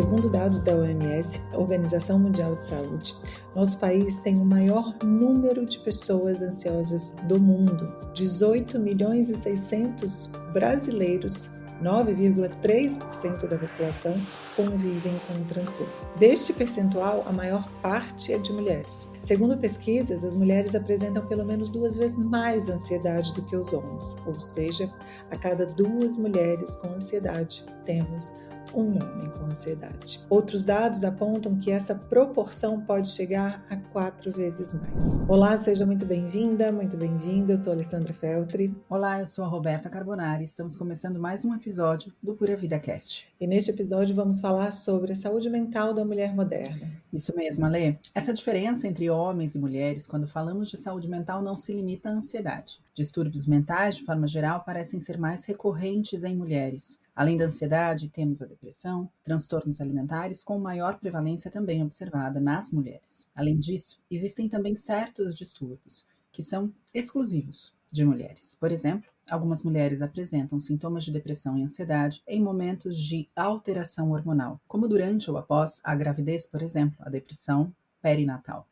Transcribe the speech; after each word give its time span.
Segundo 0.00 0.30
dados 0.30 0.60
da 0.60 0.74
OMS, 0.74 1.42
Organização 1.52 2.18
Mundial 2.18 2.56
de 2.56 2.64
Saúde, 2.64 3.14
nosso 3.54 3.78
país 3.78 4.18
tem 4.18 4.34
o 4.38 4.44
maior 4.46 4.96
número 5.04 5.66
de 5.66 5.78
pessoas 5.80 6.40
ansiosas 6.40 7.14
do 7.24 7.38
mundo. 7.38 7.86
18 8.14 8.78
milhões 8.78 9.28
e 9.28 9.34
600 9.34 10.32
brasileiros 10.54 11.50
9,3% 11.82 13.46
da 13.46 13.58
população 13.58 14.18
convivem 14.56 15.20
com 15.26 15.34
o 15.34 15.44
transtorno. 15.44 15.92
Deste 16.18 16.54
percentual, 16.54 17.22
a 17.26 17.32
maior 17.34 17.70
parte 17.82 18.32
é 18.32 18.38
de 18.38 18.54
mulheres. 18.54 19.10
Segundo 19.22 19.58
pesquisas, 19.58 20.24
as 20.24 20.34
mulheres 20.34 20.74
apresentam 20.74 21.26
pelo 21.26 21.44
menos 21.44 21.68
duas 21.68 21.98
vezes 21.98 22.16
mais 22.16 22.70
ansiedade 22.70 23.34
do 23.34 23.42
que 23.42 23.54
os 23.54 23.74
homens, 23.74 24.16
ou 24.24 24.40
seja, 24.40 24.90
a 25.30 25.36
cada 25.36 25.66
duas 25.66 26.16
mulheres 26.16 26.74
com 26.76 26.88
ansiedade, 26.88 27.66
temos 27.84 28.32
um 28.74 28.96
homem 28.96 29.30
com 29.38 29.44
ansiedade. 29.46 30.20
Outros 30.28 30.64
dados 30.64 31.04
apontam 31.04 31.56
que 31.56 31.70
essa 31.70 31.94
proporção 31.94 32.80
pode 32.80 33.08
chegar 33.08 33.64
a 33.68 33.76
quatro 33.76 34.30
vezes 34.32 34.74
mais. 34.74 35.18
Olá, 35.28 35.56
seja 35.56 35.86
muito 35.86 36.04
bem-vinda, 36.04 36.72
muito 36.72 36.96
bem-vindo. 36.96 37.52
Eu 37.52 37.56
sou 37.56 37.72
Alessandra 37.72 38.12
Feltri. 38.12 38.74
Olá, 38.88 39.20
eu 39.20 39.26
sou 39.26 39.44
a 39.44 39.48
Roberta 39.48 39.88
Carbonari. 39.88 40.44
Estamos 40.44 40.76
começando 40.76 41.18
mais 41.18 41.44
um 41.44 41.54
episódio 41.54 42.12
do 42.22 42.34
Pura 42.34 42.56
Vida 42.56 42.78
Cast. 42.78 43.29
E 43.40 43.46
neste 43.46 43.70
episódio 43.70 44.14
vamos 44.14 44.38
falar 44.38 44.70
sobre 44.70 45.12
a 45.12 45.14
saúde 45.14 45.48
mental 45.48 45.94
da 45.94 46.04
mulher 46.04 46.34
moderna. 46.34 46.92
Isso 47.10 47.34
mesmo, 47.34 47.64
Ale. 47.64 47.98
Essa 48.14 48.34
diferença 48.34 48.86
entre 48.86 49.08
homens 49.08 49.54
e 49.54 49.58
mulheres, 49.58 50.06
quando 50.06 50.28
falamos 50.28 50.68
de 50.68 50.76
saúde 50.76 51.08
mental, 51.08 51.40
não 51.40 51.56
se 51.56 51.72
limita 51.72 52.10
à 52.10 52.12
ansiedade. 52.12 52.78
Distúrbios 52.94 53.46
mentais, 53.46 53.96
de 53.96 54.04
forma 54.04 54.28
geral, 54.28 54.62
parecem 54.62 55.00
ser 55.00 55.16
mais 55.16 55.46
recorrentes 55.46 56.22
em 56.22 56.36
mulheres. 56.36 57.00
Além 57.16 57.38
da 57.38 57.46
ansiedade, 57.46 58.10
temos 58.10 58.42
a 58.42 58.46
depressão, 58.46 59.08
transtornos 59.24 59.80
alimentares, 59.80 60.44
com 60.44 60.58
maior 60.58 60.98
prevalência 60.98 61.50
também 61.50 61.82
observada 61.82 62.38
nas 62.38 62.70
mulheres. 62.70 63.26
Além 63.34 63.58
disso, 63.58 64.02
existem 64.10 64.50
também 64.50 64.76
certos 64.76 65.34
distúrbios 65.34 66.04
que 66.30 66.42
são 66.42 66.70
exclusivos 66.92 67.74
de 67.90 68.04
mulheres. 68.04 68.54
Por 68.54 68.70
exemplo, 68.70 69.10
Algumas 69.30 69.62
mulheres 69.62 70.02
apresentam 70.02 70.58
sintomas 70.58 71.04
de 71.04 71.12
depressão 71.12 71.56
e 71.56 71.62
ansiedade 71.62 72.20
em 72.26 72.42
momentos 72.42 72.98
de 72.98 73.28
alteração 73.36 74.10
hormonal, 74.10 74.60
como 74.66 74.88
durante 74.88 75.30
ou 75.30 75.38
após 75.38 75.80
a 75.84 75.94
gravidez, 75.94 76.48
por 76.48 76.62
exemplo, 76.62 76.96
a 77.00 77.08
depressão 77.08 77.72
perinatal. 78.02 78.66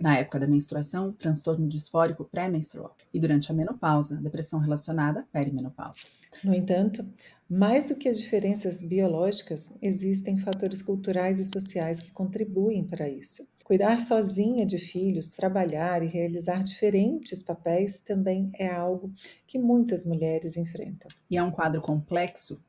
Na 0.00 0.16
época 0.16 0.38
da 0.38 0.46
menstruação, 0.46 1.12
transtorno 1.12 1.66
disfórico 1.66 2.24
pré-menstrual. 2.24 2.96
E 3.12 3.18
durante 3.18 3.50
a 3.50 3.54
menopausa, 3.54 4.14
depressão 4.14 4.60
relacionada 4.60 5.20
à 5.20 5.22
perimenopausa. 5.24 6.02
No 6.44 6.54
entanto, 6.54 7.04
mais 7.48 7.86
do 7.86 7.96
que 7.96 8.08
as 8.08 8.18
diferenças 8.18 8.82
biológicas, 8.82 9.70
existem 9.80 10.38
fatores 10.38 10.82
culturais 10.82 11.40
e 11.40 11.44
sociais 11.44 11.98
que 11.98 12.12
contribuem 12.12 12.84
para 12.84 13.08
isso. 13.08 13.48
Cuidar 13.64 13.98
sozinha 14.00 14.66
de 14.66 14.78
filhos, 14.78 15.30
trabalhar 15.30 16.02
e 16.02 16.06
realizar 16.06 16.62
diferentes 16.62 17.42
papéis 17.42 18.00
também 18.00 18.50
é 18.58 18.68
algo 18.68 19.12
que 19.46 19.58
muitas 19.58 20.04
mulheres 20.04 20.56
enfrentam. 20.56 21.08
E 21.30 21.36
é 21.36 21.42
um 21.42 21.50
quadro 21.50 21.80
complexo 21.80 22.60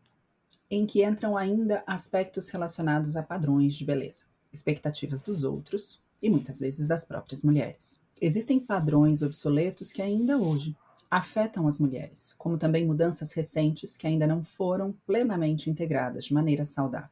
em 0.70 0.86
que 0.86 1.04
entram 1.04 1.36
ainda 1.36 1.84
aspectos 1.88 2.50
relacionados 2.50 3.18
a 3.18 3.24
padrões 3.24 3.74
de 3.74 3.84
beleza, 3.84 4.26
expectativas 4.54 5.22
dos 5.22 5.44
outros 5.44 6.02
e 6.22 6.30
muitas 6.30 6.60
vezes 6.60 6.88
das 6.88 7.06
próprias 7.06 7.44
mulheres. 7.44 8.02
Existem 8.22 8.60
padrões 8.60 9.24
obsoletos 9.24 9.92
que 9.92 10.02
ainda 10.02 10.38
hoje 10.38 10.76
afetam 11.10 11.68
as 11.68 11.80
mulheres, 11.80 12.34
como 12.38 12.58
também 12.58 12.86
mudanças 12.86 13.32
recentes 13.34 13.98
que 13.98 14.06
ainda 14.06 14.28
não 14.28 14.44
foram 14.44 14.94
plenamente 15.06 15.70
integradas 15.70 16.26
de 16.26 16.34
maneira 16.34 16.64
saudável. 16.64 17.10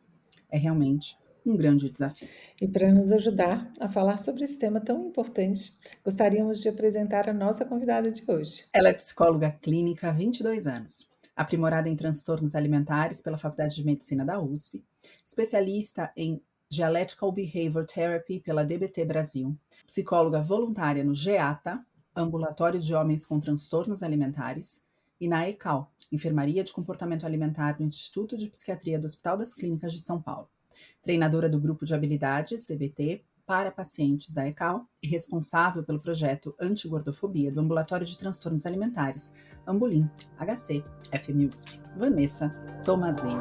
É 0.50 0.58
realmente 0.58 1.18
um 1.46 1.56
grande 1.56 1.90
desafio. 1.90 2.28
E 2.62 2.68
para 2.68 2.92
nos 2.92 3.12
ajudar 3.12 3.72
a 3.80 3.88
falar 3.88 4.18
sobre 4.18 4.44
esse 4.44 4.60
tema 4.60 4.82
tão 4.82 5.08
importante, 5.08 5.80
gostaríamos 6.04 6.62
de 6.62 6.70
apresentar 6.70 7.30
a 7.30 7.34
nossa 7.34 7.66
convidada 7.66 8.12
de 8.12 8.24
hoje. 8.28 8.66
Ela 8.74 8.90
é 8.90 8.94
psicóloga 8.94 9.52
clínica 9.62 10.10
há 10.10 10.12
22 10.12 10.68
anos, 10.68 11.10
aprimorada 11.36 11.90
em 11.90 11.96
transtornos 11.96 12.56
alimentares 12.56 13.22
pela 13.22 13.38
Faculdade 13.38 13.76
de 13.76 13.86
Medicina 13.86 14.26
da 14.26 14.40
USP, 14.40 14.84
especialista 15.26 16.12
em 16.16 16.42
Dialectical 16.70 17.32
Behavior 17.32 17.86
Therapy 17.86 18.42
pela 18.42 18.66
DBT 18.66 19.06
Brasil, 19.06 19.58
psicóloga 19.86 20.42
voluntária 20.42 21.04
no 21.04 21.16
GEATA, 21.16 21.82
Ambulatório 22.18 22.80
de 22.80 22.94
Homens 22.94 23.26
com 23.26 23.40
Transtornos 23.40 24.04
Alimentares, 24.04 24.84
e 25.20 25.28
na 25.28 25.48
ECAL, 25.48 25.92
Enfermaria 26.12 26.64
de 26.64 26.74
Comportamento 26.74 27.26
Alimentar 27.26 27.78
no 27.80 27.86
Instituto 27.86 28.38
de 28.38 28.48
Psiquiatria 28.48 29.00
do 29.00 29.06
Hospital 29.06 29.38
das 29.38 29.54
Clínicas 29.54 29.94
de 29.94 30.00
São 30.00 30.22
Paulo 30.22 30.50
treinadora 31.02 31.48
do 31.48 31.60
grupo 31.60 31.86
de 31.86 31.94
habilidades 31.94 32.66
DBT 32.66 33.24
para 33.46 33.72
pacientes 33.72 34.34
da 34.34 34.46
ECAL 34.46 34.86
e 35.02 35.08
responsável 35.08 35.82
pelo 35.82 36.02
projeto 36.02 36.54
Antigordofobia 36.60 37.50
do 37.50 37.62
Ambulatório 37.62 38.06
de 38.06 38.18
Transtornos 38.18 38.66
Alimentares, 38.66 39.34
Ambulim, 39.66 40.10
HC, 40.38 40.84
FMUSP. 41.24 41.80
Vanessa 41.96 42.50
Tomazini. 42.84 43.40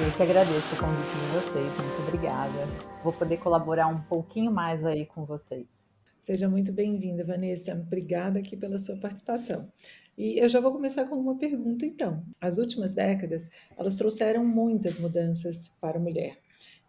Eu 0.00 0.10
que 0.16 0.22
agradeço 0.22 0.74
o 0.74 0.78
convite 0.78 1.12
de 1.12 1.40
vocês, 1.40 1.76
muito 1.76 2.02
obrigada. 2.06 2.68
Vou 3.02 3.12
poder 3.12 3.38
colaborar 3.38 3.88
um 3.88 4.00
pouquinho 4.02 4.52
mais 4.52 4.84
aí 4.84 5.04
com 5.04 5.24
vocês. 5.24 5.91
Seja 6.22 6.48
muito 6.48 6.72
bem-vinda, 6.72 7.24
Vanessa. 7.24 7.74
Obrigada 7.74 8.38
aqui 8.38 8.56
pela 8.56 8.78
sua 8.78 8.96
participação. 8.96 9.68
E 10.16 10.38
eu 10.38 10.48
já 10.48 10.60
vou 10.60 10.70
começar 10.70 11.04
com 11.06 11.16
uma 11.16 11.36
pergunta, 11.36 11.84
então. 11.84 12.24
As 12.40 12.58
últimas 12.58 12.92
décadas, 12.92 13.50
elas 13.76 13.96
trouxeram 13.96 14.46
muitas 14.46 14.98
mudanças 14.98 15.66
para 15.80 15.98
a 15.98 16.00
mulher 16.00 16.38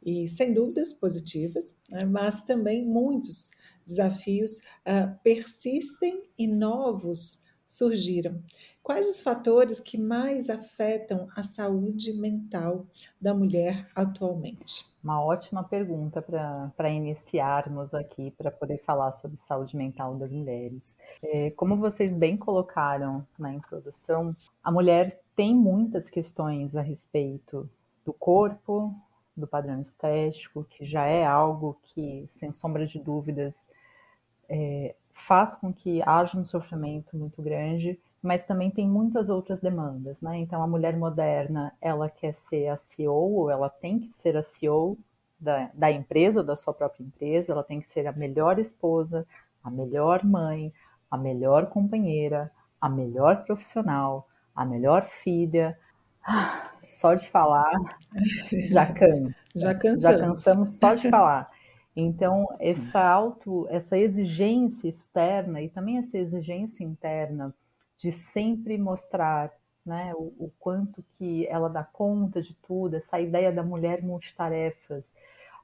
e 0.05 0.27
sem 0.27 0.53
dúvidas 0.53 0.93
positivas, 0.93 1.79
né, 1.89 2.05
mas 2.05 2.43
também 2.43 2.85
muitos 2.85 3.49
desafios 3.83 4.59
uh, 4.59 5.17
persistem 5.23 6.29
e 6.37 6.47
novos 6.47 7.41
surgiram. 7.65 8.39
Quais 8.83 9.09
os 9.09 9.19
fatores 9.19 9.79
que 9.79 9.97
mais 9.97 10.47
afetam 10.47 11.25
a 11.35 11.41
saúde 11.41 12.13
mental 12.13 12.85
da 13.19 13.33
mulher 13.33 13.87
atualmente? 13.95 14.92
Uma 15.03 15.21
ótima 15.21 15.61
pergunta 15.65 16.21
para 16.21 16.89
iniciarmos 16.89 17.93
aqui, 17.93 18.31
para 18.31 18.49
poder 18.49 18.77
falar 18.77 19.11
sobre 19.11 19.35
saúde 19.35 19.75
mental 19.75 20.15
das 20.15 20.31
mulheres. 20.31 20.97
É, 21.21 21.51
como 21.51 21.75
vocês 21.75 22.15
bem 22.15 22.37
colocaram 22.37 23.27
na 23.37 23.53
introdução, 23.53 24.33
a 24.63 24.71
mulher 24.71 25.19
tem 25.35 25.53
muitas 25.53 26.09
questões 26.09 26.77
a 26.77 26.81
respeito 26.81 27.69
do 28.05 28.13
corpo, 28.13 28.95
do 29.35 29.45
padrão 29.45 29.81
estético, 29.81 30.63
que 30.69 30.85
já 30.85 31.05
é 31.05 31.25
algo 31.25 31.77
que, 31.83 32.25
sem 32.29 32.53
sombra 32.53 32.85
de 32.85 32.97
dúvidas, 32.97 33.67
é, 34.47 34.95
faz 35.11 35.53
com 35.53 35.73
que 35.73 36.01
haja 36.05 36.39
um 36.39 36.45
sofrimento 36.45 37.17
muito 37.17 37.41
grande, 37.41 37.99
mas 38.23 38.41
também 38.43 38.71
tem 38.71 38.87
muitas 38.87 39.27
outras 39.27 39.59
demandas, 39.59 40.21
né? 40.21 40.37
Então, 40.37 40.63
a 40.63 40.67
mulher 40.67 40.95
moderna, 40.95 41.73
ela 41.81 42.09
quer 42.09 42.33
ser 42.33 42.69
a 42.69 42.77
CEO, 42.77 43.13
ou 43.13 43.51
ela 43.51 43.69
tem 43.69 43.99
que 43.99 44.13
ser 44.13 44.37
a 44.37 44.41
CEO 44.41 44.97
da, 45.37 45.69
da 45.73 45.91
empresa 45.91 46.39
ou 46.39 46.45
da 46.45 46.55
sua 46.55 46.73
própria 46.73 47.03
empresa, 47.03 47.51
ela 47.51 47.63
tem 47.63 47.81
que 47.81 47.89
ser 47.89 48.07
a 48.07 48.13
melhor 48.13 48.59
esposa, 48.59 49.27
a 49.61 49.69
melhor 49.69 50.23
mãe, 50.23 50.73
a 51.11 51.17
melhor 51.17 51.65
companheira, 51.65 52.49
a 52.79 52.87
melhor 52.87 53.43
profissional, 53.43 54.25
a 54.55 54.63
melhor 54.63 55.05
filha, 55.05 55.77
só 56.81 57.15
de 57.15 57.29
falar 57.29 57.73
já 58.69 58.85
cansa. 58.95 59.35
Já 59.53 59.75
cansamos. 59.75 60.01
Já 60.01 60.17
cansamos 60.17 60.79
só 60.79 60.93
de 60.93 61.09
falar. 61.11 61.51
Então, 61.93 62.47
essa 62.57 63.05
auto, 63.05 63.67
essa 63.69 63.97
exigência 63.97 64.87
externa 64.87 65.61
e 65.61 65.67
também 65.67 65.97
essa 65.97 66.17
exigência 66.17 66.85
interna 66.85 67.53
de 68.03 68.11
sempre 68.11 68.77
mostrar 68.77 69.49
né, 69.85 70.13
o, 70.15 70.33
o, 70.37 70.51
quanto 70.59 71.01
que 71.13 71.47
ela 71.47 71.69
dá 71.69 71.85
conta 71.85 72.41
de 72.41 72.53
tudo, 72.55 72.97
essa 72.97 73.17
ideia 73.17 73.49
da 73.49 73.63
mulher 73.63 74.03
multitarefas, 74.03 75.15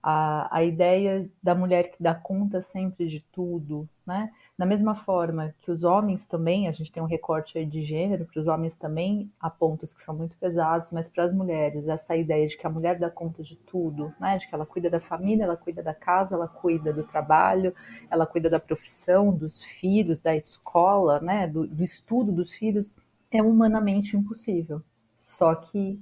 a, 0.01 0.47
a 0.57 0.63
ideia 0.63 1.29
da 1.43 1.53
mulher 1.53 1.91
que 1.91 2.01
dá 2.01 2.15
conta 2.15 2.61
sempre 2.61 3.07
de 3.07 3.19
tudo, 3.19 3.89
né? 4.07 4.31
Da 4.59 4.65
mesma 4.65 4.93
forma 4.93 5.55
que 5.61 5.71
os 5.71 5.85
homens 5.85 6.25
também, 6.25 6.67
a 6.67 6.73
gente 6.73 6.91
tem 6.91 7.01
um 7.01 7.05
recorte 7.05 7.57
aí 7.57 7.65
de 7.65 7.81
gênero, 7.81 8.25
para 8.25 8.41
os 8.41 8.47
homens 8.49 8.75
também 8.75 9.31
há 9.39 9.49
pontos 9.49 9.93
que 9.93 10.01
são 10.01 10.13
muito 10.13 10.35
pesados, 10.35 10.91
mas 10.91 11.07
para 11.07 11.23
as 11.23 11.31
mulheres, 11.31 11.87
essa 11.87 12.13
ideia 12.13 12.45
de 12.45 12.57
que 12.57 12.67
a 12.67 12.69
mulher 12.69 12.99
dá 12.99 13.09
conta 13.09 13.41
de 13.41 13.55
tudo, 13.55 14.13
né? 14.19 14.37
De 14.37 14.49
que 14.49 14.53
ela 14.53 14.65
cuida 14.65 14.89
da 14.89 14.99
família, 14.99 15.45
ela 15.45 15.55
cuida 15.55 15.81
da 15.81 15.93
casa, 15.93 16.35
ela 16.35 16.45
cuida 16.45 16.91
do 16.91 17.03
trabalho, 17.03 17.73
ela 18.11 18.25
cuida 18.25 18.49
da 18.49 18.59
profissão, 18.59 19.31
dos 19.31 19.63
filhos, 19.63 20.19
da 20.19 20.35
escola, 20.35 21.21
né? 21.21 21.47
Do, 21.47 21.65
do 21.65 21.81
estudo 21.81 22.29
dos 22.33 22.51
filhos, 22.51 22.93
é 23.31 23.41
humanamente 23.41 24.17
impossível. 24.17 24.81
Só 25.17 25.55
que 25.55 25.97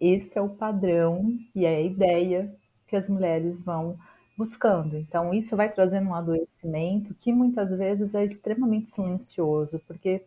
esse 0.00 0.38
é 0.38 0.40
o 0.40 0.48
padrão 0.48 1.38
e 1.54 1.66
é 1.66 1.76
a 1.76 1.82
ideia 1.82 2.50
que 2.88 2.96
as 2.96 3.10
mulheres 3.10 3.62
vão 3.62 3.98
buscando. 4.40 4.96
Então, 4.96 5.34
isso 5.34 5.56
vai 5.56 5.70
trazendo 5.70 6.08
um 6.08 6.14
adoecimento 6.14 7.14
que 7.14 7.32
muitas 7.32 7.76
vezes 7.76 8.14
é 8.14 8.24
extremamente 8.24 8.88
silencioso, 8.90 9.80
porque 9.86 10.22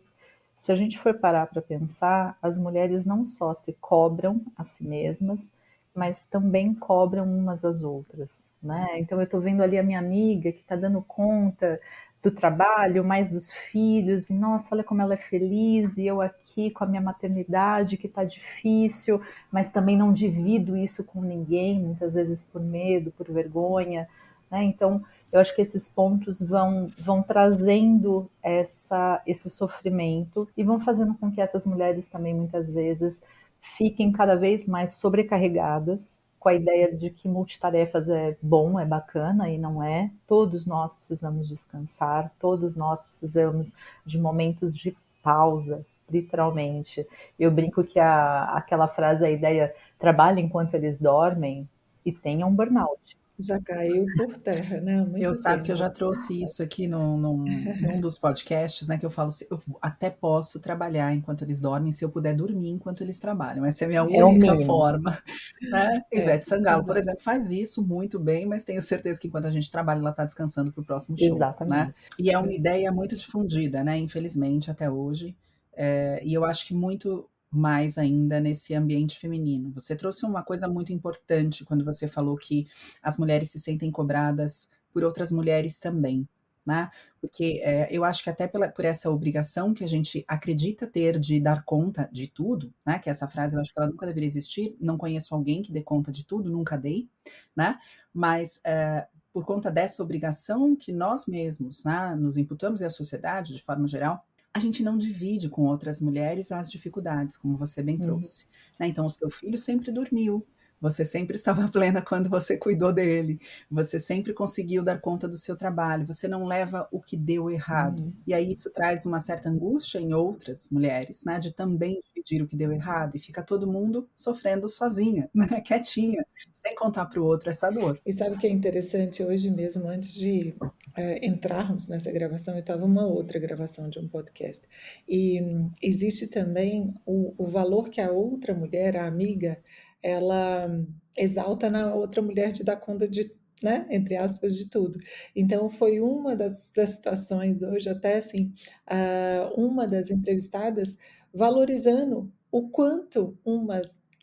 se 0.56 0.72
a 0.72 0.76
gente 0.76 0.98
for 0.98 1.14
parar 1.14 1.46
para 1.48 1.60
pensar, 1.62 2.38
as 2.42 2.56
mulheres 2.58 3.04
não 3.04 3.24
só 3.24 3.54
se 3.54 3.72
cobram 3.74 4.40
a 4.56 4.64
si 4.64 4.84
mesmas, 4.86 5.52
mas 5.94 6.26
também 6.26 6.74
cobram 6.74 7.24
umas 7.24 7.64
às 7.64 7.82
outras, 7.82 8.48
né? 8.62 8.98
Então 8.98 9.18
eu 9.18 9.24
estou 9.24 9.40
vendo 9.40 9.62
ali 9.62 9.78
a 9.78 9.82
minha 9.82 9.98
amiga 9.98 10.52
que 10.52 10.60
está 10.60 10.76
dando 10.76 11.02
conta 11.02 11.80
do 12.24 12.30
trabalho, 12.30 13.04
mais 13.04 13.30
dos 13.30 13.52
filhos, 13.52 14.30
e 14.30 14.34
nossa, 14.34 14.74
olha 14.74 14.82
como 14.82 15.02
ela 15.02 15.12
é 15.12 15.18
feliz, 15.18 15.98
e 15.98 16.06
eu 16.06 16.22
aqui 16.22 16.70
com 16.70 16.82
a 16.82 16.86
minha 16.86 17.02
maternidade 17.02 17.98
que 17.98 18.06
está 18.06 18.24
difícil, 18.24 19.20
mas 19.52 19.68
também 19.68 19.94
não 19.94 20.10
divido 20.10 20.74
isso 20.74 21.04
com 21.04 21.20
ninguém, 21.20 21.78
muitas 21.78 22.14
vezes 22.14 22.42
por 22.42 22.62
medo, 22.62 23.12
por 23.12 23.30
vergonha, 23.30 24.08
né? 24.50 24.64
Então 24.64 25.04
eu 25.30 25.38
acho 25.38 25.54
que 25.54 25.60
esses 25.60 25.86
pontos 25.86 26.40
vão, 26.40 26.90
vão 26.98 27.22
trazendo 27.22 28.30
essa, 28.42 29.20
esse 29.26 29.50
sofrimento 29.50 30.48
e 30.56 30.64
vão 30.64 30.80
fazendo 30.80 31.14
com 31.14 31.30
que 31.30 31.40
essas 31.40 31.66
mulheres 31.66 32.08
também 32.08 32.32
muitas 32.32 32.70
vezes 32.70 33.22
fiquem 33.60 34.12
cada 34.12 34.34
vez 34.34 34.66
mais 34.66 34.94
sobrecarregadas 34.94 36.23
com 36.44 36.50
a 36.50 36.54
ideia 36.54 36.94
de 36.94 37.08
que 37.08 37.26
multitarefas 37.26 38.10
é 38.10 38.36
bom, 38.42 38.78
é 38.78 38.84
bacana 38.84 39.48
e 39.48 39.56
não 39.56 39.82
é. 39.82 40.10
Todos 40.28 40.66
nós 40.66 40.94
precisamos 40.94 41.48
descansar, 41.48 42.30
todos 42.38 42.76
nós 42.76 43.02
precisamos 43.02 43.72
de 44.04 44.20
momentos 44.20 44.76
de 44.76 44.94
pausa, 45.22 45.86
literalmente. 46.08 47.06
Eu 47.40 47.50
brinco 47.50 47.82
que 47.82 47.98
a, 47.98 48.44
aquela 48.56 48.86
frase, 48.86 49.24
a 49.24 49.30
ideia 49.30 49.74
trabalha 49.98 50.38
enquanto 50.38 50.74
eles 50.74 51.00
dormem 51.00 51.66
e 52.04 52.12
tenha 52.12 52.46
um 52.46 52.54
burnout 52.54 53.16
já 53.38 53.60
caiu 53.60 54.06
por 54.16 54.36
terra, 54.38 54.80
né? 54.80 55.04
eu 55.16 55.34
sabe 55.34 55.62
que 55.64 55.72
eu 55.72 55.76
já 55.76 55.90
trouxe 55.90 56.42
isso 56.42 56.62
aqui 56.62 56.86
num, 56.86 57.18
num, 57.18 57.44
num, 57.80 58.00
dos 58.00 58.16
podcasts, 58.16 58.86
né? 58.86 58.96
Que 58.96 59.04
eu 59.04 59.10
falo, 59.10 59.30
eu 59.50 59.60
até 59.82 60.08
posso 60.08 60.60
trabalhar 60.60 61.12
enquanto 61.12 61.42
eles 61.42 61.60
dormem, 61.60 61.90
se 61.90 62.04
eu 62.04 62.08
puder 62.08 62.34
dormir 62.34 62.70
enquanto 62.70 63.02
eles 63.02 63.18
trabalham. 63.18 63.64
Essa 63.64 63.84
é 63.84 63.96
a 63.96 64.04
minha 64.04 64.20
é 64.20 64.24
única 64.24 64.60
forma. 64.64 65.18
Né? 65.62 66.02
É, 66.12 66.18
Ivete 66.20 66.46
Sangalo, 66.46 66.82
exatamente. 66.82 66.86
por 66.86 66.96
exemplo, 66.96 67.20
faz 67.22 67.50
isso 67.50 67.82
muito 67.82 68.18
bem, 68.20 68.46
mas 68.46 68.64
tenho 68.64 68.80
certeza 68.80 69.20
que 69.20 69.26
enquanto 69.26 69.46
a 69.46 69.50
gente 69.50 69.70
trabalha, 69.70 69.98
ela 69.98 70.10
está 70.10 70.24
descansando 70.24 70.72
para 70.72 70.82
o 70.82 70.84
próximo 70.84 71.18
show. 71.18 71.28
Né? 71.28 71.34
Exatamente. 71.34 71.86
Né? 71.86 71.92
E 72.18 72.30
é 72.30 72.38
uma 72.38 72.52
ideia 72.52 72.92
muito 72.92 73.16
difundida, 73.16 73.82
né? 73.82 73.98
Infelizmente, 73.98 74.70
até 74.70 74.90
hoje. 74.90 75.36
É, 75.76 76.20
e 76.24 76.32
eu 76.32 76.44
acho 76.44 76.66
que 76.66 76.74
muito 76.74 77.28
mais 77.54 77.98
ainda 77.98 78.40
nesse 78.40 78.74
ambiente 78.74 79.18
feminino. 79.18 79.70
Você 79.72 79.94
trouxe 79.94 80.24
uma 80.26 80.42
coisa 80.42 80.68
muito 80.68 80.92
importante 80.92 81.64
quando 81.64 81.84
você 81.84 82.08
falou 82.08 82.36
que 82.36 82.66
as 83.02 83.18
mulheres 83.18 83.50
se 83.50 83.60
sentem 83.60 83.90
cobradas 83.90 84.70
por 84.92 85.04
outras 85.04 85.30
mulheres 85.30 85.78
também. 85.80 86.28
Né? 86.66 86.90
Porque 87.20 87.60
é, 87.62 87.88
eu 87.90 88.04
acho 88.04 88.24
que 88.24 88.30
até 88.30 88.48
pela, 88.48 88.68
por 88.68 88.86
essa 88.86 89.10
obrigação 89.10 89.74
que 89.74 89.84
a 89.84 89.86
gente 89.86 90.24
acredita 90.26 90.86
ter 90.86 91.18
de 91.18 91.38
dar 91.38 91.62
conta 91.62 92.08
de 92.10 92.26
tudo, 92.26 92.72
né? 92.86 92.98
Que 92.98 93.10
essa 93.10 93.28
frase 93.28 93.54
eu 93.54 93.60
acho 93.60 93.70
que 93.70 93.78
ela 93.78 93.90
nunca 93.90 94.06
deveria 94.06 94.26
existir. 94.26 94.74
Não 94.80 94.96
conheço 94.96 95.34
alguém 95.34 95.60
que 95.60 95.70
dê 95.70 95.82
conta 95.82 96.10
de 96.10 96.24
tudo, 96.24 96.50
nunca 96.50 96.78
dei, 96.78 97.06
né? 97.54 97.78
Mas 98.14 98.62
é, 98.64 99.06
por 99.34 99.44
conta 99.44 99.68
dessa 99.68 100.00
obrigação 100.00 100.76
que 100.76 100.92
nós 100.92 101.26
mesmos 101.26 101.84
né, 101.84 102.14
nos 102.14 102.38
imputamos 102.38 102.80
e 102.80 102.84
a 102.84 102.90
sociedade, 102.90 103.52
de 103.52 103.60
forma 103.60 103.88
geral, 103.88 104.24
a 104.54 104.60
gente 104.60 104.84
não 104.84 104.96
divide 104.96 105.48
com 105.48 105.66
outras 105.66 106.00
mulheres 106.00 106.52
as 106.52 106.70
dificuldades, 106.70 107.36
como 107.36 107.56
você 107.56 107.82
bem 107.82 107.96
uhum. 107.96 108.02
trouxe. 108.02 108.46
Né? 108.78 108.86
Então, 108.86 109.04
o 109.04 109.10
seu 109.10 109.28
filho 109.28 109.58
sempre 109.58 109.90
dormiu, 109.90 110.46
você 110.84 111.02
sempre 111.02 111.34
estava 111.34 111.66
plena 111.72 112.02
quando 112.02 112.28
você 112.28 112.58
cuidou 112.58 112.92
dele. 112.92 113.40
Você 113.70 113.98
sempre 113.98 114.34
conseguiu 114.34 114.84
dar 114.84 115.00
conta 115.00 115.26
do 115.26 115.36
seu 115.36 115.56
trabalho. 115.56 116.04
Você 116.04 116.28
não 116.28 116.44
leva 116.44 116.86
o 116.92 117.00
que 117.00 117.16
deu 117.16 117.50
errado. 117.50 118.00
Uhum. 118.00 118.12
E 118.26 118.34
aí 118.34 118.52
isso 118.52 118.70
traz 118.70 119.06
uma 119.06 119.18
certa 119.18 119.48
angústia 119.48 119.98
em 119.98 120.12
outras 120.12 120.68
mulheres, 120.70 121.24
né? 121.24 121.38
De 121.38 121.52
também 121.52 122.02
dividir 122.04 122.42
o 122.42 122.46
que 122.46 122.54
deu 122.54 122.70
errado. 122.70 123.16
E 123.16 123.18
fica 123.18 123.42
todo 123.42 123.66
mundo 123.66 124.06
sofrendo 124.14 124.68
sozinha, 124.68 125.30
né? 125.34 125.62
Quietinha, 125.62 126.24
sem 126.52 126.74
contar 126.74 127.06
para 127.06 127.20
o 127.20 127.24
outro 127.24 127.48
essa 127.48 127.70
dor. 127.70 127.98
E 128.04 128.12
sabe 128.12 128.36
o 128.36 128.38
que 128.38 128.46
é 128.46 128.50
interessante? 128.50 129.22
Hoje 129.22 129.50
mesmo, 129.50 129.88
antes 129.88 130.12
de 130.12 130.54
é, 130.94 131.26
entrarmos 131.26 131.88
nessa 131.88 132.12
gravação, 132.12 132.54
eu 132.54 132.60
estava 132.60 132.84
uma 132.84 133.06
outra 133.06 133.38
gravação 133.38 133.88
de 133.88 133.98
um 133.98 134.06
podcast. 134.06 134.68
E 135.08 135.40
hum, 135.40 135.70
existe 135.82 136.28
também 136.28 136.94
o, 137.06 137.32
o 137.38 137.46
valor 137.46 137.88
que 137.88 138.02
a 138.02 138.10
outra 138.10 138.52
mulher, 138.52 138.98
a 138.98 139.06
amiga, 139.06 139.58
ela 140.04 140.68
exalta 141.16 141.70
na 141.70 141.94
outra 141.94 142.20
mulher 142.20 142.52
de 142.52 142.62
dar 142.62 142.76
conta 142.76 143.08
de, 143.08 143.32
né, 143.62 143.86
entre 143.90 144.16
aspas, 144.16 144.56
de 144.56 144.68
tudo. 144.68 144.98
Então, 145.34 145.70
foi 145.70 146.00
uma 146.00 146.36
das, 146.36 146.70
das 146.76 146.90
situações 146.90 147.62
hoje, 147.62 147.88
até 147.88 148.18
assim, 148.18 148.52
uh, 148.90 149.60
uma 149.60 149.86
das 149.86 150.10
entrevistadas 150.10 150.98
valorizando 151.32 152.30
o 152.52 152.68
quanto 152.68 153.36
uma 153.44 153.80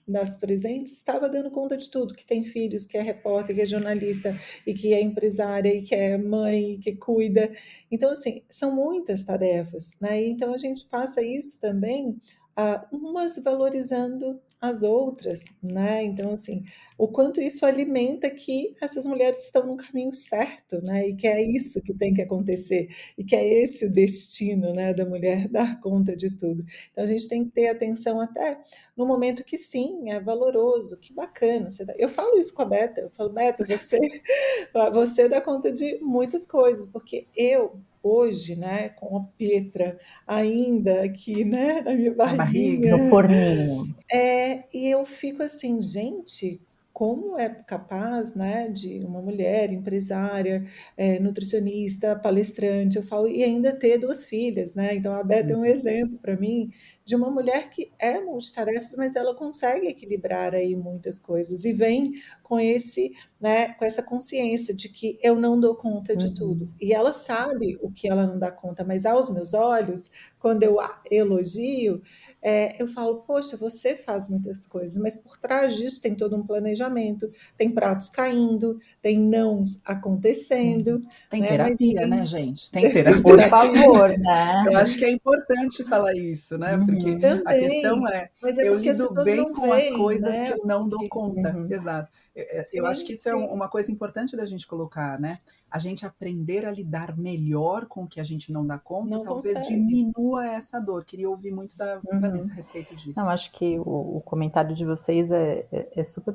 das 0.08 0.38
presentes 0.38 0.94
estava 0.94 1.30
dando 1.30 1.50
conta 1.50 1.78
de 1.78 1.90
tudo, 1.90 2.14
que 2.14 2.26
tem 2.26 2.44
filhos, 2.44 2.86
que 2.86 2.98
é 2.98 3.02
repórter, 3.02 3.56
que 3.56 3.62
é 3.62 3.66
jornalista, 3.66 4.36
e 4.68 4.74
que 4.74 4.94
é 4.94 5.02
empresária, 5.02 5.74
e 5.74 5.82
que 5.82 5.96
é 5.96 6.18
mãe, 6.18 6.80
que 6.80 6.96
cuida. 6.96 7.52
Então, 7.90 8.12
assim, 8.12 8.44
são 8.50 8.76
muitas 8.76 9.24
tarefas, 9.24 9.92
né? 10.00 10.24
Então, 10.24 10.54
a 10.54 10.58
gente 10.58 10.88
passa 10.90 11.22
isso 11.24 11.60
também 11.60 12.10
uh, 12.58 12.96
umas 12.96 13.38
valorizando 13.38 14.40
as 14.62 14.84
outras, 14.84 15.44
né? 15.62 16.04
Então, 16.04 16.32
assim, 16.34 16.64
o 16.96 17.08
quanto 17.08 17.42
isso 17.42 17.66
alimenta 17.66 18.30
que 18.30 18.76
essas 18.80 19.08
mulheres 19.08 19.44
estão 19.44 19.66
no 19.66 19.76
caminho 19.76 20.14
certo, 20.14 20.80
né? 20.84 21.10
E 21.10 21.16
que 21.16 21.28
é 21.28 21.42
isso 21.42 21.82
que 21.82 21.94
tem 21.96 22.14
que 22.14 22.22
acontecer, 22.22 22.88
e 23.18 23.24
que 23.24 23.36
é 23.36 23.64
esse 23.64 23.88
o 23.88 23.92
destino, 23.92 24.72
né, 24.72 24.94
da 24.94 25.04
mulher 25.04 25.48
dar 25.50 25.80
conta 25.80 26.16
de 26.16 26.38
tudo. 26.38 26.64
Então, 26.92 27.04
a 27.04 27.08
gente 27.08 27.28
tem 27.28 27.44
que 27.44 27.52
ter 27.52 27.70
atenção 27.70 28.22
até 28.22 28.60
no 28.96 29.06
momento 29.08 29.44
que 29.44 29.58
sim, 29.58 30.12
é 30.12 30.20
valoroso, 30.20 30.98
que 30.98 31.12
bacana. 31.12 31.68
Eu 31.98 32.10
falo 32.10 32.38
isso 32.38 32.54
com 32.54 32.62
a 32.62 32.66
Beta, 32.66 33.02
eu 33.02 33.10
falo, 33.10 33.32
Beta, 33.32 33.66
você, 33.66 33.98
você 34.94 35.28
dá 35.28 35.42
conta 35.42 35.72
de 35.72 35.98
muitas 36.02 36.46
coisas, 36.46 36.86
porque 36.86 37.26
eu 37.36 37.82
hoje, 38.04 38.56
né, 38.56 38.90
com 38.90 39.18
a 39.18 39.24
Petra 39.38 39.98
ainda 40.26 41.04
aqui, 41.04 41.44
né, 41.44 41.82
na 41.82 41.94
minha 41.94 42.14
barriga, 42.14 42.98
no 42.98 43.10
forninho. 43.10 43.96
É, 44.12 44.64
e 44.74 44.88
eu 44.88 45.06
fico 45.06 45.44
assim, 45.44 45.82
gente, 45.82 46.62
como 46.94 47.38
é 47.38 47.50
capaz, 47.50 48.36
né, 48.36 48.68
de 48.68 49.00
uma 49.06 49.22
mulher 49.22 49.72
empresária, 49.72 50.64
é, 50.98 51.20
nutricionista, 51.20 52.16
palestrante, 52.16 52.98
eu 52.98 53.04
falo, 53.04 53.28
e 53.28 53.44
ainda 53.44 53.74
ter 53.74 53.98
duas 53.98 54.26
filhas, 54.26 54.74
né? 54.74 54.96
Então 54.96 55.14
a 55.14 55.24
Beth 55.24 55.50
é 55.50 55.56
um 55.56 55.60
uhum. 55.60 55.66
exemplo 55.66 56.20
para 56.20 56.36
mim 56.36 56.70
de 57.04 57.16
uma 57.16 57.30
mulher 57.30 57.70
que 57.70 57.92
é 58.00 58.20
multitarefas, 58.20 58.96
mas 58.98 59.16
ela 59.16 59.34
consegue 59.34 59.88
equilibrar 59.88 60.54
aí 60.54 60.76
muitas 60.76 61.18
coisas 61.18 61.66
e 61.66 61.74
vem 61.74 62.14
com 62.44 62.60
esse, 62.60 63.12
né, 63.40 63.74
com 63.74 63.86
essa 63.86 64.04
consciência 64.04 64.74
de 64.74 64.88
que 64.90 65.18
eu 65.24 65.36
não 65.36 65.60
dou 65.60 65.76
conta 65.76 66.16
de 66.16 66.28
uhum. 66.28 66.34
tudo. 66.34 66.74
E 66.80 66.94
ela 66.94 67.14
sabe 67.14 67.78
o 67.82 67.92
que 67.92 68.08
ela 68.08 68.28
não 68.28 68.38
dá 68.38 68.52
conta, 68.52 68.84
mas 68.84 69.06
aos 69.06 69.30
meus 69.30 69.54
olhos, 69.54 70.12
quando 70.40 70.64
eu 70.64 70.80
a 70.80 71.02
elogio, 71.10 72.02
é, 72.42 72.82
eu 72.82 72.88
falo, 72.88 73.18
poxa, 73.18 73.56
você 73.56 73.96
faz 73.96 74.28
muitas 74.28 74.66
coisas, 74.66 74.98
mas 74.98 75.16
por 75.16 75.38
trás 75.38 75.76
disso 75.76 76.02
tem 76.02 76.16
todo 76.16 76.36
um 76.36 76.44
planejamento, 76.44 77.30
tem 77.56 77.70
pratos 77.70 78.10
caindo, 78.10 78.80
tem 79.02 79.20
nãos 79.20 79.82
acontecendo. 79.86 80.96
Uhum. 80.96 81.08
Tem 81.30 81.42
né? 81.42 81.48
terapia, 81.48 82.08
mas, 82.08 82.10
né, 82.10 82.26
gente? 82.26 82.72
Tem 82.72 82.90
terapia. 82.92 83.22
Por 83.22 83.40
favor, 83.42 84.10
né? 84.10 84.66
Eu 84.66 84.78
acho 84.78 84.98
que 84.98 85.06
é 85.06 85.12
importante 85.12 85.84
falar 85.84 86.16
isso, 86.16 86.58
né? 86.58 86.76
Uhum. 86.76 86.86
Porque 86.88 87.18
Também. 87.18 87.44
a 87.46 87.54
questão 87.54 88.08
é, 88.08 88.30
é 88.44 88.68
eu 88.68 88.76
lido 88.80 89.14
bem 89.24 89.54
com 89.54 89.70
veem, 89.70 89.74
as 89.74 89.98
coisas 89.98 90.32
né? 90.32 90.46
que 90.48 90.60
eu 90.60 90.66
não 90.66 90.90
dou 90.90 91.08
conta. 91.10 91.56
Uhum. 91.56 91.68
Exato. 91.72 92.10
Eu, 92.34 92.64
eu 92.74 92.86
acho 92.86 93.06
que 93.06 93.14
isso 93.14 93.28
é 93.28 93.36
uma 93.36 93.68
coisa 93.68 93.92
importante 93.92 94.38
da 94.38 94.46
gente 94.46 94.66
colocar, 94.66 95.20
né? 95.20 95.40
A 95.70 95.78
gente 95.78 96.06
aprender 96.06 96.66
a 96.66 96.72
lidar 96.72 97.18
melhor 97.18 97.86
com 97.88 98.04
o 98.04 98.08
que 98.08 98.20
a 98.22 98.24
gente 98.24 98.52
não 98.52 98.66
dá 98.66 98.78
conta, 98.78 99.18
não 99.18 99.24
talvez 99.24 99.58
consegue. 99.58 99.76
diminua 99.76 100.48
essa 100.48 100.80
dor. 100.80 101.04
Queria 101.04 101.30
ouvir 101.30 101.52
muito 101.52 101.78
da 101.78 102.00
uhum. 102.06 102.20
Vanessa 102.22 102.52
a 102.52 102.56
respeito 102.56 102.96
disso. 102.96 103.20
Não, 103.20 103.30
acho 103.30 103.52
que 103.52 103.78
o, 103.80 104.18
o 104.18 104.22
comentário 104.22 104.74
de 104.74 104.86
vocês 104.86 105.30
é, 105.30 105.66
é, 105.72 105.88
é 105.98 106.04
super 106.04 106.34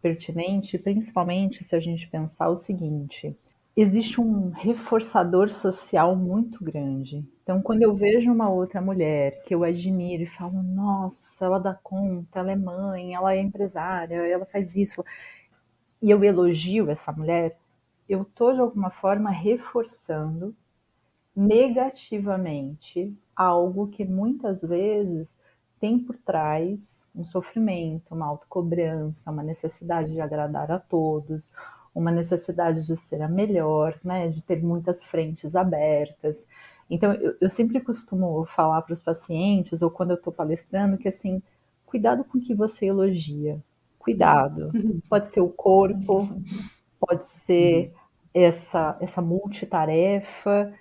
pertinente, 0.00 0.78
principalmente 0.78 1.62
se 1.62 1.76
a 1.76 1.80
gente 1.80 2.08
pensar 2.08 2.48
o 2.48 2.56
seguinte: 2.56 3.36
existe 3.80 4.20
um 4.20 4.50
reforçador 4.50 5.50
social 5.50 6.16
muito 6.16 6.64
grande. 6.64 7.24
Então, 7.42 7.62
quando 7.62 7.82
eu 7.82 7.94
vejo 7.94 8.32
uma 8.32 8.50
outra 8.50 8.80
mulher 8.80 9.42
que 9.44 9.54
eu 9.54 9.62
admiro 9.62 10.24
e 10.24 10.26
falo, 10.26 10.60
nossa, 10.62 11.44
ela 11.44 11.60
dá 11.60 11.74
conta, 11.74 12.40
ela 12.40 12.50
é 12.50 12.56
mãe, 12.56 13.14
ela 13.14 13.34
é 13.34 13.40
empresária, 13.40 14.16
ela 14.16 14.44
faz 14.44 14.74
isso, 14.74 15.04
e 16.02 16.10
eu 16.10 16.24
elogio 16.24 16.90
essa 16.90 17.12
mulher, 17.12 17.56
eu 18.08 18.22
estou 18.22 18.52
de 18.52 18.60
alguma 18.60 18.90
forma 18.90 19.30
reforçando 19.30 20.56
negativamente 21.34 23.16
algo 23.36 23.86
que 23.86 24.04
muitas 24.04 24.62
vezes 24.62 25.40
tem 25.78 26.00
por 26.00 26.16
trás 26.16 27.06
um 27.14 27.24
sofrimento, 27.24 28.12
uma 28.12 28.26
autocobrança, 28.26 29.30
uma 29.30 29.44
necessidade 29.44 30.12
de 30.12 30.20
agradar 30.20 30.72
a 30.72 30.80
todos, 30.80 31.52
uma 31.98 32.12
necessidade 32.12 32.86
de 32.86 32.96
ser 32.96 33.20
a 33.20 33.28
melhor, 33.28 33.98
né, 34.04 34.28
de 34.28 34.40
ter 34.42 34.62
muitas 34.62 35.04
frentes 35.04 35.56
abertas. 35.56 36.48
Então, 36.88 37.12
eu, 37.14 37.34
eu 37.40 37.50
sempre 37.50 37.80
costumo 37.80 38.44
falar 38.46 38.82
para 38.82 38.92
os 38.92 39.02
pacientes, 39.02 39.82
ou 39.82 39.90
quando 39.90 40.10
eu 40.10 40.16
estou 40.16 40.32
palestrando, 40.32 40.96
que 40.96 41.08
assim, 41.08 41.42
cuidado 41.84 42.24
com 42.24 42.38
o 42.38 42.40
que 42.40 42.54
você 42.54 42.86
elogia, 42.86 43.60
cuidado. 43.98 44.70
Pode 45.10 45.28
ser 45.28 45.40
o 45.40 45.48
corpo, 45.48 46.28
pode 47.00 47.26
ser 47.26 47.92
essa, 48.32 48.96
essa 49.00 49.22
multitarefa. 49.22 50.72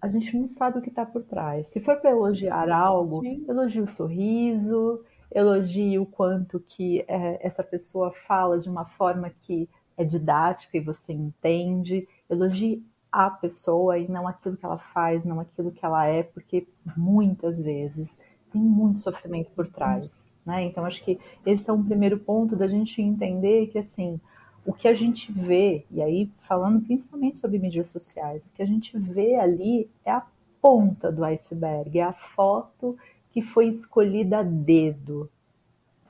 A 0.00 0.06
gente 0.06 0.36
não 0.36 0.46
sabe 0.46 0.78
o 0.78 0.82
que 0.82 0.88
está 0.88 1.04
por 1.04 1.22
trás. 1.22 1.68
Se 1.68 1.80
for 1.80 1.96
para 1.96 2.10
elogiar 2.10 2.70
algo, 2.70 3.20
Sim. 3.20 3.44
elogie 3.48 3.82
o 3.82 3.86
sorriso, 3.86 5.04
elogie 5.30 5.98
o 5.98 6.06
quanto 6.06 6.60
que 6.60 7.04
é, 7.06 7.44
essa 7.46 7.62
pessoa 7.62 8.10
fala 8.12 8.58
de 8.58 8.68
uma 8.68 8.84
forma 8.84 9.30
que 9.30 9.68
é 10.00 10.04
didática 10.04 10.78
e 10.78 10.80
você 10.80 11.12
entende. 11.12 12.08
Elogie 12.28 12.82
a 13.12 13.28
pessoa 13.28 13.98
e 13.98 14.08
não 14.08 14.26
aquilo 14.26 14.56
que 14.56 14.64
ela 14.64 14.78
faz, 14.78 15.24
não 15.24 15.40
aquilo 15.40 15.70
que 15.70 15.84
ela 15.84 16.06
é, 16.06 16.22
porque 16.22 16.66
muitas 16.96 17.60
vezes 17.60 18.22
tem 18.50 18.62
muito 18.62 19.00
sofrimento 19.00 19.50
por 19.50 19.66
trás, 19.66 20.32
né? 20.44 20.64
Então 20.64 20.84
acho 20.84 21.04
que 21.04 21.18
esse 21.44 21.68
é 21.68 21.72
um 21.72 21.84
primeiro 21.84 22.18
ponto 22.18 22.56
da 22.56 22.66
gente 22.66 23.02
entender 23.02 23.66
que 23.66 23.78
assim, 23.78 24.18
o 24.64 24.72
que 24.72 24.88
a 24.88 24.94
gente 24.94 25.30
vê, 25.30 25.84
e 25.90 26.00
aí 26.00 26.30
falando 26.38 26.80
principalmente 26.80 27.36
sobre 27.36 27.58
mídias 27.58 27.88
sociais, 27.88 28.46
o 28.46 28.52
que 28.52 28.62
a 28.62 28.66
gente 28.66 28.98
vê 28.98 29.34
ali 29.34 29.90
é 30.04 30.12
a 30.12 30.24
ponta 30.62 31.12
do 31.12 31.24
iceberg, 31.24 31.98
é 31.98 32.04
a 32.04 32.12
foto 32.12 32.96
que 33.30 33.42
foi 33.42 33.68
escolhida 33.68 34.38
a 34.38 34.42
dedo, 34.42 35.30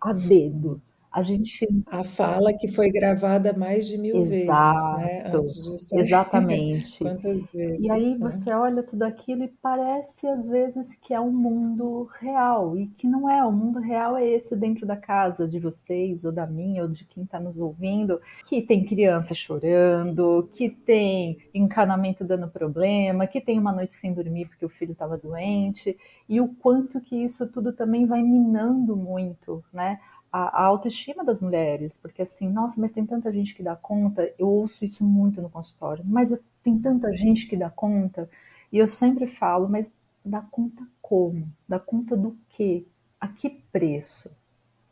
a 0.01 0.13
dedo. 0.13 0.81
A 1.13 1.23
gente. 1.23 1.67
A 1.87 2.05
fala 2.05 2.53
que 2.53 2.69
foi 2.69 2.89
gravada 2.91 3.53
mais 3.53 3.89
de 3.89 3.99
mil 3.99 4.25
Exato, 4.25 4.99
vezes, 4.99 5.25
né? 5.25 5.33
Antes 5.35 5.55
de 5.65 5.77
sair. 5.77 6.01
Exatamente. 6.01 6.99
Quantas 7.03 7.49
vezes? 7.49 7.85
E 7.85 7.91
aí 7.91 8.17
né? 8.17 8.19
você 8.21 8.53
olha 8.53 8.83
tudo 8.83 9.03
aquilo 9.03 9.43
e 9.43 9.49
parece 9.49 10.29
às 10.29 10.47
vezes 10.49 10.95
que 10.95 11.13
é 11.13 11.21
um 11.21 11.33
mundo 11.33 12.09
real, 12.21 12.77
e 12.79 12.87
que 12.87 13.09
não 13.09 13.29
é. 13.29 13.45
O 13.45 13.51
mundo 13.51 13.81
real 13.81 14.17
é 14.17 14.25
esse 14.25 14.55
dentro 14.55 14.87
da 14.87 14.97
casa 14.97 15.49
de 15.49 15.59
vocês, 15.59 16.25
ou 16.25 16.31
da 16.31 16.47
minha, 16.47 16.83
ou 16.83 16.89
de 16.89 17.05
quem 17.05 17.25
está 17.25 17.41
nos 17.41 17.59
ouvindo, 17.59 18.21
que 18.47 18.63
tem 18.63 18.85
criança 18.85 19.35
chorando, 19.35 20.49
que 20.53 20.71
tem 20.71 21.39
encanamento 21.53 22.25
dando 22.25 22.47
problema, 22.47 23.27
que 23.27 23.41
tem 23.41 23.59
uma 23.59 23.73
noite 23.73 23.95
sem 23.95 24.13
dormir 24.13 24.47
porque 24.47 24.65
o 24.65 24.69
filho 24.69 24.93
estava 24.93 25.19
doente, 25.19 25.99
e 26.29 26.41
o 26.41 26.49
quanto 26.49 27.01
que 27.01 27.17
isso 27.17 27.49
tudo 27.49 27.73
também 27.73 28.07
vai 28.07 28.23
minando 28.23 28.97
muito, 28.97 29.65
né? 29.73 29.99
A, 30.33 30.63
a, 30.63 30.65
autoestima 30.65 31.25
das 31.25 31.41
mulheres, 31.41 31.97
porque 31.97 32.23
assim, 32.23 32.49
nossa, 32.49 32.81
mas 32.81 32.93
tem 32.93 33.05
tanta 33.05 33.33
gente 33.33 33.55
que 33.55 33.63
dá 33.63 33.75
conta, 33.75 34.33
eu 34.39 34.49
ouço 34.49 34.85
isso 34.85 35.05
muito 35.05 35.43
no 35.43 35.51
consultório, 35.51 36.05
mas 36.07 36.33
tem 36.63 36.79
tanta 36.79 37.13
gente 37.13 37.47
que 37.47 37.57
dá 37.57 37.71
conta, 37.71 38.29
e 38.73 38.79
eu 38.79 38.87
sempre 38.87 39.27
falo, 39.27 39.69
mas 39.69 39.93
dá 40.25 40.41
conta 40.41 40.87
como? 41.01 41.49
Dá 41.69 41.79
conta 41.79 42.17
do 42.17 42.37
quê? 42.49 42.85
A 43.21 43.29
que 43.29 43.51
preço? 43.73 44.31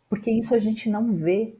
Porque 0.08 0.30
isso 0.30 0.54
a 0.54 0.58
gente 0.58 0.88
não 0.88 1.14
vê, 1.14 1.54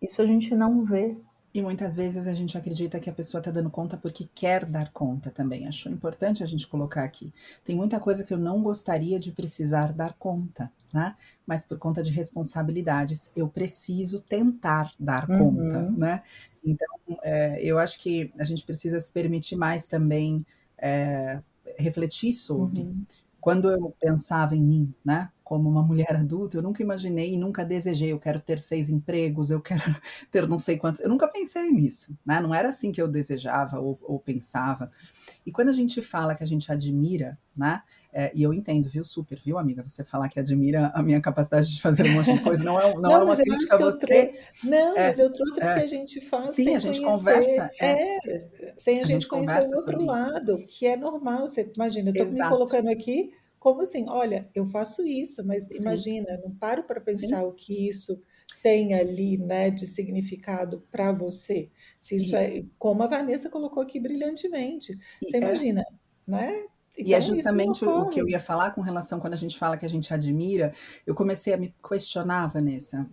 isso 0.00 0.22
a 0.22 0.26
gente 0.26 0.54
não 0.54 0.84
vê. 0.84 1.16
E 1.54 1.60
muitas 1.60 1.96
vezes 1.96 2.26
a 2.26 2.32
gente 2.32 2.56
acredita 2.56 2.98
que 2.98 3.10
a 3.10 3.12
pessoa 3.12 3.40
está 3.40 3.50
dando 3.50 3.68
conta 3.68 3.96
porque 3.96 4.26
quer 4.34 4.64
dar 4.64 4.90
conta 4.90 5.30
também. 5.30 5.66
Acho 5.66 5.90
importante 5.90 6.42
a 6.42 6.46
gente 6.46 6.66
colocar 6.66 7.04
aqui. 7.04 7.32
Tem 7.62 7.76
muita 7.76 8.00
coisa 8.00 8.24
que 8.24 8.32
eu 8.32 8.38
não 8.38 8.62
gostaria 8.62 9.18
de 9.20 9.30
precisar 9.32 9.92
dar 9.92 10.14
conta, 10.14 10.72
né? 10.92 11.16
Mas 11.46 11.64
por 11.64 11.78
conta 11.78 12.02
de 12.02 12.10
responsabilidades, 12.10 13.32
eu 13.34 13.48
preciso 13.48 14.20
tentar 14.20 14.92
dar 14.98 15.28
uhum. 15.28 15.54
conta, 15.54 15.90
né? 15.90 16.22
Então, 16.64 16.88
é, 17.22 17.60
eu 17.62 17.78
acho 17.78 17.98
que 17.98 18.32
a 18.38 18.44
gente 18.44 18.64
precisa 18.64 19.00
se 19.00 19.12
permitir 19.12 19.56
mais 19.56 19.88
também 19.88 20.44
é, 20.78 21.40
refletir 21.78 22.32
sobre. 22.32 22.82
Uhum. 22.82 23.04
Quando 23.40 23.70
eu 23.70 23.94
pensava 24.00 24.54
em 24.54 24.62
mim, 24.62 24.94
né? 25.04 25.28
como 25.52 25.68
uma 25.68 25.82
mulher 25.82 26.16
adulta, 26.16 26.56
eu 26.56 26.62
nunca 26.62 26.82
imaginei 26.82 27.34
e 27.34 27.36
nunca 27.36 27.62
desejei, 27.62 28.10
eu 28.10 28.18
quero 28.18 28.40
ter 28.40 28.58
seis 28.58 28.88
empregos, 28.88 29.50
eu 29.50 29.60
quero 29.60 29.82
ter 30.32 30.48
não 30.48 30.56
sei 30.56 30.78
quantos. 30.78 31.02
Eu 31.02 31.10
nunca 31.10 31.28
pensei 31.28 31.70
nisso, 31.70 32.16
né? 32.24 32.40
Não 32.40 32.54
era 32.54 32.70
assim 32.70 32.90
que 32.90 33.02
eu 33.02 33.06
desejava 33.06 33.78
ou, 33.78 33.98
ou 34.02 34.18
pensava. 34.18 34.90
E 35.44 35.50
quando 35.50 35.68
a 35.68 35.72
gente 35.72 36.00
fala 36.00 36.34
que 36.34 36.42
a 36.42 36.46
gente 36.46 36.70
admira, 36.70 37.38
né? 37.56 37.82
É, 38.12 38.30
e 38.34 38.42
eu 38.42 38.52
entendo, 38.52 38.88
viu, 38.88 39.02
super, 39.02 39.40
viu, 39.42 39.58
amiga? 39.58 39.82
Você 39.86 40.04
falar 40.04 40.28
que 40.28 40.38
admira 40.38 40.92
a 40.94 41.02
minha 41.02 41.20
capacidade 41.20 41.74
de 41.74 41.80
fazer 41.80 42.04
um 42.04 42.12
monte 42.12 42.32
de 42.32 42.40
coisa, 42.40 42.62
não 42.62 42.78
é, 42.78 42.94
não, 42.94 43.00
não 43.00 43.12
é 43.12 43.24
uma 43.24 43.36
crítica 43.36 43.76
a 43.76 43.78
você. 43.78 44.38
Não, 44.62 44.96
é, 44.96 45.08
mas 45.08 45.18
eu 45.18 45.32
trouxe 45.32 45.62
é, 45.62 45.66
porque 45.66 45.84
a 45.84 45.86
gente 45.86 46.20
faz 46.20 46.54
sim, 46.54 46.64
sem 46.64 46.76
a 46.76 46.78
gente 46.78 47.00
conhecer, 47.00 47.18
conversa. 47.18 47.70
É, 47.80 48.18
sem 48.76 48.98
a, 48.98 49.02
a 49.02 49.04
gente, 49.04 49.22
gente 49.22 49.28
conhecer 49.28 49.66
o 49.66 49.76
outro 49.78 50.04
lado, 50.04 50.58
isso. 50.58 50.66
que 50.68 50.86
é 50.86 50.96
normal. 50.96 51.48
Você 51.48 51.70
imagina, 51.74 52.12
eu 52.14 52.24
estou 52.24 52.38
me 52.38 52.48
colocando 52.48 52.88
aqui 52.88 53.32
como 53.62 53.80
assim? 53.80 54.06
Olha, 54.08 54.48
eu 54.54 54.66
faço 54.66 55.06
isso, 55.06 55.46
mas 55.46 55.64
Sim. 55.64 55.76
imagina, 55.76 56.38
não 56.42 56.50
paro 56.50 56.82
para 56.82 57.00
pensar 57.00 57.40
Sim. 57.40 57.46
o 57.46 57.52
que 57.52 57.88
isso 57.88 58.22
tem 58.60 58.94
ali, 58.94 59.38
né, 59.38 59.70
de 59.70 59.86
significado 59.86 60.82
para 60.90 61.12
você. 61.12 61.70
Se 62.02 62.16
isso 62.16 62.34
é, 62.34 62.64
como 62.80 63.00
a 63.04 63.06
Vanessa 63.06 63.48
colocou 63.48 63.80
aqui 63.80 64.00
brilhantemente. 64.00 64.92
Você 65.22 65.36
é, 65.36 65.40
imagina, 65.40 65.84
né? 66.26 66.48
Então, 66.48 66.72
e 66.98 67.14
é 67.14 67.18
então, 67.18 67.32
justamente 67.32 67.84
o 67.84 68.08
que 68.08 68.20
eu 68.20 68.28
ia 68.28 68.40
falar 68.40 68.72
com 68.72 68.80
relação 68.80 69.20
quando 69.20 69.34
a 69.34 69.36
gente 69.36 69.56
fala 69.56 69.76
que 69.76 69.86
a 69.86 69.88
gente 69.88 70.12
admira. 70.12 70.74
Eu 71.06 71.14
comecei 71.14 71.54
a 71.54 71.56
me 71.56 71.72
questionar, 71.88 72.48
Vanessa, 72.48 73.08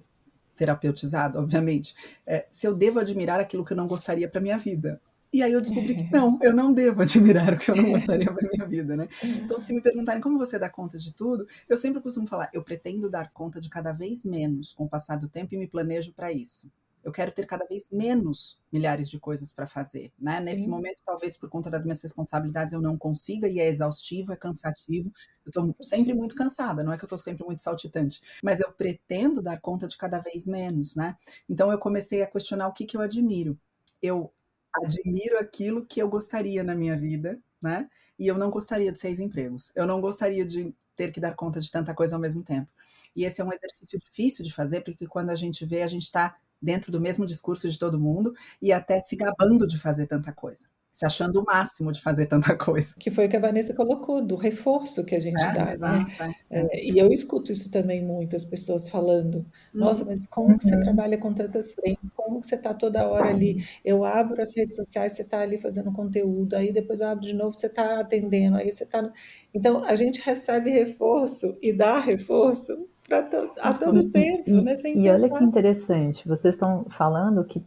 terapeutizado, 0.55 1.37
obviamente, 1.37 1.93
é, 2.25 2.47
se 2.49 2.65
eu 2.65 2.73
devo 2.73 2.99
admirar 2.99 3.39
aquilo 3.39 3.63
que 3.63 3.73
eu 3.73 3.77
não 3.77 3.85
gostaria 3.85 4.27
para 4.27 4.41
minha 4.41 4.57
vida. 4.57 4.99
E 5.31 5.43
aí 5.43 5.51
eu 5.51 5.61
descobri 5.61 5.93
que 5.93 6.09
não, 6.11 6.39
eu 6.41 6.51
não 6.51 6.73
devo 6.73 7.03
admirar 7.03 7.53
o 7.53 7.59
que 7.59 7.69
eu 7.69 7.75
não 7.75 7.91
gostaria 7.91 8.33
para 8.33 8.49
minha 8.51 8.67
vida, 8.67 8.97
né? 8.97 9.07
Então, 9.23 9.59
se 9.59 9.71
me 9.71 9.81
perguntarem 9.81 10.19
como 10.19 10.39
você 10.39 10.57
dá 10.57 10.67
conta 10.67 10.97
de 10.97 11.13
tudo, 11.13 11.47
eu 11.69 11.77
sempre 11.77 12.01
costumo 12.01 12.25
falar, 12.25 12.49
eu 12.51 12.63
pretendo 12.63 13.07
dar 13.07 13.31
conta 13.31 13.61
de 13.61 13.69
cada 13.69 13.91
vez 13.91 14.25
menos 14.25 14.73
com 14.73 14.85
o 14.85 14.89
passar 14.89 15.17
do 15.17 15.29
tempo 15.29 15.53
e 15.53 15.59
me 15.59 15.67
planejo 15.67 16.11
para 16.11 16.33
isso. 16.33 16.71
Eu 17.03 17.11
quero 17.11 17.31
ter 17.31 17.45
cada 17.45 17.65
vez 17.65 17.89
menos 17.89 18.59
milhares 18.71 19.09
de 19.09 19.19
coisas 19.19 19.53
para 19.53 19.65
fazer, 19.65 20.11
né? 20.19 20.39
Sim. 20.39 20.45
Nesse 20.45 20.67
momento, 20.67 21.01
talvez 21.05 21.37
por 21.37 21.49
conta 21.49 21.69
das 21.69 21.83
minhas 21.85 22.01
responsabilidades 22.01 22.73
eu 22.73 22.81
não 22.81 22.97
consiga 22.97 23.47
e 23.47 23.59
é 23.59 23.67
exaustivo, 23.67 24.33
é 24.33 24.35
cansativo. 24.35 25.11
Eu 25.45 25.49
estou 25.49 25.73
sempre 25.83 26.13
muito 26.13 26.35
cansada, 26.35 26.83
não 26.83 26.91
é 26.91 26.97
que 26.97 27.03
eu 27.03 27.07
estou 27.07 27.17
sempre 27.17 27.45
muito 27.45 27.61
saltitante, 27.61 28.21
mas 28.43 28.59
eu 28.59 28.71
pretendo 28.71 29.41
dar 29.41 29.59
conta 29.59 29.87
de 29.87 29.97
cada 29.97 30.19
vez 30.19 30.47
menos, 30.47 30.95
né? 30.95 31.15
Então 31.49 31.71
eu 31.71 31.77
comecei 31.77 32.21
a 32.21 32.27
questionar 32.27 32.67
o 32.67 32.73
que, 32.73 32.85
que 32.85 32.97
eu 32.97 33.01
admiro. 33.01 33.57
Eu 34.01 34.31
admiro 34.73 35.37
aquilo 35.39 35.85
que 35.85 36.01
eu 36.01 36.09
gostaria 36.09 36.63
na 36.63 36.75
minha 36.75 36.97
vida, 36.97 37.39
né? 37.61 37.89
E 38.17 38.27
eu 38.27 38.37
não 38.37 38.49
gostaria 38.49 38.91
de 38.91 38.99
seis 38.99 39.19
empregos. 39.19 39.71
Eu 39.75 39.87
não 39.87 40.01
gostaria 40.01 40.45
de 40.45 40.73
ter 40.95 41.11
que 41.11 41.19
dar 41.21 41.33
conta 41.33 41.61
de 41.61 41.71
tanta 41.71 41.93
coisa 41.93 42.17
ao 42.17 42.21
mesmo 42.21 42.43
tempo. 42.43 42.67
E 43.15 43.23
esse 43.23 43.39
é 43.39 43.45
um 43.45 43.53
exercício 43.53 43.97
difícil 43.97 44.43
de 44.43 44.53
fazer, 44.53 44.81
porque 44.81 45.07
quando 45.07 45.29
a 45.29 45.35
gente 45.35 45.65
vê, 45.65 45.81
a 45.81 45.87
gente 45.87 46.03
está 46.03 46.37
dentro 46.61 46.91
do 46.91 46.99
mesmo 46.99 47.25
discurso 47.25 47.69
de 47.69 47.77
todo 47.77 47.99
mundo 47.99 48.33
e 48.61 48.71
até 48.71 48.99
se 48.99 49.15
gabando 49.15 49.67
de 49.67 49.77
fazer 49.77 50.07
tanta 50.07 50.31
coisa 50.31 50.67
se 50.99 51.05
achando 51.05 51.39
o 51.39 51.45
máximo 51.45 51.93
de 51.93 52.01
fazer 52.01 52.25
tanta 52.25 52.57
coisa. 52.57 52.93
Que 52.99 53.09
foi 53.09 53.27
o 53.27 53.29
que 53.29 53.37
a 53.37 53.39
Vanessa 53.39 53.73
colocou, 53.73 54.21
do 54.21 54.35
reforço 54.35 55.05
que 55.05 55.15
a 55.15 55.19
gente 55.19 55.41
é, 55.41 55.53
dá. 55.53 55.77
Né? 55.77 56.05
É. 56.49 56.59
É, 56.59 56.85
e 56.91 56.99
eu 56.99 57.09
escuto 57.13 57.53
isso 57.53 57.71
também 57.71 58.03
muitas 58.03 58.43
pessoas 58.43 58.89
falando, 58.89 59.45
nossa, 59.73 60.03
mas 60.03 60.27
como 60.27 60.57
que 60.57 60.65
você 60.65 60.75
uhum. 60.75 60.81
trabalha 60.81 61.17
com 61.17 61.33
tantas 61.33 61.71
frentes? 61.71 62.11
Como 62.11 62.41
que 62.41 62.47
você 62.47 62.55
está 62.55 62.73
toda 62.73 63.07
hora 63.07 63.29
ali? 63.29 63.63
Eu 63.85 64.03
abro 64.03 64.41
as 64.41 64.53
redes 64.53 64.75
sociais, 64.75 65.13
você 65.13 65.21
está 65.21 65.39
ali 65.39 65.57
fazendo 65.57 65.89
conteúdo, 65.93 66.55
aí 66.55 66.73
depois 66.73 66.99
eu 66.99 67.07
abro 67.07 67.25
de 67.25 67.33
novo, 67.33 67.53
você 67.53 67.67
está 67.67 68.01
atendendo, 68.01 68.57
aí 68.57 68.69
você 68.69 68.83
está... 68.83 69.09
Então, 69.53 69.81
a 69.85 69.95
gente 69.95 70.19
recebe 70.19 70.69
reforço 70.69 71.57
e 71.61 71.71
dá 71.71 71.97
reforço 71.97 72.88
to... 73.09 73.51
a 73.61 73.73
todo 73.73 74.07
tempo, 74.11 74.49
e, 74.49 74.61
né? 74.61 74.75
Sem 74.75 74.99
e 74.99 75.09
olha 75.09 75.29
que 75.29 75.43
interessante, 75.43 76.27
vocês 76.27 76.55
estão 76.55 76.85
falando 76.89 77.43
que 77.43 77.61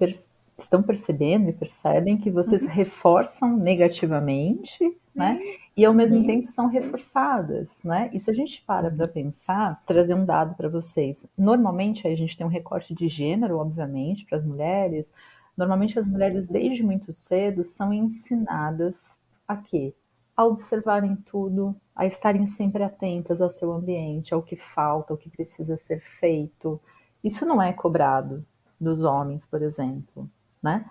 estão 0.58 0.82
percebendo 0.82 1.49
e 1.49 1.52
percebem 1.52 2.16
que 2.16 2.30
vocês 2.30 2.64
uhum. 2.64 2.70
reforçam 2.70 3.56
negativamente, 3.56 4.78
né? 5.14 5.38
E 5.76 5.84
ao 5.84 5.94
mesmo 5.94 6.20
Sim. 6.20 6.26
tempo 6.26 6.46
são 6.46 6.68
reforçadas, 6.68 7.82
né? 7.82 8.11
E 8.12 8.20
se 8.20 8.30
a 8.30 8.34
gente 8.34 8.62
para 8.62 8.90
para 8.90 9.08
pensar, 9.08 9.82
trazer 9.87 10.14
um 10.14 10.25
dado 10.25 10.54
para 10.54 10.68
vocês. 10.68 11.30
Normalmente 11.37 12.06
a 12.06 12.16
gente 12.16 12.37
tem 12.37 12.46
um 12.46 12.50
recorte 12.50 12.94
de 12.94 13.08
gênero, 13.08 13.58
obviamente, 13.58 14.25
para 14.25 14.38
as 14.38 14.44
mulheres. 14.44 15.12
Normalmente 15.56 15.99
as 15.99 16.06
mulheres 16.06 16.46
desde 16.46 16.82
muito 16.82 17.12
cedo 17.12 17.64
são 17.64 17.92
ensinadas 17.92 19.18
a 19.46 19.56
quê? 19.56 19.94
A 20.37 20.46
observarem 20.46 21.16
tudo, 21.16 21.76
a 21.94 22.06
estarem 22.06 22.46
sempre 22.46 22.82
atentas 22.82 23.40
ao 23.40 23.50
seu 23.50 23.72
ambiente, 23.72 24.34
ao 24.34 24.42
que 24.42 24.56
falta, 24.56 25.12
ao 25.12 25.18
que 25.18 25.30
precisa 25.30 25.76
ser 25.76 26.00
feito. 26.00 26.80
Isso 27.22 27.46
não 27.46 27.61
é 27.62 27.72
cobrado 27.72 28.44
dos 28.80 29.02
homens, 29.02 29.46
por 29.46 29.62
exemplo 29.62 30.28
né? 30.62 30.84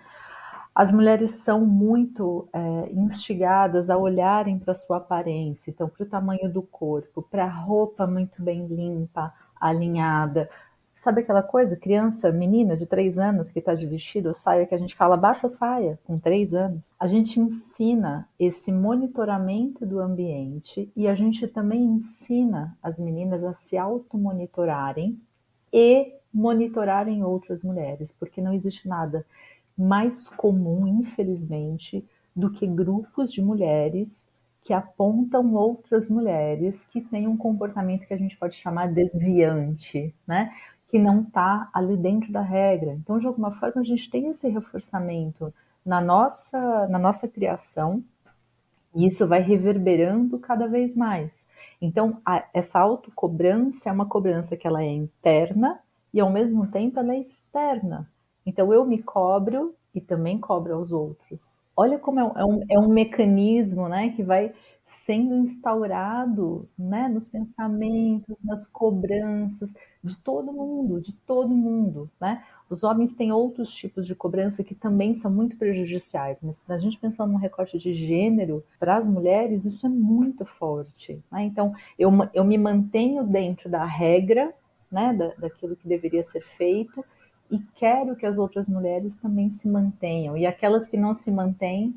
As 0.73 0.91
mulheres 0.91 1.31
são 1.43 1.65
muito 1.65 2.47
é, 2.53 2.91
instigadas 2.93 3.89
a 3.89 3.97
olharem 3.97 4.57
para 4.57 4.71
a 4.71 4.75
sua 4.75 4.97
aparência, 4.97 5.69
então 5.69 5.89
para 5.89 6.03
o 6.03 6.07
tamanho 6.07 6.51
do 6.51 6.61
corpo, 6.61 7.21
para 7.21 7.45
a 7.45 7.49
roupa 7.49 8.07
muito 8.07 8.41
bem 8.41 8.67
limpa, 8.67 9.33
alinhada. 9.59 10.49
Sabe 11.01 11.21
aquela 11.21 11.41
coisa, 11.41 11.75
criança, 11.75 12.31
menina 12.31 12.77
de 12.77 12.85
três 12.85 13.17
anos 13.17 13.49
que 13.49 13.57
está 13.57 13.73
de 13.73 13.87
vestido, 13.87 14.35
saia, 14.35 14.67
que 14.67 14.75
a 14.75 14.77
gente 14.77 14.93
fala 14.93 15.17
baixa 15.17 15.49
saia, 15.49 15.97
com 16.05 16.19
três 16.19 16.53
anos? 16.53 16.93
A 16.99 17.07
gente 17.07 17.39
ensina 17.39 18.29
esse 18.39 18.71
monitoramento 18.71 19.83
do 19.83 19.99
ambiente 19.99 20.91
e 20.95 21.07
a 21.07 21.15
gente 21.15 21.47
também 21.47 21.83
ensina 21.83 22.77
as 22.83 22.99
meninas 22.99 23.43
a 23.43 23.51
se 23.51 23.79
automonitorarem 23.79 25.19
e 25.73 26.13
monitorarem 26.31 27.23
outras 27.23 27.63
mulheres, 27.63 28.11
porque 28.11 28.39
não 28.39 28.53
existe 28.53 28.87
nada 28.87 29.25
mais 29.75 30.27
comum, 30.27 30.85
infelizmente, 30.85 32.05
do 32.35 32.51
que 32.51 32.67
grupos 32.67 33.33
de 33.33 33.41
mulheres 33.41 34.29
que 34.63 34.71
apontam 34.71 35.55
outras 35.55 36.07
mulheres 36.07 36.83
que 36.83 37.01
têm 37.01 37.27
um 37.27 37.35
comportamento 37.35 38.05
que 38.05 38.13
a 38.13 38.17
gente 38.17 38.37
pode 38.37 38.53
chamar 38.55 38.87
desviante, 38.93 40.13
né? 40.27 40.53
Que 40.91 40.99
não 40.99 41.21
está 41.21 41.71
ali 41.73 41.97
dentro 41.97 42.31
da 42.31 42.41
regra. 42.41 42.91
Então, 42.91 43.17
de 43.17 43.25
alguma 43.25 43.51
forma, 43.51 43.81
a 43.81 43.83
gente 43.83 44.09
tem 44.09 44.27
esse 44.27 44.47
reforçamento 44.49 45.53
na 45.85 46.01
nossa, 46.01 46.87
na 46.89 46.99
nossa 46.99 47.27
criação, 47.27 48.03
e 48.93 49.05
isso 49.07 49.25
vai 49.25 49.41
reverberando 49.41 50.37
cada 50.37 50.67
vez 50.67 50.95
mais. 50.95 51.47
Então, 51.81 52.17
a, 52.25 52.45
essa 52.53 52.79
autocobrança 52.79 53.89
é 53.89 53.91
uma 53.91 54.05
cobrança 54.05 54.57
que 54.57 54.67
ela 54.67 54.83
é 54.83 54.89
interna 54.89 55.79
e, 56.13 56.19
ao 56.19 56.29
mesmo 56.29 56.67
tempo, 56.67 56.99
ela 56.99 57.13
é 57.13 57.19
externa. 57.19 58.09
Então, 58.45 58.73
eu 58.73 58.85
me 58.85 59.01
cobro 59.01 59.73
e 59.95 60.01
também 60.01 60.37
cobro 60.37 60.75
aos 60.75 60.91
outros. 60.91 61.63
Olha 61.75 61.97
como 61.97 62.19
é 62.19 62.23
é 62.35 62.45
um, 62.45 62.65
é 62.69 62.79
um 62.79 62.89
mecanismo 62.89 63.87
né, 63.87 64.09
que 64.09 64.23
vai 64.23 64.53
sendo 64.83 65.35
instaurado 65.35 66.67
né, 66.77 67.07
nos 67.07 67.27
pensamentos, 67.29 68.39
nas 68.43 68.67
cobranças 68.67 69.75
de 70.03 70.17
todo 70.17 70.51
mundo, 70.51 70.99
de 70.99 71.13
todo 71.13 71.49
mundo. 71.49 72.09
Né? 72.19 72.43
Os 72.69 72.83
homens 72.83 73.13
têm 73.13 73.31
outros 73.31 73.71
tipos 73.71 74.07
de 74.07 74.15
cobrança 74.15 74.63
que 74.63 74.73
também 74.73 75.13
são 75.13 75.31
muito 75.31 75.55
prejudiciais, 75.57 76.39
mas 76.41 76.57
se 76.57 76.73
a 76.73 76.79
gente 76.79 76.97
pensar 76.97 77.27
num 77.27 77.35
recorte 77.35 77.77
de 77.77 77.93
gênero, 77.93 78.63
para 78.79 78.97
as 78.97 79.07
mulheres 79.07 79.65
isso 79.65 79.85
é 79.85 79.89
muito 79.89 80.45
forte. 80.45 81.21
Né? 81.31 81.43
Então, 81.43 81.73
eu, 81.97 82.11
eu 82.33 82.43
me 82.43 82.57
mantenho 82.57 83.23
dentro 83.23 83.69
da 83.69 83.85
regra, 83.85 84.53
né, 84.91 85.13
da, 85.13 85.27
daquilo 85.35 85.75
que 85.75 85.87
deveria 85.87 86.23
ser 86.23 86.41
feito, 86.41 87.03
e 87.49 87.59
quero 87.75 88.15
que 88.15 88.25
as 88.25 88.39
outras 88.39 88.67
mulheres 88.67 89.17
também 89.17 89.49
se 89.49 89.67
mantenham. 89.67 90.37
E 90.37 90.45
aquelas 90.45 90.87
que 90.87 90.97
não 90.97 91.13
se 91.13 91.29
mantêm, 91.29 91.93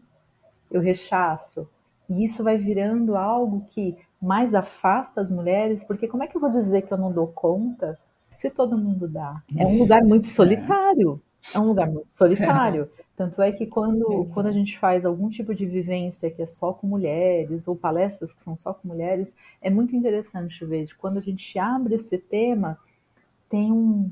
eu 0.70 0.80
rechaço. 0.80 1.68
E 2.10 2.24
isso 2.24 2.42
vai 2.42 2.58
virando 2.58 3.16
algo 3.16 3.64
que 3.70 3.96
mais 4.24 4.54
afasta 4.54 5.20
as 5.20 5.30
mulheres, 5.30 5.84
porque 5.84 6.08
como 6.08 6.22
é 6.22 6.26
que 6.26 6.36
eu 6.36 6.40
vou 6.40 6.50
dizer 6.50 6.82
que 6.82 6.92
eu 6.92 6.98
não 6.98 7.12
dou 7.12 7.28
conta 7.28 7.98
se 8.30 8.50
todo 8.50 8.76
mundo 8.76 9.06
dá? 9.06 9.42
É 9.56 9.66
um 9.66 9.78
lugar 9.78 10.02
muito 10.02 10.26
solitário. 10.28 11.20
É 11.52 11.58
um 11.58 11.66
lugar 11.66 11.90
muito 11.90 12.10
solitário. 12.10 12.90
Tanto 13.16 13.40
é 13.42 13.52
que 13.52 13.66
quando, 13.66 14.24
quando 14.32 14.46
a 14.46 14.52
gente 14.52 14.78
faz 14.78 15.04
algum 15.04 15.28
tipo 15.28 15.54
de 15.54 15.66
vivência 15.66 16.30
que 16.30 16.42
é 16.42 16.46
só 16.46 16.72
com 16.72 16.86
mulheres, 16.86 17.68
ou 17.68 17.76
palestras 17.76 18.32
que 18.32 18.42
são 18.42 18.56
só 18.56 18.72
com 18.72 18.88
mulheres, 18.88 19.36
é 19.60 19.70
muito 19.70 19.94
interessante 19.94 20.64
ver 20.64 20.84
de 20.84 20.94
quando 20.94 21.18
a 21.18 21.20
gente 21.20 21.58
abre 21.58 21.94
esse 21.94 22.18
tema, 22.18 22.78
tem 23.48 23.70
um, 23.70 24.10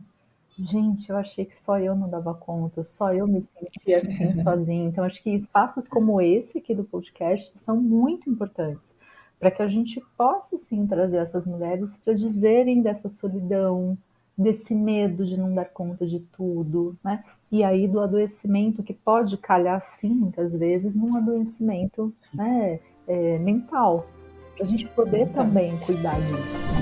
Gente, 0.58 1.08
eu 1.08 1.16
achei 1.16 1.46
que 1.46 1.58
só 1.58 1.78
eu 1.78 1.96
não 1.96 2.08
dava 2.08 2.34
conta, 2.34 2.84
só 2.84 3.12
eu 3.12 3.26
me 3.26 3.40
sentia 3.40 3.98
assim 3.98 4.34
sozinha. 4.36 4.84
Então, 4.84 5.02
acho 5.02 5.22
que 5.22 5.30
espaços 5.30 5.88
como 5.88 6.20
esse 6.20 6.58
aqui 6.58 6.74
do 6.74 6.84
podcast 6.84 7.58
são 7.58 7.76
muito 7.80 8.28
importantes 8.28 8.94
para 9.42 9.50
que 9.50 9.60
a 9.60 9.66
gente 9.66 10.00
possa 10.16 10.56
sim 10.56 10.86
trazer 10.86 11.16
essas 11.16 11.48
mulheres 11.48 11.96
para 11.96 12.14
dizerem 12.14 12.80
dessa 12.80 13.08
solidão, 13.08 13.98
desse 14.38 14.72
medo 14.72 15.24
de 15.24 15.36
não 15.36 15.52
dar 15.52 15.64
conta 15.64 16.06
de 16.06 16.20
tudo, 16.20 16.96
né? 17.02 17.24
E 17.50 17.64
aí 17.64 17.88
do 17.88 17.98
adoecimento 17.98 18.84
que 18.84 18.94
pode 18.94 19.36
calhar 19.36 19.82
sim 19.82 20.14
muitas 20.14 20.54
vezes 20.54 20.94
num 20.94 21.16
adoecimento 21.16 22.14
né, 22.32 22.78
é, 23.08 23.36
mental, 23.40 24.06
para 24.54 24.62
a 24.62 24.66
gente 24.66 24.86
poder 24.90 25.28
também 25.30 25.76
cuidar 25.78 26.14
disso. 26.20 26.81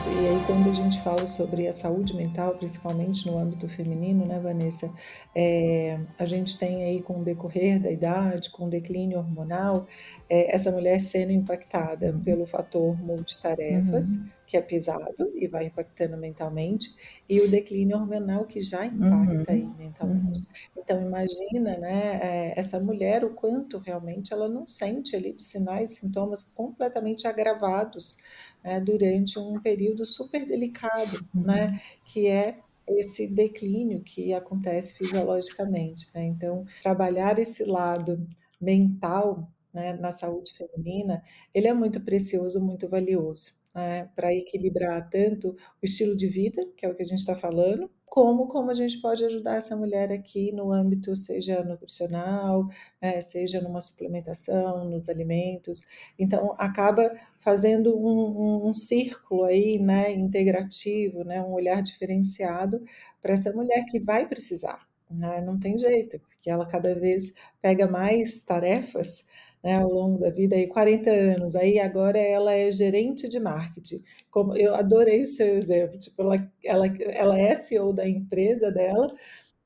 Exato. 0.00 0.10
E 0.10 0.28
aí, 0.28 0.42
quando 0.46 0.68
a 0.68 0.72
gente 0.72 1.02
fala 1.02 1.26
sobre 1.26 1.66
a 1.66 1.72
saúde 1.72 2.14
mental, 2.14 2.54
principalmente 2.54 3.26
no 3.26 3.38
âmbito 3.38 3.68
feminino, 3.68 4.24
né, 4.24 4.38
Vanessa? 4.38 4.90
É, 5.34 5.98
a 6.18 6.24
gente 6.24 6.58
tem 6.58 6.84
aí, 6.84 7.02
com 7.02 7.20
o 7.20 7.24
decorrer 7.24 7.80
da 7.80 7.90
idade, 7.90 8.50
com 8.50 8.66
o 8.66 8.70
declínio 8.70 9.18
hormonal, 9.18 9.86
é, 10.28 10.54
essa 10.54 10.70
mulher 10.70 11.00
sendo 11.00 11.32
impactada 11.32 12.18
pelo 12.24 12.46
fator 12.46 12.98
multitarefas. 13.00 14.16
Uhum 14.16 14.40
que 14.50 14.56
é 14.56 14.60
pesado 14.60 15.30
e 15.36 15.46
vai 15.46 15.66
impactando 15.66 16.16
mentalmente, 16.16 17.22
e 17.28 17.40
o 17.40 17.48
declínio 17.48 17.96
hormonal 17.96 18.44
que 18.46 18.60
já 18.60 18.84
impacta 18.84 19.52
uhum. 19.52 19.74
mentalmente. 19.78 20.40
Uhum. 20.40 20.46
Então 20.76 21.00
imagina, 21.00 21.76
né, 21.78 22.18
é, 22.20 22.58
essa 22.58 22.80
mulher 22.80 23.24
o 23.24 23.30
quanto 23.30 23.78
realmente 23.78 24.32
ela 24.32 24.48
não 24.48 24.66
sente 24.66 25.14
ali 25.14 25.32
de 25.32 25.42
sinais, 25.42 25.90
sintomas 25.90 26.42
completamente 26.42 27.28
agravados 27.28 28.18
né, 28.62 28.80
durante 28.80 29.38
um 29.38 29.60
período 29.60 30.04
super 30.04 30.46
delicado, 30.46 31.26
uhum. 31.34 31.42
né, 31.42 31.80
que 32.04 32.26
é 32.26 32.58
esse 32.88 33.28
declínio 33.28 34.00
que 34.00 34.32
acontece 34.32 34.94
fisiologicamente. 34.94 36.08
Né? 36.14 36.24
Então, 36.26 36.64
trabalhar 36.82 37.38
esse 37.38 37.64
lado 37.64 38.26
mental 38.60 39.48
né, 39.72 39.92
na 39.94 40.10
saúde 40.10 40.52
feminina, 40.54 41.22
ele 41.54 41.68
é 41.68 41.74
muito 41.74 42.00
precioso, 42.00 42.60
muito 42.60 42.88
valioso 42.88 43.59
né, 43.74 44.08
para 44.14 44.34
equilibrar 44.34 45.08
tanto 45.08 45.50
o 45.50 45.84
estilo 45.84 46.16
de 46.16 46.26
vida, 46.26 46.62
que 46.76 46.84
é 46.84 46.88
o 46.88 46.94
que 46.94 47.02
a 47.02 47.06
gente 47.06 47.18
está 47.18 47.36
falando, 47.36 47.90
como 48.10 48.48
como 48.48 48.70
a 48.72 48.74
gente 48.74 49.00
pode 49.00 49.24
ajudar 49.24 49.54
essa 49.56 49.76
mulher 49.76 50.10
aqui 50.10 50.50
no 50.50 50.72
âmbito 50.72 51.14
seja 51.14 51.62
nutricional, 51.62 52.66
né, 53.00 53.20
seja 53.20 53.60
numa 53.60 53.80
suplementação, 53.80 54.84
nos 54.90 55.08
alimentos. 55.08 55.82
Então 56.18 56.52
acaba 56.58 57.14
fazendo 57.38 57.96
um, 57.96 58.64
um, 58.66 58.68
um 58.70 58.74
círculo 58.74 59.44
aí, 59.44 59.78
né, 59.78 60.12
integrativo, 60.12 61.22
né, 61.24 61.40
um 61.40 61.52
olhar 61.52 61.80
diferenciado 61.82 62.82
para 63.22 63.34
essa 63.34 63.52
mulher 63.52 63.84
que 63.88 64.00
vai 64.00 64.26
precisar. 64.28 64.88
Né, 65.08 65.40
não 65.40 65.58
tem 65.58 65.76
jeito, 65.78 66.20
porque 66.20 66.48
ela 66.50 66.66
cada 66.66 66.94
vez 66.94 67.32
pega 67.60 67.86
mais 67.88 68.44
tarefas 68.44 69.24
né, 69.62 69.76
ao 69.76 69.88
longo 69.90 70.18
da 70.18 70.30
vida, 70.30 70.56
aí 70.56 70.66
40 70.66 71.10
anos, 71.10 71.54
aí 71.56 71.78
agora 71.78 72.18
ela 72.18 72.52
é 72.54 72.70
gerente 72.72 73.28
de 73.28 73.38
marketing. 73.40 74.02
Como 74.30 74.56
eu 74.56 74.74
adorei 74.74 75.20
o 75.22 75.26
seu 75.26 75.54
exemplo, 75.54 75.98
tipo, 75.98 76.22
ela, 76.22 76.36
ela, 76.64 76.86
ela 77.12 77.38
é 77.38 77.54
CEO 77.54 77.92
da 77.92 78.08
empresa 78.08 78.70
dela, 78.72 79.12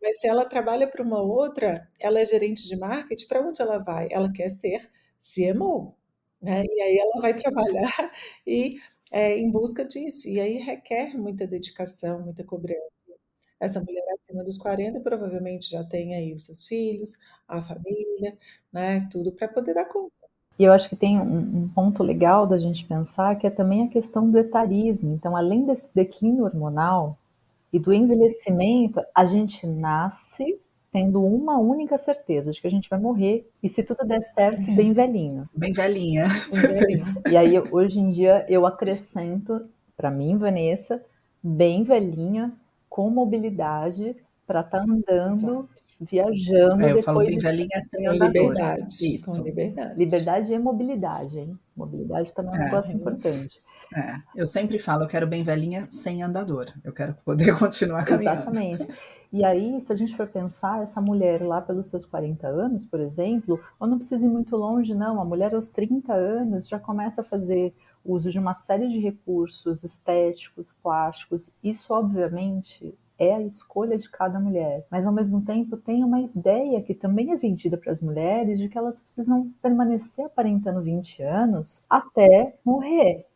mas 0.03 0.21
se 0.21 0.27
ela 0.27 0.45
trabalha 0.45 0.89
para 0.89 1.03
uma 1.03 1.21
outra, 1.23 1.89
ela 2.01 2.21
é 2.21 2.25
gerente 2.25 2.67
de 2.69 2.77
marketing, 2.77 3.27
para 3.27 3.41
onde 3.47 3.63
ela 3.63 3.79
vai? 3.79 4.09
Ela 4.11 4.31
quer 4.33 4.51
ser 4.51 4.91
CMO, 5.21 5.95
né? 6.43 6.65
E 6.65 6.81
aí 6.83 6.99
ela 6.99 7.21
vai 7.23 7.35
trabalhar 7.35 8.13
e 8.47 8.79
é, 9.11 9.37
em 9.39 9.51
busca 9.51 9.85
disso. 9.85 10.29
E 10.29 10.41
aí 10.41 10.59
requer 10.59 11.17
muita 11.17 11.47
dedicação, 11.47 12.21
muita 12.23 12.45
cobrança. 12.45 12.83
Essa 13.61 13.81
mulher 13.81 14.05
acima 14.23 14.45
dos 14.45 14.59
40 14.59 15.01
provavelmente 15.01 15.71
já 15.71 15.85
tem 15.85 16.15
aí 16.15 16.35
os 16.35 16.45
seus 16.45 16.65
filhos, 16.67 17.13
a 17.49 17.61
família, 17.61 18.37
né, 18.73 19.09
tudo 19.11 19.33
para 19.33 19.49
poder 19.49 19.75
dar 19.75 19.85
conta. 19.85 20.13
E 20.59 20.65
eu 20.65 20.73
acho 20.73 20.89
que 20.89 20.97
tem 20.97 21.19
um, 21.19 21.63
um, 21.63 21.69
ponto 21.69 22.03
legal 22.03 22.47
da 22.47 22.59
gente 22.59 22.85
pensar 22.85 23.37
que 23.37 23.47
é 23.47 23.51
também 23.51 23.85
a 23.85 23.89
questão 23.89 24.31
do 24.31 24.39
etarismo. 24.39 25.13
Então, 25.13 25.37
além 25.37 25.65
desse 25.65 25.93
declínio 25.93 26.45
hormonal 26.45 27.19
e 27.73 27.79
do 27.79 27.93
envelhecimento, 27.93 29.01
a 29.15 29.25
gente 29.25 29.67
nasce 29.67 30.61
tendo 30.93 31.25
uma 31.25 31.59
única 31.59 31.99
certeza 31.99 32.53
de 32.53 32.61
que 32.61 32.69
a 32.69 32.71
gente 32.71 32.89
vai 32.89 33.01
morrer 33.01 33.51
e 33.61 33.69
se 33.69 33.83
tudo 33.83 34.07
der 34.07 34.23
certo, 34.23 34.63
bem 34.77 34.93
velhinho. 34.93 35.49
Bem 35.53 35.73
velhinha. 35.73 36.29
Bem 36.53 36.63
velhinho. 36.63 37.05
E 37.29 37.37
aí, 37.37 37.59
hoje 37.59 37.99
em 37.99 38.11
dia, 38.11 38.47
eu 38.49 38.65
acrescento, 38.65 39.69
para 39.97 40.09
mim, 40.09 40.39
Vanessa, 40.39 41.05
bem 41.43 41.83
velhinha, 41.83 42.53
com 42.89 43.11
mobilidade, 43.11 44.15
para 44.47 44.61
estar 44.61 44.79
tá 44.79 44.85
andando, 44.85 45.51
Exato. 45.51 45.69
viajando. 46.01 46.83
É, 46.83 46.85
eu 46.85 46.89
depois 46.89 47.05
falo 47.05 47.19
bem 47.21 47.39
velhinha 47.39 47.81
sem 47.83 48.07
andador. 48.07 48.49
Liberdade. 48.49 49.15
Isso. 49.15 49.33
Com 49.33 49.43
liberdade. 49.43 49.99
Liberdade 49.99 50.53
e 50.53 50.59
mobilidade, 50.59 51.39
hein? 51.39 51.59
Mobilidade 51.77 52.33
também 52.33 52.55
é 52.55 52.59
um 52.59 52.61
é, 52.61 52.65
negócio 52.65 52.95
importante. 52.95 53.63
É, 53.95 54.17
eu 54.37 54.47
sempre 54.47 54.79
falo, 54.79 55.05
eu 55.05 55.09
quero 55.09 55.27
bem 55.27 55.43
velhinha 55.43 55.87
sem 55.91 56.23
andador. 56.23 56.67
Eu 56.83 56.93
quero 56.93 57.15
poder 57.25 57.57
continuar 57.59 58.05
caminhando. 58.05 58.43
Exatamente. 58.43 58.89
E 59.33 59.45
aí, 59.45 59.81
se 59.81 59.93
a 59.93 59.97
gente 59.97 60.17
for 60.17 60.29
pensar, 60.29 60.83
essa 60.83 61.01
mulher 61.01 61.43
lá 61.43 61.61
pelos 61.61 61.89
seus 61.89 62.07
40 62.07 62.47
anos, 62.47 62.85
por 62.85 63.01
exemplo, 63.01 63.61
ou 63.81 63.89
não 63.89 63.99
precisa 63.99 64.25
ir 64.25 64.29
muito 64.29 64.57
longe, 64.57 64.95
não. 64.95 65.21
A 65.21 65.25
mulher 65.25 65.55
aos 65.55 65.71
30 65.71 66.13
anos 66.13 66.69
já 66.69 66.79
começa 66.79 67.21
a 67.21 67.25
fazer 67.25 67.75
uso 68.05 68.31
de 68.31 68.39
uma 68.39 68.55
série 68.55 68.89
de 68.89 69.01
recursos 69.01 69.83
estéticos, 69.83 70.73
plásticos. 70.81 71.51
Isso, 71.65 71.93
obviamente, 71.93 72.95
é 73.19 73.35
a 73.35 73.43
escolha 73.43 73.97
de 73.97 74.09
cada 74.11 74.41
mulher. 74.41 74.87
Mas 74.91 75.07
ao 75.07 75.13
mesmo 75.13 75.43
tempo 75.43 75.77
tem 75.77 76.03
uma 76.03 76.21
ideia 76.21 76.83
que 76.83 76.95
também 76.95 77.33
é 77.33 77.37
vendida 77.37 77.77
para 77.77 77.93
as 77.93 78.01
mulheres 78.01 78.59
de 78.59 78.69
que 78.69 78.77
elas 78.77 79.01
precisam 79.01 79.53
permanecer 79.63 80.27
aparentando 80.27 80.83
20 80.83 81.23
anos 81.23 81.85
até 81.89 82.57
morrer. 82.65 83.27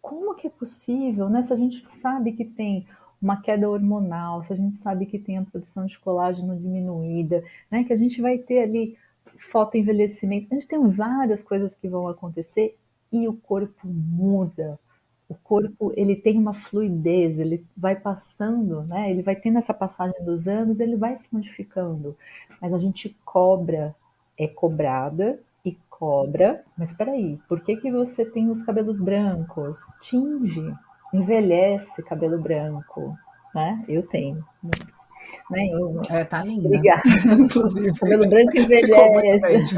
Como 0.00 0.34
que 0.34 0.46
é 0.46 0.50
possível, 0.50 1.28
né? 1.28 1.42
Se 1.42 1.52
a 1.52 1.56
gente 1.56 1.88
sabe 1.88 2.32
que 2.32 2.44
tem 2.44 2.86
uma 3.20 3.40
queda 3.40 3.70
hormonal, 3.70 4.42
se 4.42 4.52
a 4.52 4.56
gente 4.56 4.76
sabe 4.76 5.06
que 5.06 5.18
tem 5.18 5.38
a 5.38 5.44
produção 5.44 5.86
de 5.86 5.98
colágeno 5.98 6.56
diminuída, 6.56 7.44
né? 7.70 7.84
Que 7.84 7.92
a 7.92 7.96
gente 7.96 8.20
vai 8.20 8.38
ter 8.38 8.60
ali 8.60 8.98
fotoenvelhecimento, 9.36 10.48
a 10.50 10.54
gente 10.54 10.68
tem 10.68 10.88
várias 10.88 11.42
coisas 11.42 11.74
que 11.74 11.88
vão 11.88 12.08
acontecer 12.08 12.76
e 13.10 13.28
o 13.28 13.34
corpo 13.34 13.86
muda 13.86 14.78
o 15.32 15.34
corpo 15.42 15.92
ele 15.96 16.14
tem 16.14 16.38
uma 16.38 16.52
fluidez, 16.52 17.38
ele 17.38 17.64
vai 17.74 17.96
passando, 17.96 18.82
né? 18.82 19.10
Ele 19.10 19.22
vai 19.22 19.34
tendo 19.34 19.56
essa 19.56 19.72
passagem 19.72 20.22
dos 20.22 20.46
anos, 20.46 20.78
ele 20.78 20.94
vai 20.94 21.16
se 21.16 21.32
modificando. 21.32 22.14
Mas 22.60 22.74
a 22.74 22.78
gente 22.78 23.16
cobra, 23.24 23.96
é 24.38 24.46
cobrada 24.46 25.38
e 25.64 25.76
cobra. 25.88 26.62
Mas 26.76 26.90
espera 26.90 27.12
aí, 27.12 27.38
por 27.48 27.60
que 27.60 27.76
que 27.76 27.90
você 27.90 28.26
tem 28.26 28.50
os 28.50 28.62
cabelos 28.62 29.00
brancos? 29.00 29.78
Tinge, 30.02 30.74
envelhece 31.14 32.02
cabelo 32.02 32.38
branco, 32.38 33.16
né? 33.54 33.84
Eu 33.88 34.02
tenho 34.06 34.44
muitos. 34.62 35.06
Né? 35.50 35.68
Eu, 35.68 36.00
é, 36.08 36.24
tá 36.24 36.42
linda. 36.42 36.66
Obrigada. 36.66 37.02
Inclusive. 37.38 37.98
cabelo 37.98 38.28
branco 38.28 38.56
envelhece. 38.56 39.76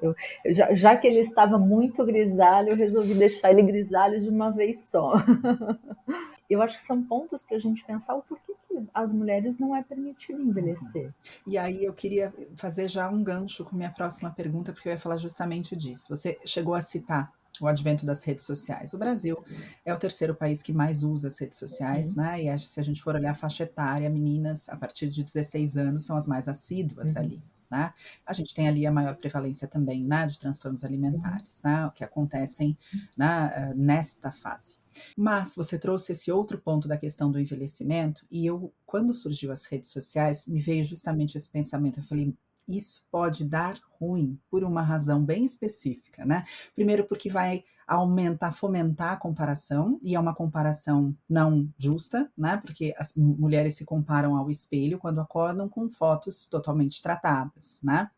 Eu, 0.00 0.14
eu, 0.44 0.54
já, 0.54 0.74
já, 0.74 0.96
que 0.96 1.06
ele 1.06 1.20
estava 1.20 1.58
muito 1.58 2.04
grisalho, 2.04 2.70
eu 2.70 2.76
resolvi 2.76 3.14
deixar 3.14 3.50
ele 3.50 3.62
grisalho 3.62 4.20
de 4.20 4.28
uma 4.28 4.50
vez 4.50 4.84
só. 4.84 5.14
eu 6.48 6.62
acho 6.62 6.78
que 6.78 6.86
são 6.86 7.02
pontos 7.02 7.42
para 7.42 7.56
a 7.56 7.60
gente 7.60 7.84
pensar 7.84 8.14
o 8.14 8.22
porquê 8.22 8.52
que 8.68 8.86
as 8.94 9.12
mulheres 9.12 9.58
não 9.58 9.74
é 9.74 9.82
permitido 9.82 10.40
envelhecer. 10.40 11.12
E 11.46 11.58
aí 11.58 11.84
eu 11.84 11.92
queria 11.92 12.32
fazer 12.56 12.88
já 12.88 13.08
um 13.08 13.22
gancho 13.22 13.64
com 13.64 13.76
minha 13.76 13.90
próxima 13.90 14.30
pergunta, 14.30 14.72
porque 14.72 14.88
eu 14.88 14.92
ia 14.92 14.98
falar 14.98 15.16
justamente 15.16 15.76
disso. 15.76 16.08
Você 16.08 16.38
chegou 16.44 16.74
a 16.74 16.80
citar 16.80 17.32
o 17.60 17.66
advento 17.66 18.06
das 18.06 18.24
redes 18.24 18.44
sociais. 18.44 18.92
O 18.92 18.98
Brasil 18.98 19.44
é 19.84 19.92
o 19.92 19.98
terceiro 19.98 20.34
país 20.34 20.62
que 20.62 20.72
mais 20.72 21.02
usa 21.02 21.28
as 21.28 21.38
redes 21.38 21.58
sociais, 21.58 22.16
uhum. 22.16 22.22
né? 22.22 22.42
E 22.42 22.58
se 22.58 22.80
a 22.80 22.82
gente 22.82 23.02
for 23.02 23.14
olhar 23.14 23.32
a 23.32 23.34
faixa 23.34 23.64
etária, 23.64 24.08
meninas 24.08 24.68
a 24.68 24.76
partir 24.76 25.08
de 25.08 25.22
16 25.22 25.76
anos 25.76 26.04
são 26.04 26.16
as 26.16 26.26
mais 26.26 26.48
assíduas 26.48 27.14
uhum. 27.14 27.22
ali. 27.22 27.42
Né? 27.72 27.90
A 28.26 28.34
gente 28.34 28.54
tem 28.54 28.68
ali 28.68 28.86
a 28.86 28.92
maior 28.92 29.16
prevalência 29.16 29.66
também 29.66 30.04
né, 30.04 30.26
de 30.26 30.38
transtornos 30.38 30.84
alimentares, 30.84 31.62
né, 31.62 31.90
que 31.94 32.04
acontecem 32.04 32.76
né, 33.16 33.50
eh, 33.54 33.74
nesta 33.74 34.30
fase. 34.30 34.76
Mas 35.16 35.56
você 35.56 35.78
trouxe 35.78 36.12
esse 36.12 36.30
outro 36.30 36.58
ponto 36.58 36.86
da 36.86 36.98
questão 36.98 37.30
do 37.30 37.40
envelhecimento, 37.40 38.26
e 38.30 38.44
eu, 38.44 38.74
quando 38.84 39.14
surgiu 39.14 39.50
as 39.50 39.64
redes 39.64 39.90
sociais, 39.90 40.46
me 40.46 40.60
veio 40.60 40.84
justamente 40.84 41.38
esse 41.38 41.48
pensamento. 41.48 42.00
Eu 42.00 42.04
falei, 42.04 42.36
isso 42.68 43.06
pode 43.10 43.44
dar 43.44 43.78
ruim 44.00 44.38
por 44.50 44.64
uma 44.64 44.82
razão 44.82 45.24
bem 45.24 45.44
específica, 45.44 46.24
né? 46.24 46.44
Primeiro, 46.74 47.04
porque 47.04 47.28
vai 47.28 47.64
aumentar, 47.86 48.52
fomentar 48.52 49.12
a 49.12 49.16
comparação, 49.16 49.98
e 50.02 50.14
é 50.14 50.20
uma 50.20 50.34
comparação 50.34 51.14
não 51.28 51.68
justa, 51.76 52.30
né? 52.36 52.56
Porque 52.56 52.94
as 52.96 53.14
mulheres 53.16 53.76
se 53.76 53.84
comparam 53.84 54.36
ao 54.36 54.50
espelho 54.50 54.98
quando 54.98 55.20
acordam 55.20 55.68
com 55.68 55.90
fotos 55.90 56.46
totalmente 56.46 57.02
tratadas, 57.02 57.80
né? 57.82 58.10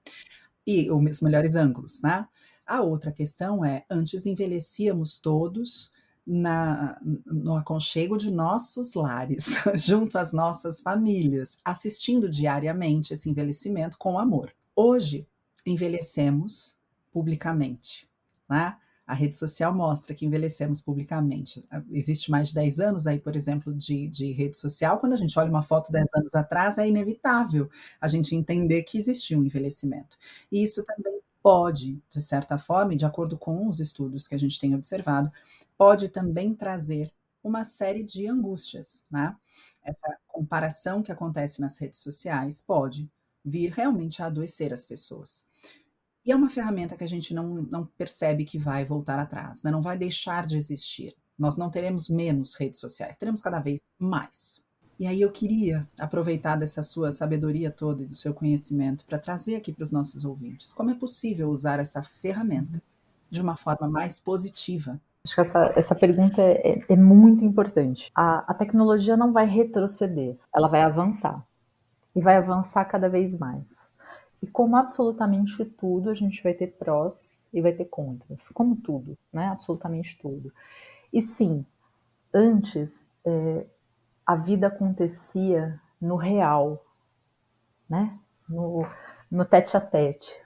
E 0.66 0.90
os 0.90 1.20
melhores 1.20 1.56
ângulos, 1.56 2.00
né? 2.02 2.26
A 2.66 2.80
outra 2.80 3.12
questão 3.12 3.64
é: 3.64 3.84
antes 3.90 4.26
envelhecíamos 4.26 5.18
todos 5.18 5.92
na, 6.26 6.98
no 7.26 7.56
aconchego 7.56 8.16
de 8.16 8.30
nossos 8.30 8.94
lares, 8.94 9.56
junto 9.76 10.16
às 10.16 10.32
nossas 10.32 10.80
famílias, 10.80 11.58
assistindo 11.64 12.28
diariamente 12.28 13.12
esse 13.12 13.28
envelhecimento 13.28 13.98
com 13.98 14.18
amor. 14.18 14.52
Hoje, 14.74 15.26
envelhecemos 15.66 16.76
publicamente. 17.12 18.08
Né? 18.48 18.76
A 19.06 19.12
rede 19.12 19.36
social 19.36 19.74
mostra 19.74 20.14
que 20.14 20.24
envelhecemos 20.24 20.80
publicamente. 20.80 21.66
Existe 21.90 22.30
mais 22.30 22.48
de 22.48 22.54
10 22.54 22.80
anos 22.80 23.06
aí, 23.06 23.18
por 23.18 23.36
exemplo, 23.36 23.74
de, 23.74 24.08
de 24.08 24.32
rede 24.32 24.56
social. 24.56 24.98
Quando 24.98 25.12
a 25.12 25.16
gente 25.16 25.38
olha 25.38 25.50
uma 25.50 25.62
foto 25.62 25.92
10 25.92 26.06
anos 26.16 26.34
atrás, 26.34 26.78
é 26.78 26.88
inevitável 26.88 27.68
a 28.00 28.08
gente 28.08 28.34
entender 28.34 28.82
que 28.82 28.96
existiu 28.96 29.38
um 29.38 29.44
envelhecimento. 29.44 30.16
E 30.50 30.64
isso 30.64 30.82
também 30.84 31.13
pode, 31.44 32.02
de 32.08 32.22
certa 32.22 32.56
forma, 32.56 32.94
e 32.94 32.96
de 32.96 33.04
acordo 33.04 33.36
com 33.36 33.68
os 33.68 33.78
estudos 33.78 34.26
que 34.26 34.34
a 34.34 34.38
gente 34.38 34.58
tem 34.58 34.74
observado, 34.74 35.30
pode 35.76 36.08
também 36.08 36.54
trazer 36.54 37.12
uma 37.42 37.66
série 37.66 38.02
de 38.02 38.26
angústias, 38.26 39.04
né? 39.10 39.36
Essa 39.82 40.16
comparação 40.26 41.02
que 41.02 41.12
acontece 41.12 41.60
nas 41.60 41.76
redes 41.76 41.98
sociais 41.98 42.62
pode 42.62 43.10
vir 43.44 43.70
realmente 43.72 44.22
a 44.22 44.26
adoecer 44.26 44.72
as 44.72 44.86
pessoas. 44.86 45.46
E 46.24 46.32
é 46.32 46.36
uma 46.36 46.48
ferramenta 46.48 46.96
que 46.96 47.04
a 47.04 47.08
gente 47.08 47.34
não, 47.34 47.56
não 47.64 47.84
percebe 47.84 48.46
que 48.46 48.56
vai 48.56 48.82
voltar 48.82 49.18
atrás, 49.18 49.62
né? 49.62 49.70
não 49.70 49.82
vai 49.82 49.98
deixar 49.98 50.46
de 50.46 50.56
existir. 50.56 51.14
Nós 51.38 51.58
não 51.58 51.70
teremos 51.70 52.08
menos 52.08 52.54
redes 52.54 52.80
sociais, 52.80 53.18
teremos 53.18 53.42
cada 53.42 53.60
vez 53.60 53.84
mais. 53.98 54.63
E 54.98 55.06
aí 55.06 55.20
eu 55.20 55.30
queria 55.30 55.86
aproveitar 55.98 56.56
dessa 56.56 56.82
sua 56.82 57.10
sabedoria 57.10 57.70
toda 57.70 58.02
e 58.02 58.06
do 58.06 58.14
seu 58.14 58.32
conhecimento 58.32 59.04
para 59.04 59.18
trazer 59.18 59.56
aqui 59.56 59.72
para 59.72 59.82
os 59.82 59.90
nossos 59.90 60.24
ouvintes 60.24 60.72
como 60.72 60.90
é 60.90 60.94
possível 60.94 61.50
usar 61.50 61.80
essa 61.80 62.02
ferramenta 62.02 62.80
de 63.30 63.40
uma 63.40 63.56
forma 63.56 63.88
mais 63.88 64.20
positiva. 64.20 65.00
Acho 65.24 65.34
que 65.34 65.40
essa, 65.40 65.72
essa 65.74 65.94
pergunta 65.94 66.40
é, 66.40 66.70
é, 66.70 66.84
é 66.90 66.96
muito 66.96 67.44
importante. 67.44 68.10
A, 68.14 68.50
a 68.50 68.54
tecnologia 68.54 69.16
não 69.16 69.32
vai 69.32 69.46
retroceder, 69.46 70.36
ela 70.54 70.68
vai 70.68 70.82
avançar. 70.82 71.44
E 72.14 72.20
vai 72.20 72.36
avançar 72.36 72.84
cada 72.84 73.08
vez 73.08 73.36
mais. 73.36 73.92
E 74.40 74.46
como 74.46 74.76
absolutamente 74.76 75.64
tudo, 75.64 76.10
a 76.10 76.14
gente 76.14 76.42
vai 76.42 76.52
ter 76.52 76.68
prós 76.78 77.48
e 77.52 77.60
vai 77.60 77.72
ter 77.72 77.86
contras. 77.86 78.50
Como 78.50 78.76
tudo, 78.76 79.16
né? 79.32 79.46
Absolutamente 79.46 80.16
tudo. 80.20 80.52
E 81.12 81.20
sim, 81.22 81.64
antes 82.32 83.08
é, 83.24 83.64
a 84.26 84.36
vida 84.36 84.68
acontecia 84.68 85.80
no 86.00 86.16
real, 86.16 86.84
né? 87.88 88.18
No, 88.48 88.86
no 89.30 89.44
tete 89.44 89.76
a 89.76 89.80
tete. 89.80 90.42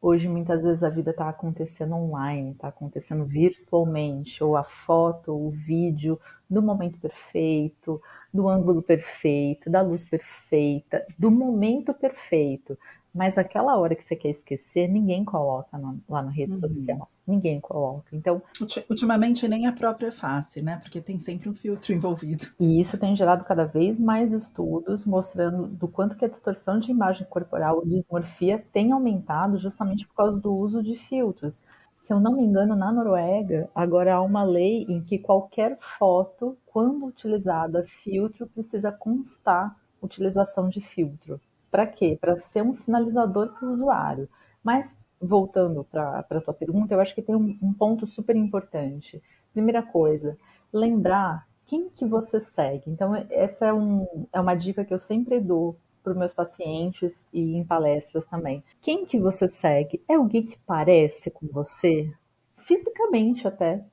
Hoje, 0.00 0.28
muitas 0.28 0.64
vezes, 0.64 0.84
a 0.84 0.90
vida 0.90 1.10
está 1.10 1.28
acontecendo 1.28 1.96
online, 1.96 2.52
está 2.52 2.68
acontecendo 2.68 3.24
virtualmente, 3.24 4.44
ou 4.44 4.56
a 4.56 4.62
foto, 4.62 5.32
ou 5.32 5.48
o 5.48 5.50
vídeo, 5.50 6.20
do 6.48 6.62
momento 6.62 7.00
perfeito, 7.00 8.00
do 8.32 8.48
ângulo 8.48 8.80
perfeito, 8.80 9.68
da 9.68 9.82
luz 9.82 10.04
perfeita, 10.04 11.04
do 11.18 11.32
momento 11.32 11.92
perfeito. 11.92 12.78
Mas 13.18 13.36
aquela 13.36 13.76
hora 13.76 13.96
que 13.96 14.04
você 14.04 14.14
quer 14.14 14.28
esquecer, 14.28 14.86
ninguém 14.86 15.24
coloca 15.24 15.76
no, 15.76 16.00
lá 16.08 16.22
na 16.22 16.30
rede 16.30 16.52
uhum. 16.52 16.58
social. 16.58 17.10
Ninguém 17.26 17.58
coloca. 17.58 18.14
Então, 18.14 18.40
ultimamente 18.88 19.48
nem 19.48 19.66
a 19.66 19.72
própria 19.72 20.12
face, 20.12 20.62
né? 20.62 20.76
Porque 20.76 21.00
tem 21.00 21.18
sempre 21.18 21.48
um 21.48 21.52
filtro 21.52 21.90
envolvido. 21.92 22.46
E 22.60 22.78
isso 22.78 22.96
tem 22.96 23.16
gerado 23.16 23.44
cada 23.44 23.64
vez 23.64 23.98
mais 23.98 24.32
estudos 24.32 25.04
mostrando 25.04 25.66
do 25.66 25.88
quanto 25.88 26.16
que 26.16 26.24
a 26.24 26.28
distorção 26.28 26.78
de 26.78 26.92
imagem 26.92 27.26
corporal, 27.28 27.82
a 27.82 27.84
dismorfia, 27.84 28.64
tem 28.72 28.92
aumentado 28.92 29.58
justamente 29.58 30.06
por 30.06 30.14
causa 30.14 30.38
do 30.38 30.54
uso 30.54 30.80
de 30.80 30.94
filtros. 30.94 31.64
Se 31.92 32.12
eu 32.12 32.20
não 32.20 32.36
me 32.36 32.44
engano, 32.44 32.76
na 32.76 32.92
Noruega, 32.92 33.68
agora 33.74 34.14
há 34.14 34.22
uma 34.22 34.44
lei 34.44 34.86
em 34.88 35.02
que 35.02 35.18
qualquer 35.18 35.76
foto, 35.76 36.56
quando 36.64 37.04
utilizada 37.04 37.82
filtro, 37.82 38.46
precisa 38.46 38.92
constar 38.92 39.76
utilização 40.00 40.68
de 40.68 40.80
filtro. 40.80 41.40
Para 41.70 41.86
quê? 41.86 42.16
Para 42.20 42.36
ser 42.36 42.62
um 42.62 42.72
sinalizador 42.72 43.52
para 43.52 43.68
o 43.68 43.72
usuário. 43.72 44.28
Mas, 44.62 44.98
voltando 45.20 45.84
para 45.84 46.20
a 46.20 46.40
tua 46.40 46.54
pergunta, 46.54 46.94
eu 46.94 47.00
acho 47.00 47.14
que 47.14 47.22
tem 47.22 47.34
um, 47.34 47.58
um 47.62 47.72
ponto 47.72 48.06
super 48.06 48.36
importante. 48.36 49.22
Primeira 49.52 49.82
coisa, 49.82 50.36
lembrar 50.72 51.46
quem 51.66 51.88
que 51.90 52.06
você 52.06 52.40
segue. 52.40 52.90
Então, 52.90 53.14
essa 53.30 53.66
é, 53.66 53.72
um, 53.72 54.26
é 54.32 54.40
uma 54.40 54.54
dica 54.54 54.84
que 54.84 54.94
eu 54.94 54.98
sempre 54.98 55.38
dou 55.40 55.76
para 56.02 56.12
os 56.12 56.18
meus 56.18 56.32
pacientes 56.32 57.28
e 57.32 57.56
em 57.56 57.64
palestras 57.64 58.26
também. 58.26 58.64
Quem 58.80 59.04
que 59.04 59.18
você 59.18 59.46
segue? 59.46 60.02
É 60.08 60.14
alguém 60.14 60.42
que 60.42 60.58
parece 60.66 61.30
com 61.30 61.46
você? 61.48 62.10
Fisicamente 62.56 63.46
até. 63.46 63.84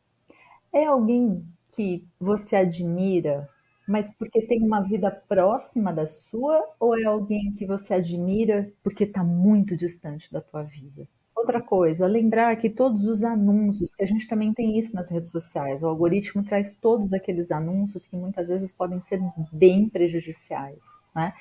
É 0.72 0.86
alguém 0.86 1.46
que 1.76 2.06
você 2.20 2.56
admira 2.56 3.50
mas 3.88 4.14
porque 4.16 4.42
tem 4.42 4.64
uma 4.64 4.82
vida 4.82 5.12
próxima 5.12 5.94
da 5.94 6.08
sua 6.08 6.64
ou 6.80 6.98
é 6.98 7.04
alguém 7.04 7.54
que 7.54 7.66
você 7.66 7.96
admira 7.96 8.72
porque 8.84 9.04
está 9.04 9.24
muito 9.24 9.76
distante 9.76 10.32
da 10.32 10.42
tua 10.42 10.64
vida? 10.64 11.08
Outra 11.36 11.62
coisa, 11.62 12.08
lembrar 12.08 12.56
que 12.56 12.70
todos 12.70 13.06
os 13.06 13.24
anúncios, 13.24 13.92
que 13.92 14.02
a 14.02 14.08
gente 14.08 14.28
também 14.28 14.54
tem 14.54 14.80
isso 14.80 14.96
nas 14.96 15.12
redes 15.12 15.30
sociais, 15.30 15.84
o 15.84 15.88
algoritmo 15.88 16.44
traz 16.44 16.74
todos 16.74 17.14
aqueles 17.14 17.52
anúncios 17.52 18.08
que 18.08 18.16
muitas 18.16 18.50
vezes 18.50 18.72
podem 18.72 19.02
ser 19.02 19.22
bem 19.52 19.88
prejudiciais, 19.90 20.86
né? 21.14 21.34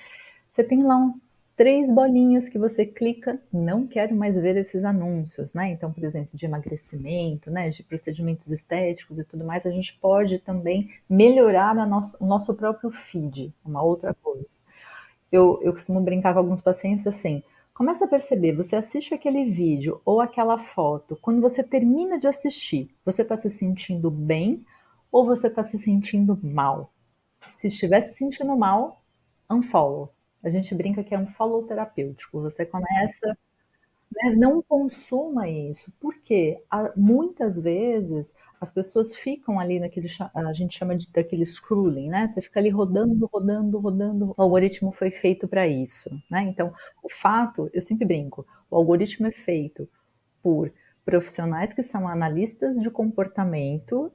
Você 0.50 0.62
tem 0.62 0.82
lá 0.82 0.96
um 0.96 1.14
três 1.56 1.90
bolinhas 1.90 2.48
que 2.48 2.58
você 2.58 2.84
clica, 2.84 3.40
não 3.52 3.86
quero 3.86 4.14
mais 4.14 4.36
ver 4.36 4.56
esses 4.56 4.84
anúncios, 4.84 5.54
né? 5.54 5.70
Então, 5.70 5.92
por 5.92 6.02
exemplo, 6.04 6.30
de 6.32 6.46
emagrecimento, 6.46 7.50
né, 7.50 7.70
de 7.70 7.82
procedimentos 7.82 8.50
estéticos 8.50 9.18
e 9.18 9.24
tudo 9.24 9.44
mais, 9.44 9.64
a 9.64 9.70
gente 9.70 9.96
pode 9.98 10.38
também 10.38 10.90
melhorar 11.08 11.78
a 11.78 11.84
o 12.20 12.26
nosso 12.26 12.54
próprio 12.54 12.90
feed, 12.90 13.54
uma 13.64 13.82
outra 13.82 14.12
coisa. 14.14 14.58
Eu, 15.30 15.60
eu 15.62 15.72
costumo 15.72 16.00
brincar 16.00 16.32
com 16.32 16.40
alguns 16.40 16.60
pacientes 16.60 17.06
assim, 17.06 17.42
começa 17.72 18.04
a 18.04 18.08
perceber, 18.08 18.54
você 18.54 18.76
assiste 18.76 19.14
aquele 19.14 19.44
vídeo 19.44 20.00
ou 20.04 20.20
aquela 20.20 20.58
foto, 20.58 21.18
quando 21.20 21.40
você 21.40 21.62
termina 21.62 22.18
de 22.18 22.26
assistir, 22.26 22.90
você 23.04 23.22
está 23.22 23.36
se 23.36 23.50
sentindo 23.50 24.10
bem 24.10 24.64
ou 25.10 25.24
você 25.24 25.46
está 25.46 25.62
se 25.62 25.78
sentindo 25.78 26.38
mal? 26.42 26.90
Se 27.50 27.68
estiver 27.68 28.00
se 28.00 28.16
sentindo 28.16 28.56
mal, 28.56 29.02
unfollow 29.50 30.14
a 30.44 30.50
gente 30.50 30.74
brinca 30.74 31.02
que 31.04 31.14
é 31.14 31.18
um 31.18 31.26
follow 31.26 31.64
terapêutico. 31.66 32.40
Você 32.42 32.66
começa 32.66 33.36
né? 34.12 34.34
Não 34.36 34.62
consuma 34.62 35.48
isso. 35.48 35.92
Por 36.00 36.14
quê? 36.22 36.62
Muitas 36.96 37.60
vezes 37.60 38.36
as 38.60 38.72
pessoas 38.72 39.14
ficam 39.14 39.58
ali 39.60 39.78
naquele, 39.78 40.06
a 40.34 40.52
gente 40.52 40.78
chama 40.78 40.96
de 40.96 41.08
daquele 41.10 41.44
scrolling, 41.44 42.08
né? 42.08 42.28
Você 42.28 42.40
fica 42.40 42.60
ali 42.60 42.70
rodando, 42.70 43.26
rodando, 43.26 43.78
rodando. 43.78 44.34
O 44.36 44.42
algoritmo 44.42 44.92
foi 44.92 45.10
feito 45.10 45.46
para 45.48 45.66
isso, 45.66 46.10
né? 46.30 46.42
Então, 46.42 46.72
o 47.02 47.08
fato, 47.10 47.68
eu 47.72 47.82
sempre 47.82 48.06
brinco, 48.06 48.46
o 48.70 48.76
algoritmo 48.76 49.26
é 49.26 49.32
feito 49.32 49.88
por 50.42 50.72
profissionais 51.04 51.72
que 51.72 51.82
são 51.82 52.08
analistas 52.08 52.80
de 52.80 52.90
comportamento 52.90 54.10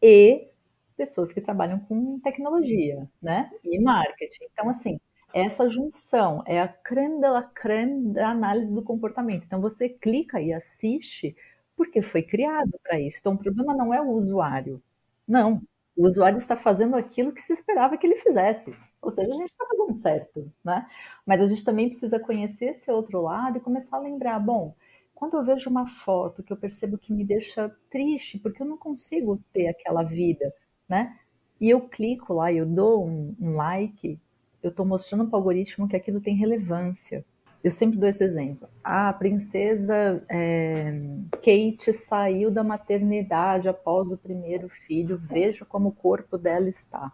e 0.00 0.48
pessoas 0.96 1.32
que 1.32 1.40
trabalham 1.40 1.78
com 1.80 2.18
tecnologia, 2.20 3.08
né? 3.20 3.50
E 3.64 3.78
marketing. 3.80 4.44
Então, 4.52 4.68
assim, 4.70 4.98
essa 5.34 5.68
junção 5.68 6.42
é 6.46 6.60
a 6.60 6.68
creme 6.68 7.20
de 7.20 7.28
la 7.28 7.42
creme 7.42 8.12
da 8.12 8.30
análise 8.30 8.74
do 8.74 8.82
comportamento. 8.82 9.44
Então, 9.44 9.60
você 9.60 9.88
clica 9.88 10.40
e 10.40 10.52
assiste 10.52 11.36
porque 11.76 12.02
foi 12.02 12.22
criado 12.22 12.78
para 12.82 13.00
isso. 13.00 13.18
Então, 13.20 13.34
o 13.34 13.38
problema 13.38 13.74
não 13.74 13.92
é 13.92 14.00
o 14.00 14.10
usuário. 14.10 14.82
Não. 15.26 15.62
O 15.96 16.06
usuário 16.06 16.38
está 16.38 16.56
fazendo 16.56 16.96
aquilo 16.96 17.32
que 17.32 17.42
se 17.42 17.52
esperava 17.52 17.96
que 17.96 18.06
ele 18.06 18.16
fizesse. 18.16 18.74
Ou 19.00 19.10
seja, 19.10 19.28
a 19.28 19.36
gente 19.36 19.50
está 19.50 19.66
fazendo 19.66 19.94
certo, 19.96 20.52
né? 20.64 20.86
Mas 21.26 21.42
a 21.42 21.46
gente 21.46 21.64
também 21.64 21.88
precisa 21.88 22.20
conhecer 22.20 22.66
esse 22.66 22.90
outro 22.90 23.20
lado 23.22 23.58
e 23.58 23.60
começar 23.60 23.96
a 23.96 24.00
lembrar, 24.00 24.38
bom, 24.38 24.74
quando 25.14 25.36
eu 25.36 25.44
vejo 25.44 25.68
uma 25.68 25.86
foto 25.86 26.42
que 26.42 26.52
eu 26.52 26.56
percebo 26.56 26.98
que 26.98 27.12
me 27.12 27.24
deixa 27.24 27.68
triste, 27.90 28.38
porque 28.38 28.62
eu 28.62 28.66
não 28.66 28.76
consigo 28.76 29.40
ter 29.52 29.68
aquela 29.68 30.02
vida, 30.02 30.52
né? 30.88 31.16
E 31.60 31.70
eu 31.70 31.80
clico 31.88 32.34
lá, 32.34 32.52
eu 32.52 32.66
dou 32.66 33.06
um, 33.06 33.36
um 33.40 33.54
like, 33.54 34.18
eu 34.62 34.70
estou 34.70 34.86
mostrando 34.86 35.26
para 35.26 35.36
o 35.36 35.40
algoritmo 35.40 35.88
que 35.88 35.96
aquilo 35.96 36.20
tem 36.20 36.36
relevância. 36.36 37.24
Eu 37.62 37.70
sempre 37.70 37.98
dou 37.98 38.08
esse 38.08 38.24
exemplo. 38.24 38.68
A 38.82 39.12
princesa 39.12 40.22
é, 40.28 41.00
Kate 41.32 41.92
saiu 41.92 42.50
da 42.50 42.64
maternidade 42.64 43.68
após 43.68 44.10
o 44.10 44.18
primeiro 44.18 44.68
filho, 44.68 45.16
veja 45.16 45.64
como 45.64 45.90
o 45.90 45.92
corpo 45.92 46.36
dela 46.36 46.68
está. 46.68 47.12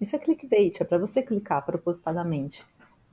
Isso 0.00 0.16
é 0.16 0.18
clickbait, 0.18 0.80
é 0.80 0.84
para 0.84 0.98
você 0.98 1.22
clicar 1.22 1.64
propositadamente. 1.64 2.64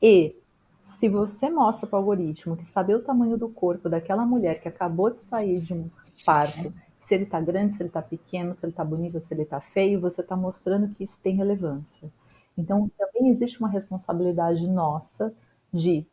E 0.01 0.35
se 0.83 1.09
você 1.09 1.49
mostra 1.49 1.87
para 1.87 1.97
o 1.97 1.99
algoritmo 1.99 2.55
que 2.55 2.65
saber 2.65 2.95
o 2.95 3.03
tamanho 3.03 3.37
do 3.37 3.49
corpo 3.49 3.89
daquela 3.89 4.25
mulher 4.25 4.61
que 4.61 4.67
acabou 4.67 5.09
de 5.09 5.19
sair 5.19 5.59
de 5.59 5.73
um 5.73 5.89
parto, 6.25 6.71
se 6.95 7.13
ele 7.15 7.23
está 7.23 7.41
grande, 7.41 7.75
se 7.75 7.81
ele 7.81 7.89
está 7.89 8.01
pequeno, 8.01 8.53
se 8.53 8.65
ele 8.65 8.71
está 8.71 8.85
bonito, 8.85 9.19
se 9.19 9.33
ele 9.33 9.41
está 9.41 9.59
feio, 9.59 9.99
você 9.99 10.21
está 10.21 10.35
mostrando 10.35 10.93
que 10.93 11.03
isso 11.03 11.19
tem 11.21 11.35
relevância. 11.35 12.09
Então, 12.57 12.89
também 12.97 13.29
existe 13.29 13.59
uma 13.59 13.69
responsabilidade 13.69 14.67
nossa 14.67 15.33
de 15.73 16.05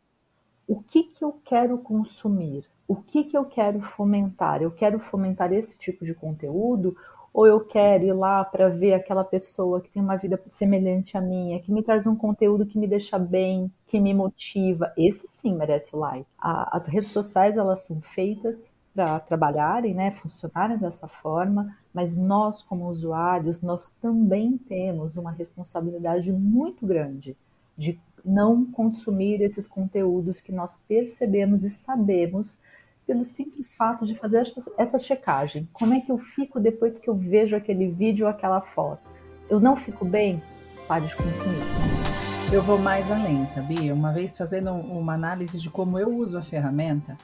o 0.67 0.83
que, 0.83 1.05
que 1.05 1.25
eu 1.25 1.39
quero 1.45 1.79
consumir, 1.79 2.65
o 2.87 2.97
que, 2.97 3.25
que 3.25 3.37
eu 3.37 3.45
quero 3.45 3.81
fomentar. 3.81 4.63
Eu 4.63 4.71
quero 4.71 4.99
fomentar 4.99 5.53
esse 5.53 5.79
tipo 5.79 6.05
de 6.05 6.15
conteúdo 6.15 6.97
ou 7.33 7.47
eu 7.47 7.61
quero 7.61 8.05
ir 8.05 8.13
lá 8.13 8.45
para 8.45 8.69
ver 8.69 8.93
aquela 8.93 9.25
pessoa 9.25 9.81
que 9.81 9.91
tem 9.91 10.03
uma 10.03 10.17
vida 10.17 10.41
semelhante 10.49 11.17
à 11.17 11.21
minha, 11.21 11.61
que 11.61 11.73
me 11.73 11.83
traz 11.83 12.07
um 12.07 12.15
conteúdo 12.15 12.67
que 12.67 12.79
me 12.79 12.87
deixa 12.87 13.19
bem, 13.19 13.73
que 13.87 13.99
me 13.99 14.13
motiva. 14.13 14.93
Esse 14.97 15.27
sim 15.29 15.55
merece 15.55 15.97
o 15.97 15.99
like. 15.99 16.27
as 16.39 16.87
redes 16.89 17.11
sociais 17.11 17.57
elas 17.57 17.85
são 17.85 18.01
feitas 18.03 18.69
para 18.95 19.19
trabalharem, 19.21 19.95
né, 19.95 20.11
funcionarem 20.11 20.77
dessa 20.77 21.09
forma, 21.09 21.77
mas 21.95 22.17
nós 22.17 22.63
como 22.63 22.89
usuários 22.89 23.63
nós 23.63 23.91
também 24.03 24.59
temos 24.59 25.17
uma 25.17 25.31
responsabilidade 25.31 26.31
muito 26.31 26.87
grande 26.87 27.37
de 27.77 27.99
não 28.25 28.65
consumir 28.65 29.41
esses 29.41 29.67
conteúdos 29.67 30.41
que 30.41 30.53
nós 30.53 30.77
percebemos 30.87 31.65
e 31.65 31.71
sabemos 31.71 32.61
pelo 33.07 33.25
simples 33.25 33.75
fato 33.75 34.07
de 34.07 34.15
fazer 34.15 34.47
essa, 34.79 34.99
checagem. 34.99 35.69
Como 35.73 35.93
é 35.93 36.01
que 36.01 36.13
eu 36.13 36.19
fico 36.19 36.61
depois 36.61 36.99
que 36.99 37.11
eu 37.11 37.15
vejo 37.15 37.57
aquele 37.57 37.89
vídeo 37.89 38.27
ou 38.27 38.31
aquela 38.31 38.61
foto? 38.61 39.11
Eu 39.51 39.59
não 39.59 39.75
fico 39.75 40.05
bem? 40.05 40.41
Pare 40.87 41.07
de 41.07 41.17
consumir. 41.17 41.59
Eu 42.53 42.63
vou 42.63 42.79
mais 42.79 43.11
além, 43.11 43.45
sabia? 43.47 43.93
Uma 43.93 44.13
vez 44.13 44.37
fazendo 44.39 44.71
uma 44.71 45.15
análise 45.15 45.59
de 45.59 45.69
como 45.69 45.99
eu 45.99 46.15
uso 46.15 46.39
a 46.39 46.43
ferramenta, 46.43 47.17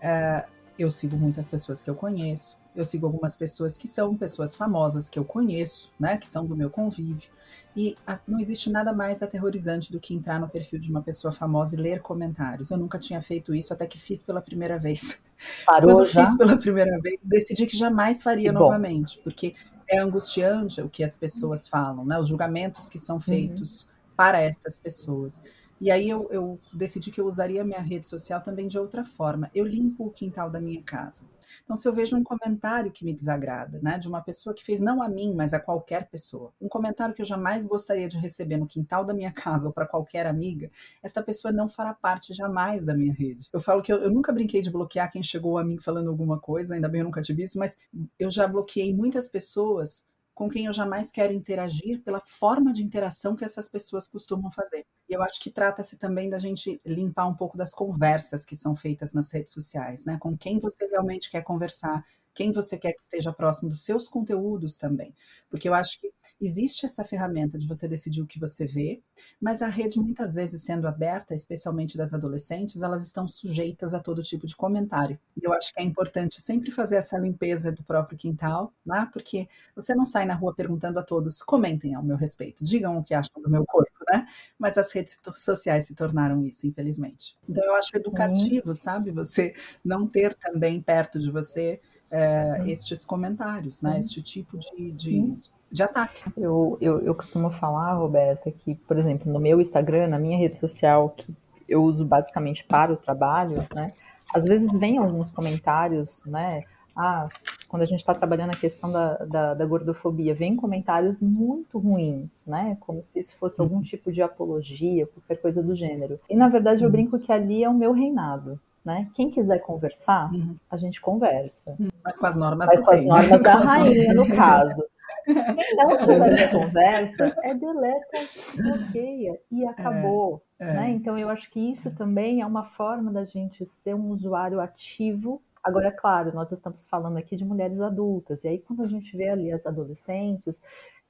uh, 0.00 0.50
eu 0.82 0.90
sigo 0.90 1.16
muitas 1.16 1.48
pessoas 1.48 1.82
que 1.82 1.88
eu 1.88 1.94
conheço, 1.94 2.58
eu 2.74 2.84
sigo 2.84 3.06
algumas 3.06 3.36
pessoas 3.36 3.76
que 3.76 3.86
são 3.86 4.16
pessoas 4.16 4.54
famosas 4.54 5.08
que 5.08 5.18
eu 5.18 5.24
conheço, 5.24 5.92
né, 5.98 6.16
que 6.16 6.26
são 6.26 6.46
do 6.46 6.56
meu 6.56 6.70
convívio. 6.70 7.30
E 7.74 7.96
a, 8.06 8.18
não 8.26 8.38
existe 8.38 8.68
nada 8.70 8.92
mais 8.92 9.22
aterrorizante 9.22 9.90
do 9.90 9.98
que 9.98 10.14
entrar 10.14 10.38
no 10.38 10.48
perfil 10.48 10.78
de 10.78 10.90
uma 10.90 11.02
pessoa 11.02 11.32
famosa 11.32 11.74
e 11.74 11.78
ler 11.78 12.00
comentários. 12.00 12.70
Eu 12.70 12.76
nunca 12.76 12.98
tinha 12.98 13.20
feito 13.22 13.54
isso 13.54 13.72
até 13.72 13.86
que 13.86 13.98
fiz 13.98 14.22
pela 14.22 14.42
primeira 14.42 14.78
vez. 14.78 15.22
Parou 15.64 15.94
Quando 15.94 16.06
já? 16.06 16.24
fiz 16.24 16.36
pela 16.36 16.56
primeira 16.56 16.98
vez, 17.00 17.18
decidi 17.22 17.66
que 17.66 17.76
jamais 17.76 18.22
faria 18.22 18.52
novamente, 18.52 19.18
porque 19.24 19.54
é 19.88 19.98
angustiante 19.98 20.80
o 20.80 20.88
que 20.88 21.02
as 21.02 21.16
pessoas 21.16 21.68
falam, 21.68 22.04
né? 22.04 22.18
Os 22.18 22.28
julgamentos 22.28 22.88
que 22.88 22.98
são 22.98 23.16
uhum. 23.16 23.22
feitos 23.22 23.82
uhum. 23.84 23.88
para 24.16 24.40
essas 24.40 24.78
pessoas. 24.78 25.42
E 25.82 25.90
aí 25.90 26.08
eu, 26.08 26.28
eu, 26.30 26.60
decidi 26.72 27.10
que 27.10 27.20
eu 27.20 27.26
usaria 27.26 27.64
minha 27.64 27.80
rede 27.80 28.06
social 28.06 28.40
também 28.40 28.68
de 28.68 28.78
outra 28.78 29.04
forma. 29.04 29.50
Eu 29.52 29.66
limpo 29.66 30.06
o 30.06 30.10
quintal 30.12 30.48
da 30.48 30.60
minha 30.60 30.80
casa. 30.80 31.24
Então, 31.64 31.76
se 31.76 31.88
eu 31.88 31.92
vejo 31.92 32.16
um 32.16 32.22
comentário 32.22 32.92
que 32.92 33.04
me 33.04 33.12
desagrada, 33.12 33.80
né, 33.82 33.98
de 33.98 34.06
uma 34.06 34.22
pessoa 34.22 34.54
que 34.54 34.62
fez 34.62 34.80
não 34.80 35.02
a 35.02 35.08
mim, 35.08 35.34
mas 35.34 35.52
a 35.52 35.58
qualquer 35.58 36.08
pessoa, 36.08 36.52
um 36.60 36.68
comentário 36.68 37.12
que 37.12 37.20
eu 37.20 37.26
jamais 37.26 37.66
gostaria 37.66 38.08
de 38.08 38.16
receber 38.16 38.58
no 38.58 38.66
quintal 38.68 39.04
da 39.04 39.12
minha 39.12 39.32
casa 39.34 39.66
ou 39.66 39.72
para 39.72 39.84
qualquer 39.84 40.24
amiga, 40.24 40.70
esta 41.02 41.20
pessoa 41.20 41.50
não 41.50 41.68
fará 41.68 41.92
parte 41.92 42.32
jamais 42.32 42.86
da 42.86 42.94
minha 42.94 43.12
rede. 43.12 43.48
Eu 43.52 43.58
falo 43.58 43.82
que 43.82 43.92
eu, 43.92 43.96
eu 44.04 44.10
nunca 44.10 44.32
brinquei 44.32 44.62
de 44.62 44.70
bloquear 44.70 45.10
quem 45.10 45.20
chegou 45.20 45.58
a 45.58 45.64
mim 45.64 45.78
falando 45.78 46.10
alguma 46.10 46.38
coisa, 46.38 46.76
ainda 46.76 46.88
bem 46.88 47.00
eu 47.00 47.06
nunca 47.06 47.22
tive 47.22 47.42
isso, 47.42 47.58
mas 47.58 47.76
eu 48.20 48.30
já 48.30 48.46
bloqueei 48.46 48.94
muitas 48.94 49.26
pessoas 49.26 50.06
com 50.42 50.48
quem 50.48 50.64
eu 50.64 50.72
jamais 50.72 51.12
quero 51.12 51.32
interagir 51.32 52.02
pela 52.02 52.20
forma 52.20 52.72
de 52.72 52.82
interação 52.82 53.36
que 53.36 53.44
essas 53.44 53.68
pessoas 53.68 54.08
costumam 54.08 54.50
fazer. 54.50 54.84
E 55.08 55.12
eu 55.12 55.22
acho 55.22 55.38
que 55.40 55.52
trata-se 55.52 55.96
também 55.96 56.28
da 56.28 56.36
gente 56.36 56.80
limpar 56.84 57.28
um 57.28 57.34
pouco 57.36 57.56
das 57.56 57.72
conversas 57.72 58.44
que 58.44 58.56
são 58.56 58.74
feitas 58.74 59.12
nas 59.12 59.30
redes 59.30 59.52
sociais, 59.52 60.04
né? 60.04 60.18
Com 60.18 60.36
quem 60.36 60.58
você 60.58 60.84
realmente 60.88 61.30
quer 61.30 61.42
conversar, 61.42 62.04
quem 62.34 62.52
você 62.52 62.76
quer 62.78 62.92
que 62.92 63.02
esteja 63.02 63.32
próximo 63.32 63.68
dos 63.68 63.84
seus 63.84 64.08
conteúdos 64.08 64.76
também. 64.76 65.14
Porque 65.50 65.68
eu 65.68 65.74
acho 65.74 66.00
que 66.00 66.10
existe 66.40 66.84
essa 66.84 67.04
ferramenta 67.04 67.58
de 67.58 67.68
você 67.68 67.86
decidir 67.86 68.22
o 68.22 68.26
que 68.26 68.40
você 68.40 68.66
vê, 68.66 69.00
mas 69.40 69.62
a 69.62 69.68
rede, 69.68 70.00
muitas 70.00 70.34
vezes, 70.34 70.62
sendo 70.62 70.88
aberta, 70.88 71.34
especialmente 71.34 71.96
das 71.96 72.12
adolescentes, 72.12 72.82
elas 72.82 73.06
estão 73.06 73.28
sujeitas 73.28 73.94
a 73.94 74.00
todo 74.00 74.22
tipo 74.22 74.46
de 74.46 74.56
comentário. 74.56 75.18
E 75.40 75.46
eu 75.46 75.52
acho 75.52 75.72
que 75.72 75.80
é 75.80 75.84
importante 75.84 76.40
sempre 76.40 76.70
fazer 76.70 76.96
essa 76.96 77.16
limpeza 77.18 77.70
do 77.70 77.84
próprio 77.84 78.18
quintal, 78.18 78.72
né? 78.84 79.08
porque 79.12 79.48
você 79.76 79.94
não 79.94 80.04
sai 80.04 80.24
na 80.24 80.34
rua 80.34 80.54
perguntando 80.54 80.98
a 80.98 81.02
todos, 81.02 81.42
comentem 81.42 81.94
ao 81.94 82.02
meu 82.02 82.16
respeito, 82.16 82.64
digam 82.64 82.98
o 82.98 83.04
que 83.04 83.14
acham 83.14 83.40
do 83.40 83.50
meu 83.50 83.64
corpo, 83.64 83.92
né? 84.10 84.26
Mas 84.58 84.76
as 84.76 84.90
redes 84.92 85.18
sociais 85.36 85.86
se 85.86 85.94
tornaram 85.94 86.42
isso, 86.42 86.66
infelizmente. 86.66 87.36
Então 87.48 87.64
eu 87.64 87.74
acho 87.74 87.90
educativo, 87.94 88.68
uhum. 88.68 88.74
sabe? 88.74 89.10
Você 89.10 89.54
não 89.84 90.06
ter 90.06 90.34
também 90.34 90.80
perto 90.80 91.18
de 91.18 91.30
você 91.30 91.80
é, 92.12 92.62
estes 92.66 93.04
comentários, 93.04 93.80
né? 93.80 93.98
Este 93.98 94.22
tipo 94.22 94.58
de, 94.58 94.92
de, 94.92 95.34
de 95.70 95.82
ataque. 95.82 96.30
Eu, 96.36 96.76
eu, 96.80 97.00
eu 97.00 97.14
costumo 97.14 97.50
falar, 97.50 97.94
Roberta, 97.94 98.50
que, 98.50 98.74
por 98.74 98.98
exemplo, 98.98 99.32
no 99.32 99.40
meu 99.40 99.60
Instagram, 99.60 100.08
na 100.08 100.18
minha 100.18 100.36
rede 100.36 100.58
social, 100.58 101.08
que 101.16 101.34
eu 101.66 101.82
uso 101.82 102.04
basicamente 102.04 102.64
para 102.64 102.92
o 102.92 102.96
trabalho, 102.96 103.66
né? 103.74 103.94
Às 104.34 104.44
vezes 104.44 104.78
vem 104.78 104.98
alguns 104.98 105.30
comentários, 105.30 106.24
né? 106.26 106.64
Ah, 106.94 107.28
quando 107.68 107.82
a 107.82 107.86
gente 107.86 108.00
está 108.00 108.12
trabalhando 108.12 108.50
a 108.50 108.56
questão 108.56 108.92
da, 108.92 109.16
da, 109.24 109.54
da, 109.54 109.64
gordofobia, 109.64 110.34
vem 110.34 110.54
comentários 110.54 111.20
muito 111.22 111.78
ruins, 111.78 112.44
né? 112.46 112.76
Como 112.80 113.02
se 113.02 113.18
isso 113.18 113.34
fosse 113.36 113.58
algum 113.58 113.80
tipo 113.80 114.12
de 114.12 114.20
apologia, 114.20 115.06
qualquer 115.06 115.40
coisa 115.40 115.62
do 115.62 115.74
gênero. 115.74 116.20
E 116.28 116.36
na 116.36 116.50
verdade 116.50 116.82
eu 116.82 116.88
uhum. 116.88 116.92
brinco 116.92 117.18
que 117.18 117.32
ali 117.32 117.64
é 117.64 117.68
o 117.68 117.74
meu 117.74 117.92
reinado. 117.92 118.60
Né? 118.84 119.08
Quem 119.14 119.30
quiser 119.30 119.60
conversar, 119.60 120.32
uhum. 120.32 120.56
a 120.70 120.76
gente 120.76 121.00
conversa. 121.00 121.76
Uhum. 121.78 121.88
Mas 122.04 122.18
com 122.18 122.26
as 122.26 122.36
normas 122.36 122.68
Mas 122.68 122.80
com 122.82 122.90
as 122.90 123.04
normas 123.04 123.42
da 123.42 123.54
rainha, 123.54 124.14
no 124.14 124.28
caso. 124.28 124.82
Quem 125.24 125.76
não 125.76 125.96
tiver 125.96 126.50
conversa, 126.50 127.32
é 127.44 127.54
deleta, 127.54 128.18
bloqueia 128.56 129.40
e 129.50 129.64
acabou. 129.64 130.42
É, 130.58 130.64
é. 130.64 130.74
Né? 130.74 130.90
Então, 130.90 131.16
eu 131.16 131.28
acho 131.28 131.48
que 131.50 131.60
isso 131.60 131.92
também 131.92 132.40
é 132.40 132.46
uma 132.46 132.64
forma 132.64 133.12
da 133.12 133.24
gente 133.24 133.64
ser 133.66 133.94
um 133.94 134.10
usuário 134.10 134.60
ativo. 134.60 135.40
Agora, 135.62 135.88
é 135.88 135.92
claro, 135.92 136.34
nós 136.34 136.50
estamos 136.50 136.88
falando 136.88 137.18
aqui 137.18 137.36
de 137.36 137.44
mulheres 137.44 137.80
adultas, 137.80 138.42
e 138.42 138.48
aí 138.48 138.58
quando 138.58 138.82
a 138.82 138.88
gente 138.88 139.16
vê 139.16 139.28
ali 139.28 139.52
as 139.52 139.64
adolescentes, 139.64 140.60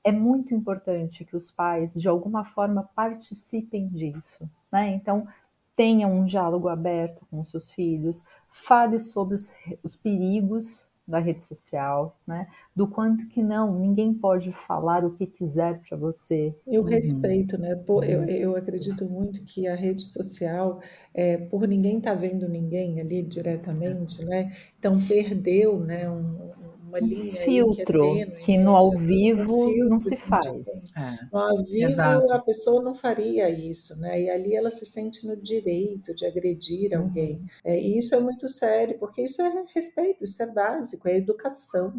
é 0.04 0.12
muito 0.12 0.54
importante 0.54 1.24
que 1.24 1.36
os 1.36 1.50
pais, 1.50 1.94
de 1.94 2.08
alguma 2.08 2.44
forma, 2.44 2.88
participem 2.94 3.88
disso. 3.88 4.48
Né? 4.70 4.88
Então, 4.88 5.26
tenha 5.74 6.06
um 6.06 6.24
diálogo 6.24 6.68
aberto 6.68 7.26
com 7.30 7.42
seus 7.42 7.70
filhos, 7.70 8.24
fale 8.50 9.00
sobre 9.00 9.34
os, 9.34 9.52
os 9.82 9.96
perigos 9.96 10.86
da 11.06 11.18
rede 11.18 11.42
social, 11.42 12.16
né? 12.26 12.46
Do 12.74 12.86
quanto 12.86 13.26
que 13.28 13.42
não, 13.42 13.78
ninguém 13.78 14.14
pode 14.14 14.52
falar 14.52 15.04
o 15.04 15.10
que 15.10 15.26
quiser 15.26 15.80
para 15.80 15.96
você. 15.96 16.54
E 16.66 16.78
o 16.78 16.82
uhum. 16.82 16.88
respeito, 16.88 17.58
né? 17.58 17.74
Por, 17.74 18.08
eu, 18.08 18.24
eu 18.24 18.56
acredito 18.56 19.04
muito 19.04 19.42
que 19.42 19.66
a 19.66 19.74
rede 19.74 20.06
social, 20.06 20.80
é, 21.12 21.36
por 21.36 21.66
ninguém 21.66 21.98
estar 21.98 22.12
tá 22.12 22.16
vendo 22.16 22.48
ninguém 22.48 23.00
ali 23.00 23.22
diretamente, 23.22 24.24
né? 24.24 24.52
Então 24.78 24.96
perdeu, 25.06 25.80
né? 25.80 26.08
Um, 26.08 26.41
uma 26.92 27.00
linha 27.00 27.32
filtro 27.32 28.12
que, 28.12 28.20
é 28.20 28.26
tênue, 28.26 28.44
que 28.44 28.58
no 28.58 28.76
ao 28.76 28.90
vivo 28.90 29.66
um 29.66 29.88
não 29.88 29.98
se 29.98 30.16
faz. 30.16 30.92
É. 30.94 31.26
No 31.32 31.38
ao 31.38 31.64
vivo 31.64 31.90
Exato. 31.90 32.32
a 32.32 32.38
pessoa 32.38 32.82
não 32.82 32.94
faria 32.94 33.48
isso, 33.48 33.98
né? 33.98 34.20
E 34.20 34.30
ali 34.30 34.54
ela 34.54 34.70
se 34.70 34.84
sente 34.84 35.26
no 35.26 35.34
direito 35.34 36.14
de 36.14 36.26
agredir 36.26 36.92
uhum. 36.92 37.04
alguém. 37.04 37.46
É, 37.64 37.80
e 37.80 37.96
isso 37.96 38.14
é 38.14 38.20
muito 38.20 38.46
sério, 38.48 38.98
porque 38.98 39.22
isso 39.22 39.40
é 39.40 39.64
respeito, 39.74 40.22
isso 40.24 40.42
é 40.42 40.46
básico, 40.46 41.08
é 41.08 41.16
educação. 41.16 41.94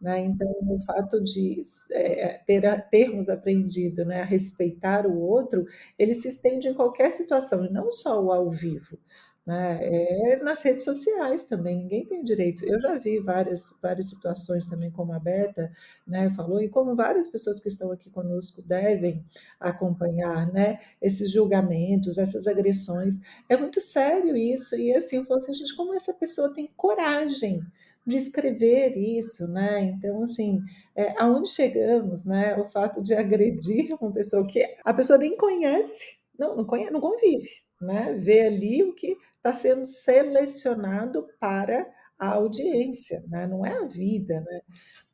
Né? 0.00 0.20
Então, 0.20 0.48
o 0.60 0.78
fato 0.84 1.22
de 1.22 1.62
é, 1.90 2.38
ter, 2.46 2.88
termos 2.90 3.30
aprendido 3.30 4.04
né, 4.04 4.20
a 4.20 4.24
respeitar 4.24 5.06
o 5.06 5.18
outro, 5.18 5.64
ele 5.98 6.12
se 6.12 6.28
estende 6.28 6.68
em 6.68 6.74
qualquer 6.74 7.10
situação, 7.10 7.64
e 7.64 7.72
não 7.72 7.90
só 7.90 8.22
o 8.22 8.30
ao 8.30 8.50
vivo. 8.50 8.98
Né? 9.46 9.78
É 9.82 10.42
nas 10.42 10.62
redes 10.62 10.84
sociais 10.84 11.44
também, 11.44 11.76
ninguém 11.76 12.06
tem 12.06 12.20
o 12.20 12.24
direito. 12.24 12.64
Eu 12.64 12.80
já 12.80 12.96
vi 12.96 13.20
várias, 13.20 13.74
várias 13.82 14.08
situações 14.08 14.68
também, 14.68 14.90
como 14.90 15.12
a 15.12 15.18
Beta 15.18 15.70
né, 16.06 16.30
falou, 16.30 16.62
e 16.62 16.68
como 16.68 16.96
várias 16.96 17.26
pessoas 17.26 17.60
que 17.60 17.68
estão 17.68 17.92
aqui 17.92 18.08
conosco 18.10 18.62
devem 18.62 19.24
acompanhar 19.60 20.50
né, 20.50 20.78
esses 21.00 21.30
julgamentos, 21.30 22.16
essas 22.16 22.46
agressões. 22.46 23.20
É 23.48 23.56
muito 23.56 23.80
sério 23.80 24.34
isso, 24.34 24.76
e 24.76 24.94
assim, 24.94 25.24
falou 25.24 25.42
assim, 25.42 25.54
gente, 25.54 25.76
como 25.76 25.94
essa 25.94 26.14
pessoa 26.14 26.54
tem 26.54 26.66
coragem 26.76 27.62
de 28.06 28.16
escrever 28.16 28.96
isso, 28.96 29.48
né? 29.48 29.80
Então, 29.82 30.22
assim, 30.22 30.60
é, 30.94 31.14
aonde 31.18 31.48
chegamos, 31.48 32.24
né? 32.24 32.56
O 32.56 32.64
fato 32.66 33.02
de 33.02 33.14
agredir 33.14 33.96
uma 34.00 34.12
pessoa 34.12 34.46
que 34.46 34.62
a 34.84 34.92
pessoa 34.92 35.18
nem 35.18 35.36
conhece, 35.36 36.18
não, 36.38 36.56
não, 36.56 36.64
conhece, 36.64 36.92
não 36.92 37.00
convive, 37.00 37.48
né? 37.80 38.12
Vê 38.14 38.42
ali 38.42 38.82
o 38.82 38.94
que 38.94 39.16
está 39.44 39.52
sendo 39.52 39.84
selecionado 39.84 41.28
para 41.38 41.86
a 42.18 42.28
audiência, 42.28 43.22
né? 43.28 43.46
não 43.46 43.66
é 43.66 43.76
a 43.76 43.84
vida, 43.84 44.40
né? 44.40 44.60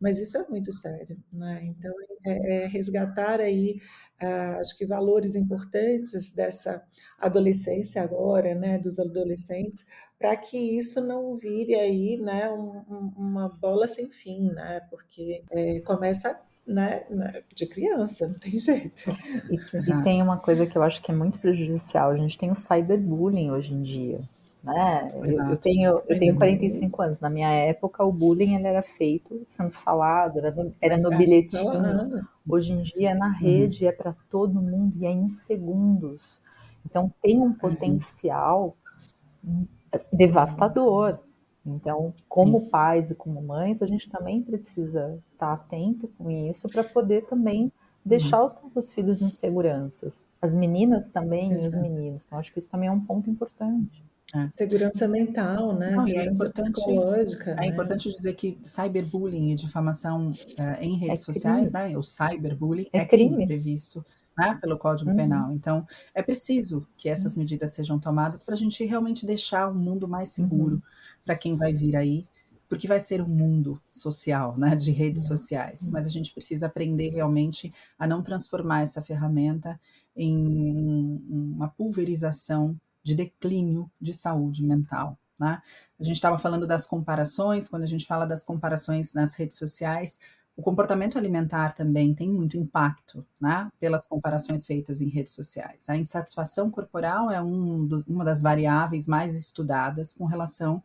mas 0.01 0.19
isso 0.19 0.39
é 0.39 0.47
muito 0.49 0.71
sério. 0.71 1.19
Né? 1.33 1.65
Então, 1.65 1.93
é, 2.25 2.63
é 2.63 2.67
resgatar 2.67 3.41
aí, 3.41 3.81
uh, 4.23 4.61
acho 4.61 4.79
que 4.79 4.87
valores 4.87 5.35
importantes 5.35 6.33
dessa 6.33 6.81
adolescência 7.19 8.03
agora, 8.03 8.55
né? 8.55 8.79
dos 8.79 9.01
adolescentes, 9.01 9.85
para 10.17 10.37
que 10.37 10.79
isso 10.79 11.01
não 11.01 11.37
vire 11.37 11.75
aí 11.75 12.19
né? 12.19 12.49
Um, 12.51 12.85
um, 12.89 13.13
uma 13.17 13.49
bola 13.49 13.89
sem 13.89 14.11
fim, 14.11 14.53
né? 14.53 14.81
porque 14.91 15.43
é, 15.51 15.81
começa 15.81 16.41
né, 16.71 17.03
né, 17.11 17.43
de 17.55 17.67
criança, 17.67 18.29
não 18.29 18.39
tem 18.39 18.59
jeito. 18.59 19.11
E, 19.51 19.57
e, 19.57 20.03
tem 20.03 20.23
uma 20.23 20.39
coisa 20.39 20.67
que 20.67 20.79
eu 20.79 20.83
acho 20.83 21.03
que 21.03 21.11
é 21.11 21.15
muito 21.15 21.39
prejudicial, 21.39 22.11
a 22.11 22.17
gente 22.17 22.39
tem 22.39 22.51
o 22.51 22.57
cyberbullying 22.57 23.51
hoje 23.51 23.75
em 23.75 23.83
dia. 23.83 24.21
Né? 24.63 25.09
Eu, 25.15 25.51
eu, 25.51 25.57
tenho, 25.57 26.03
eu 26.07 26.19
tenho 26.19 26.37
45 26.37 27.03
anos. 27.03 27.21
Na 27.21 27.31
minha 27.31 27.51
época, 27.51 28.05
o 28.05 28.13
bullying 28.13 28.57
ele 28.57 28.67
era 28.67 28.83
feito, 28.83 29.43
sendo 29.49 29.71
falado, 29.71 30.39
era 30.39 30.51
no, 30.51 30.75
era 30.81 30.97
no 30.99 31.11
bilhetinho. 31.17 32.27
Hoje 32.47 32.73
em 32.73 32.83
dia 32.83 33.11
é 33.11 33.15
na 33.15 33.29
uhum. 33.29 33.33
rede, 33.33 33.87
é 33.87 33.93
para 33.93 34.15
todo 34.31 34.61
mundo 34.61 34.95
e 34.99 35.07
é 35.07 35.11
em 35.11 35.31
segundos. 35.31 36.41
Então 36.85 37.13
tem 37.23 37.39
um 37.39 37.45
uhum. 37.45 37.55
potencial 37.55 38.77
devastador. 40.13 41.19
Então, 41.65 42.13
como 42.29 42.61
Sim. 42.61 42.69
pais 42.69 43.11
e 43.11 43.15
como 43.15 43.41
mães, 43.43 43.83
a 43.83 43.87
gente 43.87 44.09
também 44.09 44.43
precisa 44.43 45.19
estar 45.33 45.53
atento 45.53 46.09
com 46.17 46.31
isso 46.31 46.69
para 46.69 46.83
poder 46.83 47.27
também 47.27 47.71
deixar 48.05 48.41
uhum. 48.41 48.47
os 48.47 48.55
nossos 48.63 48.93
filhos 48.93 49.21
em 49.21 49.31
seguranças. 49.31 50.25
As 50.41 50.55
meninas 50.55 51.09
também 51.09 51.53
Exato. 51.53 51.65
e 51.65 51.69
os 51.69 51.77
meninos. 51.77 52.25
Então, 52.27 52.39
acho 52.39 52.53
que 52.53 52.59
isso 52.59 52.71
também 52.71 52.89
é 52.89 52.93
um 52.93 53.01
ponto 53.01 53.29
importante. 53.29 54.03
É. 54.35 54.49
Segurança 54.49 55.09
mental, 55.09 55.75
né? 55.75 55.91
Não, 55.91 56.03
é 56.03 56.07
Segurança 56.07 56.47
é 56.47 56.51
psicológica. 56.51 57.51
É 57.51 57.57
né? 57.57 57.67
importante 57.67 58.09
dizer 58.09 58.35
que 58.35 58.59
cyberbullying 58.63 59.51
e 59.51 59.55
difamação 59.57 60.29
uh, 60.31 60.81
em 60.81 60.97
redes 60.97 61.21
é 61.21 61.25
sociais, 61.25 61.73
né? 61.73 61.99
O 61.99 62.03
cyberbullying 62.03 62.89
é, 62.93 62.99
é 63.01 63.05
crime. 63.05 63.31
crime 63.31 63.47
previsto 63.47 64.05
né, 64.37 64.59
pelo 64.61 64.79
Código 64.79 65.11
uhum. 65.11 65.17
Penal. 65.17 65.53
Então, 65.53 65.87
é 66.15 66.23
preciso 66.23 66.87
que 66.97 67.09
essas 67.09 67.35
uhum. 67.35 67.41
medidas 67.41 67.73
sejam 67.73 67.99
tomadas 67.99 68.43
para 68.43 68.55
a 68.55 68.59
gente 68.59 68.85
realmente 68.85 69.27
deixar 69.27 69.69
o 69.69 69.75
mundo 69.75 70.09
mais 70.09 70.31
seguro 70.31 70.77
uhum. 70.77 70.83
para 71.25 71.37
quem 71.37 71.57
vai 71.57 71.73
vir 71.73 71.97
aí, 71.97 72.27
porque 72.69 72.87
vai 72.87 73.01
ser 73.01 73.21
um 73.21 73.29
mundo 73.29 73.81
social, 73.91 74.57
né, 74.57 74.77
de 74.77 74.91
redes 74.93 75.25
uhum. 75.25 75.29
sociais. 75.29 75.91
Mas 75.91 76.07
a 76.07 76.11
gente 76.11 76.33
precisa 76.33 76.67
aprender 76.67 77.11
realmente 77.11 77.73
a 77.99 78.07
não 78.07 78.23
transformar 78.23 78.83
essa 78.83 79.03
ferramenta 79.03 79.79
em 80.17 81.23
uma 81.29 81.69
pulverização 81.69 82.77
de 83.03 83.15
declínio 83.15 83.91
de 84.01 84.15
saúde 84.15 84.65
mental. 84.65 85.19
Né? 85.39 85.61
A 85.99 86.05
gente 86.05 86.17
estava 86.17 86.37
falando 86.37 86.67
das 86.67 86.87
comparações, 86.87 87.67
quando 87.67 87.83
a 87.83 87.87
gente 87.87 88.05
fala 88.05 88.27
das 88.27 88.45
comparações 88.45 89.15
nas 89.15 89.35
redes 89.35 89.57
sociais, 89.57 90.21
o 90.61 90.63
comportamento 90.63 91.17
alimentar 91.17 91.73
também 91.73 92.15
tem 92.15 92.31
muito 92.31 92.59
impacto, 92.59 93.27
né, 93.41 93.71
pelas 93.81 94.07
comparações 94.07 94.67
feitas 94.67 95.01
em 95.01 95.09
redes 95.09 95.33
sociais. 95.33 95.89
A 95.89 95.97
insatisfação 95.97 96.71
corporal 96.71 97.31
é 97.31 97.41
um 97.41 97.87
dos, 97.87 98.07
uma 98.07 98.23
das 98.23 98.43
variáveis 98.43 99.09
mais 99.09 99.35
estudadas 99.35 100.13
com 100.13 100.27
relação 100.27 100.83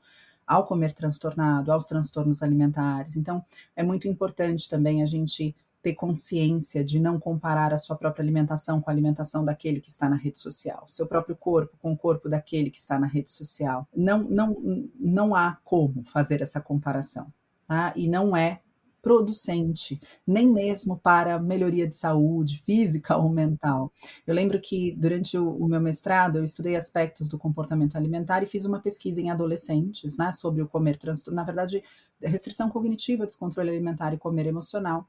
ao 0.48 0.66
comer 0.66 0.94
transtornado, 0.94 1.74
aos 1.74 1.88
transtornos 1.88 2.42
alimentares. 2.42 3.18
Então, 3.18 3.44
é 3.76 3.84
muito 3.84 4.08
importante 4.08 4.70
também 4.70 5.04
a 5.04 5.06
gente 5.06 5.54
ter 5.82 5.94
consciência 5.94 6.82
de 6.82 6.98
não 6.98 7.20
comparar 7.20 7.74
a 7.74 7.78
sua 7.78 7.98
própria 7.98 8.24
alimentação 8.24 8.80
com 8.80 8.90
a 8.90 8.94
alimentação 8.94 9.44
daquele 9.44 9.82
que 9.82 9.90
está 9.90 10.08
na 10.08 10.16
rede 10.16 10.40
social, 10.40 10.86
seu 10.88 11.06
próprio 11.06 11.36
corpo 11.36 11.78
com 11.82 11.92
o 11.92 11.98
corpo 11.98 12.30
daquele 12.30 12.70
que 12.70 12.80
está 12.80 12.98
na 12.98 13.08
rede 13.08 13.30
social. 13.30 13.86
Não, 13.94 14.24
não, 14.24 14.56
não 14.98 15.36
há 15.36 15.58
como 15.66 16.06
fazer 16.06 16.42
essa 16.42 16.62
comparação. 16.62 17.28
Tá? 17.68 17.92
E 17.96 18.08
não 18.08 18.38
é 18.38 18.62
producente, 19.06 20.02
nem 20.26 20.52
mesmo 20.52 20.98
para 20.98 21.38
melhoria 21.38 21.88
de 21.88 21.96
saúde 21.96 22.58
física 22.66 23.16
ou 23.16 23.30
mental. 23.30 23.94
Eu 24.26 24.34
lembro 24.34 24.60
que 24.60 24.96
durante 24.98 25.38
o, 25.38 25.48
o, 25.48 25.68
meu 25.68 25.80
mestrado 25.80 26.40
eu 26.40 26.44
estudei 26.44 26.76
aspectos 26.76 27.30
do 27.30 27.38
comportamento 27.38 27.96
alimentar 27.96 28.42
e 28.42 28.48
fiz 28.48 28.66
uma 28.66 28.80
pesquisa 28.80 29.22
em 29.22 29.30
adolescentes, 29.30 30.18
né, 30.18 30.32
sobre 30.32 30.64
o 30.64 30.68
comer 30.68 30.98
transtorno, 30.98 31.36
na 31.36 31.44
verdade, 31.44 31.84
restrição 32.20 32.68
cognitiva, 32.68 33.28
descontrole 33.28 33.70
alimentar 33.70 34.12
e 34.12 34.18
comer 34.18 34.48
emocional 34.48 35.08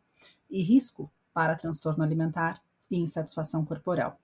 e 0.50 0.62
risco 0.62 1.10
para 1.32 1.56
transtorno 1.56 2.04
alimentar 2.04 2.62
e 2.90 2.98
insatisfação 2.98 3.64
corporal. 3.64 4.20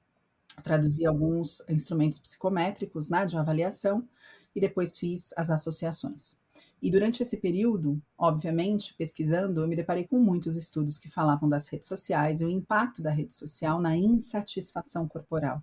Traduzi 0.63 1.07
alguns 1.07 1.67
instrumentos 1.67 2.19
psicométricos, 2.19 3.09
né, 3.09 3.25
de 3.25 3.39
avaliação 3.39 4.07
e 4.55 4.61
depois 4.61 4.99
fiz 4.99 5.33
as 5.35 5.51
associações. 5.51 6.42
E 6.83 6.91
durante 6.91 7.23
esse 7.23 7.37
período, 7.37 8.03
obviamente, 8.19 8.93
pesquisando, 8.95 9.61
eu 9.61 9.69
me 9.69 9.77
deparei 9.77 10.05
com 10.05 10.19
muitos 10.19 10.57
estudos 10.57 10.99
que 10.99 11.09
falavam 11.09 11.49
das 11.49 11.69
redes 11.69 11.87
sociais 11.87 12.41
e 12.41 12.45
o 12.45 12.51
impacto 12.51 13.01
da 13.01 13.11
rede 13.11 13.35
social 13.35 13.81
na 13.81 13.97
insatisfação 13.97 15.07
corporal. 15.07 15.63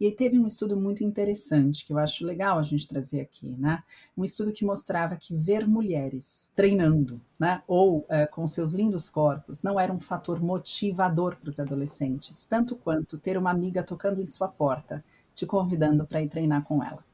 E 0.00 0.06
aí 0.06 0.12
teve 0.12 0.38
um 0.38 0.46
estudo 0.46 0.76
muito 0.76 1.02
interessante 1.02 1.84
que 1.84 1.92
eu 1.92 1.98
acho 1.98 2.24
legal 2.24 2.58
a 2.58 2.62
gente 2.62 2.86
trazer 2.86 3.20
aqui, 3.20 3.48
né? 3.56 3.82
Um 4.16 4.24
estudo 4.24 4.52
que 4.52 4.64
mostrava 4.64 5.16
que 5.16 5.34
ver 5.34 5.66
mulheres 5.66 6.50
treinando, 6.54 7.20
né, 7.38 7.62
ou 7.66 8.04
é, 8.08 8.26
com 8.26 8.46
seus 8.46 8.72
lindos 8.72 9.08
corpos, 9.08 9.62
não 9.62 9.78
era 9.78 9.92
um 9.92 10.00
fator 10.00 10.40
motivador 10.40 11.36
para 11.36 11.48
os 11.48 11.60
adolescentes, 11.60 12.46
tanto 12.46 12.76
quanto 12.76 13.18
ter 13.18 13.38
uma 13.38 13.50
amiga 13.50 13.82
tocando 13.82 14.20
em 14.20 14.26
sua 14.26 14.48
porta, 14.48 15.04
te 15.34 15.46
convidando 15.46 16.06
para 16.06 16.22
ir 16.22 16.28
treinar 16.28 16.64
com 16.64 16.82
ela 16.82 17.04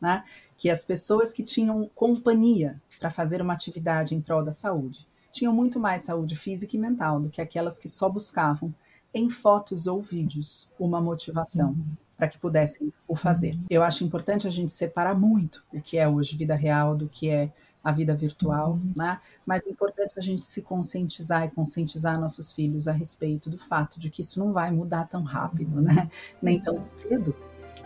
né? 0.00 0.24
Que 0.56 0.70
as 0.70 0.84
pessoas 0.84 1.32
que 1.32 1.42
tinham 1.42 1.90
companhia 1.94 2.80
para 2.98 3.10
fazer 3.10 3.42
uma 3.42 3.52
atividade 3.52 4.14
em 4.14 4.20
prol 4.20 4.44
da 4.44 4.52
saúde 4.52 5.06
tinham 5.32 5.52
muito 5.52 5.78
mais 5.78 6.02
saúde 6.02 6.34
física 6.36 6.76
e 6.76 6.78
mental 6.78 7.20
do 7.20 7.30
que 7.30 7.40
aquelas 7.40 7.78
que 7.78 7.88
só 7.88 8.08
buscavam 8.08 8.74
em 9.12 9.28
fotos 9.28 9.86
ou 9.86 10.00
vídeos 10.00 10.68
uma 10.78 11.00
motivação 11.00 11.70
uhum. 11.70 11.96
para 12.16 12.28
que 12.28 12.38
pudessem 12.38 12.92
o 13.06 13.16
fazer. 13.16 13.54
Uhum. 13.54 13.64
Eu 13.70 13.82
acho 13.82 14.04
importante 14.04 14.46
a 14.46 14.50
gente 14.50 14.72
separar 14.72 15.14
muito 15.14 15.64
o 15.72 15.80
que 15.80 15.98
é 15.98 16.08
hoje 16.08 16.36
vida 16.36 16.54
real 16.54 16.96
do 16.96 17.08
que 17.08 17.28
é 17.28 17.52
a 17.82 17.90
vida 17.92 18.14
virtual, 18.14 18.72
uhum. 18.72 18.92
né? 18.96 19.18
Mas 19.44 19.66
é 19.66 19.70
importante 19.70 20.12
a 20.16 20.20
gente 20.20 20.44
se 20.44 20.62
conscientizar 20.62 21.44
e 21.44 21.50
conscientizar 21.50 22.20
nossos 22.20 22.52
filhos 22.52 22.86
a 22.86 22.92
respeito 22.92 23.48
do 23.48 23.56
fato 23.58 23.98
de 23.98 24.10
que 24.10 24.20
isso 24.20 24.38
não 24.38 24.52
vai 24.52 24.70
mudar 24.70 25.06
tão 25.06 25.22
rápido, 25.22 25.80
né? 25.80 26.10
Nem 26.42 26.60
tão 26.60 26.82
cedo 26.88 27.34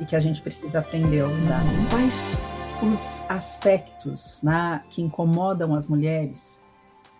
e 0.01 0.05
que 0.05 0.17
a 0.17 0.19
gente 0.19 0.43
precisa 0.43 0.81
aprender 0.81 1.21
a 1.21 1.27
usar. 1.27 1.63
Quais 1.91 2.41
os 2.83 3.25
aspectos 3.31 4.43
né, 4.43 4.83
que 4.91 5.03
incomodam 5.03 5.75
as 5.75 5.89
mulheres 5.89 6.63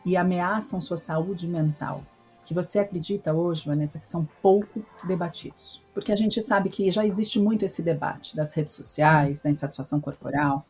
e 0.05 0.17
ameaçam 0.17 0.81
sua 0.81 0.97
saúde 0.97 1.49
mental? 1.49 2.05
Que 2.45 2.53
você 2.53 2.79
acredita 2.79 3.33
hoje, 3.33 3.67
Vanessa, 3.67 3.99
que 3.99 4.07
são 4.07 4.29
pouco 4.43 4.85
debatidos? 5.05 5.83
Porque 5.95 6.13
a 6.13 6.17
gente 6.17 6.43
sabe 6.43 6.69
que 6.69 6.91
já 6.91 7.07
existe 7.07 7.41
muito 7.41 7.65
esse 7.65 7.83
debate 7.83 8.37
das 8.37 8.53
redes 8.53 8.75
sociais, 8.75 9.41
da 9.41 9.49
insatisfação 9.49 9.99
corporal, 9.99 10.67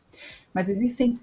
mas 0.53 0.69
existem 0.69 1.19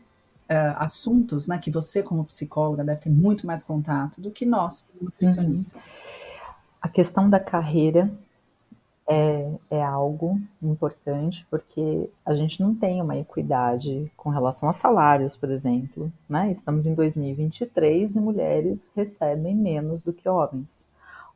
uh, 0.50 0.76
assuntos 0.76 1.48
né, 1.48 1.58
que 1.58 1.70
você, 1.70 2.02
como 2.02 2.24
psicóloga, 2.24 2.84
deve 2.84 3.00
ter 3.00 3.10
muito 3.10 3.46
mais 3.46 3.62
contato 3.62 4.20
do 4.20 4.30
que 4.30 4.44
nós, 4.44 4.84
nutricionistas. 5.00 5.88
Uhum. 5.88 6.52
A 6.82 6.88
questão 6.88 7.30
da 7.30 7.40
carreira 7.40 8.12
é, 9.08 9.50
é 9.70 9.82
algo 9.82 10.40
importante, 10.62 11.46
porque 11.50 12.08
a 12.24 12.34
gente 12.34 12.62
não 12.62 12.74
tem 12.74 13.02
uma 13.02 13.16
equidade 13.16 14.10
com 14.16 14.30
relação 14.30 14.68
a 14.68 14.72
salários, 14.72 15.36
por 15.36 15.50
exemplo. 15.50 16.12
Né? 16.28 16.50
Estamos 16.52 16.86
em 16.86 16.94
2023 16.94 18.16
e 18.16 18.20
mulheres 18.20 18.90
recebem 18.94 19.54
menos 19.54 20.02
do 20.02 20.12
que 20.12 20.28
homens, 20.28 20.88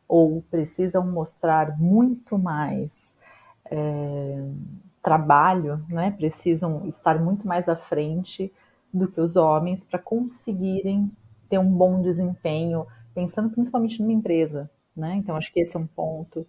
ou 0.08 0.42
precisam 0.50 1.06
mostrar 1.06 1.78
muito 1.78 2.38
mais. 2.38 3.18
É, 3.68 4.44
trabalho, 5.06 5.84
né, 5.88 6.10
precisam 6.10 6.84
estar 6.88 7.16
muito 7.22 7.46
mais 7.46 7.68
à 7.68 7.76
frente 7.76 8.52
do 8.92 9.06
que 9.06 9.20
os 9.20 9.36
homens 9.36 9.84
para 9.84 10.00
conseguirem 10.00 11.12
ter 11.48 11.58
um 11.58 11.70
bom 11.70 12.02
desempenho, 12.02 12.84
pensando 13.14 13.50
principalmente 13.50 14.02
numa 14.02 14.12
empresa, 14.12 14.68
né? 14.96 15.14
Então 15.14 15.36
acho 15.36 15.52
que 15.52 15.60
esse 15.60 15.76
é 15.76 15.80
um 15.80 15.86
ponto. 15.86 16.44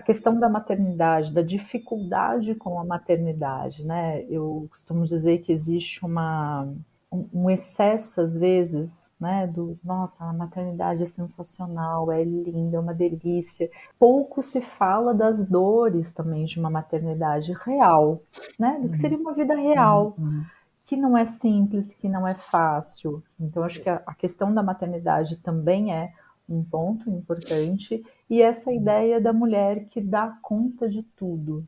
A 0.00 0.02
questão 0.02 0.40
da 0.40 0.48
maternidade, 0.48 1.30
da 1.30 1.42
dificuldade 1.42 2.54
com 2.54 2.80
a 2.80 2.84
maternidade, 2.86 3.86
né? 3.86 4.24
Eu 4.30 4.66
costumo 4.70 5.04
dizer 5.04 5.40
que 5.40 5.52
existe 5.52 6.06
uma 6.06 6.66
um 7.12 7.50
excesso 7.50 8.20
às 8.20 8.38
vezes, 8.38 9.12
né, 9.20 9.46
do 9.46 9.76
nossa, 9.84 10.24
a 10.24 10.32
maternidade 10.32 11.02
é 11.02 11.06
sensacional, 11.06 12.10
é 12.10 12.22
linda, 12.22 12.76
é 12.76 12.80
uma 12.80 12.94
delícia. 12.94 13.68
Pouco 13.98 14.42
se 14.42 14.62
fala 14.62 15.12
das 15.12 15.44
dores 15.44 16.14
também 16.14 16.44
de 16.44 16.58
uma 16.58 16.70
maternidade 16.70 17.52
real, 17.64 18.22
né, 18.58 18.78
do 18.80 18.88
que 18.88 18.96
seria 18.96 19.18
uma 19.18 19.34
vida 19.34 19.54
real, 19.54 20.14
uhum. 20.16 20.44
que 20.84 20.96
não 20.96 21.18
é 21.18 21.26
simples, 21.26 21.92
que 21.92 22.08
não 22.08 22.26
é 22.26 22.34
fácil. 22.34 23.22
Então 23.38 23.64
acho 23.64 23.82
que 23.82 23.90
a, 23.90 24.00
a 24.06 24.14
questão 24.14 24.54
da 24.54 24.62
maternidade 24.62 25.36
também 25.36 25.92
é 25.92 26.12
um 26.50 26.64
ponto 26.64 27.08
importante 27.08 28.04
e 28.28 28.42
essa 28.42 28.72
ideia 28.72 29.20
da 29.20 29.32
mulher 29.32 29.86
que 29.86 30.00
dá 30.00 30.36
conta 30.42 30.88
de 30.88 31.02
tudo, 31.02 31.66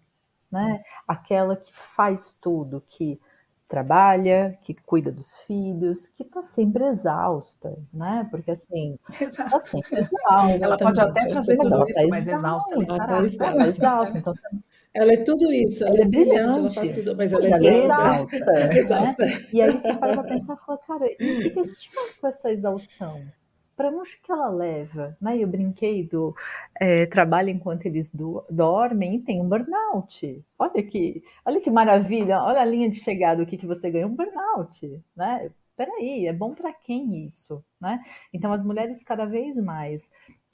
né? 0.51 0.83
Aquela 1.07 1.57
que 1.57 1.73
faz 1.73 2.37
tudo, 2.41 2.83
que 2.87 3.21
trabalha, 3.69 4.59
que 4.61 4.75
cuida 4.75 5.11
dos 5.11 5.41
filhos, 5.47 6.07
que 6.09 6.25
está 6.25 6.43
sempre 6.43 6.85
exausta, 6.85 7.75
né? 7.91 8.29
Porque 8.31 8.51
assim, 8.51 8.99
está 9.19 9.59
sempre 9.61 9.99
exausta. 9.99 10.59
Ela 10.61 10.77
pode 10.77 11.01
até 11.01 11.31
fazer 11.31 11.57
tudo 11.57 11.87
isso, 11.89 12.09
mas 12.09 12.29
exausta 12.29 12.75
ela 12.75 12.83
estará. 12.85 13.53
Ela 13.53 13.67
exausta. 13.67 14.19
Então, 14.19 14.33
ela 14.93 15.13
é 15.15 15.17
tudo 15.17 15.51
isso, 15.51 15.85
ela, 15.85 15.95
ela 15.95 16.01
é, 16.01 16.03
é 16.03 16.09
brilhante, 16.09 16.59
ela 16.59 16.71
faz 16.71 16.91
tudo, 16.91 17.17
mas 17.17 17.33
ela, 17.33 17.47
ela 17.47 17.67
é, 17.67 17.79
exausta. 17.79 18.37
É 18.37 18.77
exausta. 18.79 19.25
Né? 19.25 19.47
E 19.53 19.63
aí 19.63 19.71
você 19.71 19.97
para 19.97 20.15
para 20.15 20.25
pensar 20.25 20.55
e 20.55 20.67
fala, 20.67 20.79
cara, 20.79 21.07
e 21.07 21.47
o 21.47 21.53
que 21.53 21.61
a 21.61 21.63
gente 21.63 21.95
faz 21.95 22.17
com 22.17 22.27
essa 22.27 22.51
exaustão? 22.51 23.23
Para 23.77 23.91
onde 23.91 24.19
que 24.23 24.31
ela 24.31 24.49
leva? 24.49 25.17
Né? 25.21 25.39
Eu 25.39 25.49
brinquei 25.49 26.07
do 26.07 26.35
é, 26.81 27.07
trabalho 27.07 27.51
enquanto 27.51 27.87
eles 27.87 28.13
do, 28.13 28.45
dormem 28.51 29.17
e 29.17 29.21
tem 29.21 29.41
um 29.41 29.49
burnout. 29.49 30.45
Olha 30.59 30.83
que, 30.83 31.23
olha 31.45 31.61
que 31.61 31.71
maravilha, 31.71 32.43
olha 32.43 32.61
a 32.61 32.65
linha 32.65 32.89
de 32.89 33.01
chegada, 33.01 33.43
o 33.43 33.47
que, 33.47 33.57
que 33.57 33.67
você 33.67 33.91
ganha, 33.91 34.07
um 34.07 34.15
burnout. 34.15 35.03
Né? 35.17 35.51
Peraí, 35.77 36.27
é 36.27 36.33
bom 36.33 36.55
para 36.55 36.73
quem 36.73 37.27
isso? 37.27 37.65
Né? 37.81 38.03
Então 38.33 38.53
as 38.53 38.63
mulheres 38.63 39.03
cada 39.03 39.25
vez 39.25 39.57
mais 39.59 40.13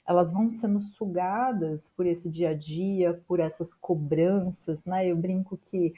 elas 0.09 0.31
vão 0.31 0.49
sendo 0.49 0.79
sugadas 0.79 1.93
por 1.95 2.07
esse 2.07 2.31
dia 2.31 2.49
a 2.49 2.53
dia, 2.55 3.21
por 3.27 3.39
essas 3.39 3.75
cobranças, 3.75 4.83
né? 4.83 5.05
Eu 5.05 5.15
brinco 5.15 5.55
que 5.55 5.93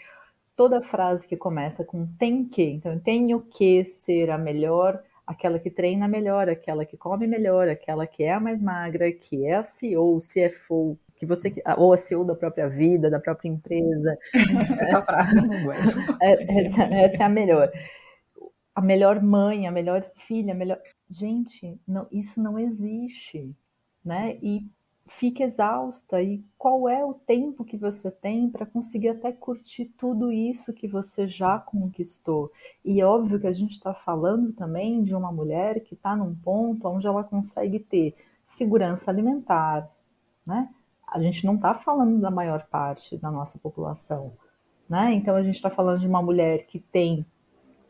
toda 0.53 0.81
frase 0.81 1.25
que 1.25 1.37
começa 1.37 1.85
com 1.85 2.05
tem 2.19 2.43
que, 2.43 2.61
então 2.61 2.91
eu 2.91 2.99
tenho 2.99 3.39
que 3.39 3.85
ser 3.85 4.29
a 4.29 4.37
melhor 4.37 5.01
aquela 5.25 5.59
que 5.59 5.69
treina 5.69 6.07
melhor, 6.07 6.49
aquela 6.49 6.85
que 6.85 6.97
come 6.97 7.27
melhor, 7.27 7.67
aquela 7.67 8.05
que 8.05 8.23
é 8.23 8.33
a 8.33 8.39
mais 8.39 8.61
magra, 8.61 9.11
que 9.11 9.45
é 9.45 9.55
a 9.55 9.63
CEO, 9.63 10.19
CFO, 10.19 10.97
que 11.15 11.25
você 11.25 11.53
ou 11.77 11.93
a 11.93 11.97
CEO 11.97 12.25
da 12.25 12.35
própria 12.35 12.67
vida, 12.67 13.09
da 13.09 13.19
própria 13.19 13.49
empresa. 13.49 14.17
essa 14.79 15.01
frase 15.01 15.35
não 15.35 15.53
aguento. 15.53 16.17
É, 16.21 16.59
essa, 16.59 16.83
essa, 16.83 17.23
é 17.23 17.25
a 17.25 17.29
melhor. 17.29 17.71
A 18.73 18.81
melhor 18.81 19.21
mãe, 19.21 19.67
a 19.67 19.71
melhor 19.71 20.03
filha, 20.15 20.53
a 20.53 20.57
melhor. 20.57 20.79
Gente, 21.09 21.79
não, 21.87 22.07
isso 22.11 22.41
não 22.41 22.57
existe, 22.57 23.53
né? 24.03 24.37
E 24.41 24.65
fica 25.07 25.43
exausta 25.43 26.21
e 26.21 26.43
qual 26.57 26.87
é 26.87 27.03
o 27.03 27.13
tempo 27.13 27.65
que 27.65 27.77
você 27.77 28.09
tem 28.09 28.49
para 28.49 28.65
conseguir 28.65 29.09
até 29.09 29.31
curtir 29.31 29.85
tudo 29.97 30.31
isso 30.31 30.73
que 30.73 30.87
você 30.87 31.27
já 31.27 31.59
conquistou. 31.59 32.51
E 32.83 33.01
é 33.01 33.05
óbvio 33.05 33.39
que 33.39 33.47
a 33.47 33.53
gente 33.53 33.71
está 33.71 33.93
falando 33.93 34.53
também 34.53 35.03
de 35.03 35.15
uma 35.15 35.31
mulher 35.31 35.81
que 35.81 35.95
está 35.95 36.15
num 36.15 36.35
ponto 36.35 36.87
onde 36.87 37.07
ela 37.07 37.23
consegue 37.23 37.79
ter 37.79 38.15
segurança 38.45 39.11
alimentar, 39.11 39.89
né? 40.45 40.69
A 41.07 41.19
gente 41.19 41.45
não 41.45 41.55
está 41.55 41.73
falando 41.73 42.19
da 42.21 42.31
maior 42.31 42.65
parte 42.67 43.17
da 43.17 43.29
nossa 43.29 43.59
população, 43.59 44.33
né? 44.87 45.13
Então 45.13 45.35
a 45.35 45.43
gente 45.43 45.55
está 45.55 45.69
falando 45.69 45.99
de 45.99 46.07
uma 46.07 46.21
mulher 46.21 46.65
que 46.65 46.79
tem 46.79 47.25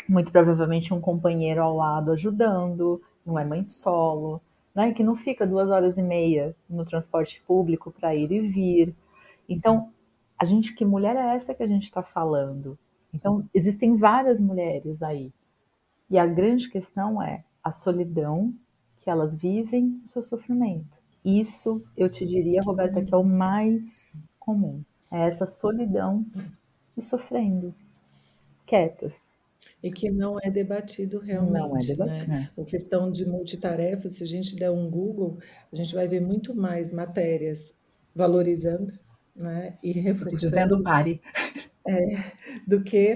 muito 0.09 0.31
provavelmente 0.31 0.93
um 0.93 0.99
companheiro 0.99 1.61
ao 1.61 1.75
lado 1.75 2.11
ajudando, 2.11 3.01
não 3.25 3.37
é 3.37 3.45
mãe 3.45 3.63
solo, 3.63 4.41
né, 4.73 4.93
que 4.93 5.03
não 5.03 5.15
fica 5.15 5.45
duas 5.45 5.69
horas 5.69 5.97
e 5.97 6.03
meia 6.03 6.55
no 6.69 6.85
transporte 6.85 7.41
público 7.41 7.91
para 7.91 8.15
ir 8.15 8.31
e 8.31 8.47
vir. 8.47 8.95
Então, 9.47 9.91
a 10.37 10.45
gente, 10.45 10.73
que 10.73 10.85
mulher 10.85 11.15
é 11.15 11.35
essa 11.35 11.53
que 11.53 11.63
a 11.63 11.67
gente 11.67 11.83
está 11.83 12.01
falando? 12.01 12.77
Então, 13.13 13.47
existem 13.53 13.95
várias 13.95 14.39
mulheres 14.39 15.03
aí. 15.03 15.31
E 16.09 16.17
a 16.17 16.25
grande 16.25 16.69
questão 16.69 17.21
é 17.21 17.43
a 17.63 17.71
solidão 17.71 18.53
que 18.99 19.09
elas 19.09 19.35
vivem, 19.35 20.01
o 20.03 20.07
seu 20.07 20.23
sofrimento. 20.23 20.97
Isso, 21.23 21.83
eu 21.95 22.09
te 22.09 22.25
diria, 22.25 22.61
Roberta, 22.63 23.03
que 23.03 23.13
é 23.13 23.17
o 23.17 23.23
mais 23.23 24.27
comum. 24.39 24.83
É 25.11 25.21
essa 25.27 25.45
solidão 25.45 26.25
e 26.97 27.01
sofrendo, 27.01 27.73
quietas, 28.65 29.33
e 29.83 29.91
que 29.91 30.09
não 30.11 30.37
é 30.41 30.49
debatido 30.49 31.19
realmente. 31.19 31.53
Não 31.53 31.77
é 31.77 31.79
debatido. 31.79 32.29
Né? 32.29 32.49
A 32.57 32.63
questão 32.63 33.09
de 33.09 33.25
multitarefa, 33.25 34.09
se 34.09 34.23
a 34.23 34.27
gente 34.27 34.55
der 34.55 34.69
um 34.69 34.89
Google, 34.89 35.37
a 35.71 35.75
gente 35.75 35.93
vai 35.93 36.07
ver 36.07 36.21
muito 36.21 36.55
mais 36.55 36.91
matérias 36.91 37.73
valorizando 38.13 38.93
né, 39.35 39.77
e 39.83 39.91
reforçando. 39.91 40.37
Dizendo 40.37 40.83
pare. 40.83 41.21
É, 41.87 41.97
do 42.67 42.83
que 42.83 43.15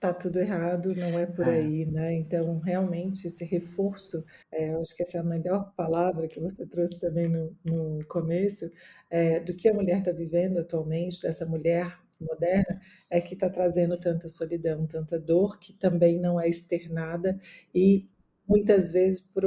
tá 0.00 0.14
tudo 0.14 0.38
errado, 0.38 0.94
não 0.94 1.18
é 1.18 1.26
por 1.26 1.46
é. 1.46 1.58
aí, 1.58 1.84
né? 1.84 2.14
Então, 2.14 2.58
realmente, 2.60 3.26
esse 3.26 3.44
reforço, 3.44 4.24
é, 4.52 4.72
eu 4.72 4.80
acho 4.80 4.96
que 4.96 5.02
essa 5.02 5.18
é 5.18 5.20
a 5.20 5.24
melhor 5.24 5.72
palavra 5.76 6.28
que 6.28 6.38
você 6.38 6.66
trouxe 6.66 7.00
também 7.00 7.28
no, 7.28 7.54
no 7.64 8.04
começo, 8.06 8.70
é, 9.10 9.40
do 9.40 9.54
que 9.54 9.68
a 9.68 9.74
mulher 9.74 9.98
está 9.98 10.12
vivendo 10.12 10.58
atualmente, 10.58 11.20
dessa 11.20 11.44
mulher 11.44 11.98
moderna 12.20 12.80
é 13.10 13.20
que 13.20 13.34
está 13.34 13.48
trazendo 13.50 13.98
tanta 13.98 14.28
solidão, 14.28 14.86
tanta 14.86 15.18
dor 15.18 15.58
que 15.58 15.72
também 15.72 16.20
não 16.20 16.40
é 16.40 16.48
externada 16.48 17.38
e 17.74 18.08
muitas 18.48 18.90
vezes 18.90 19.20
por, 19.20 19.44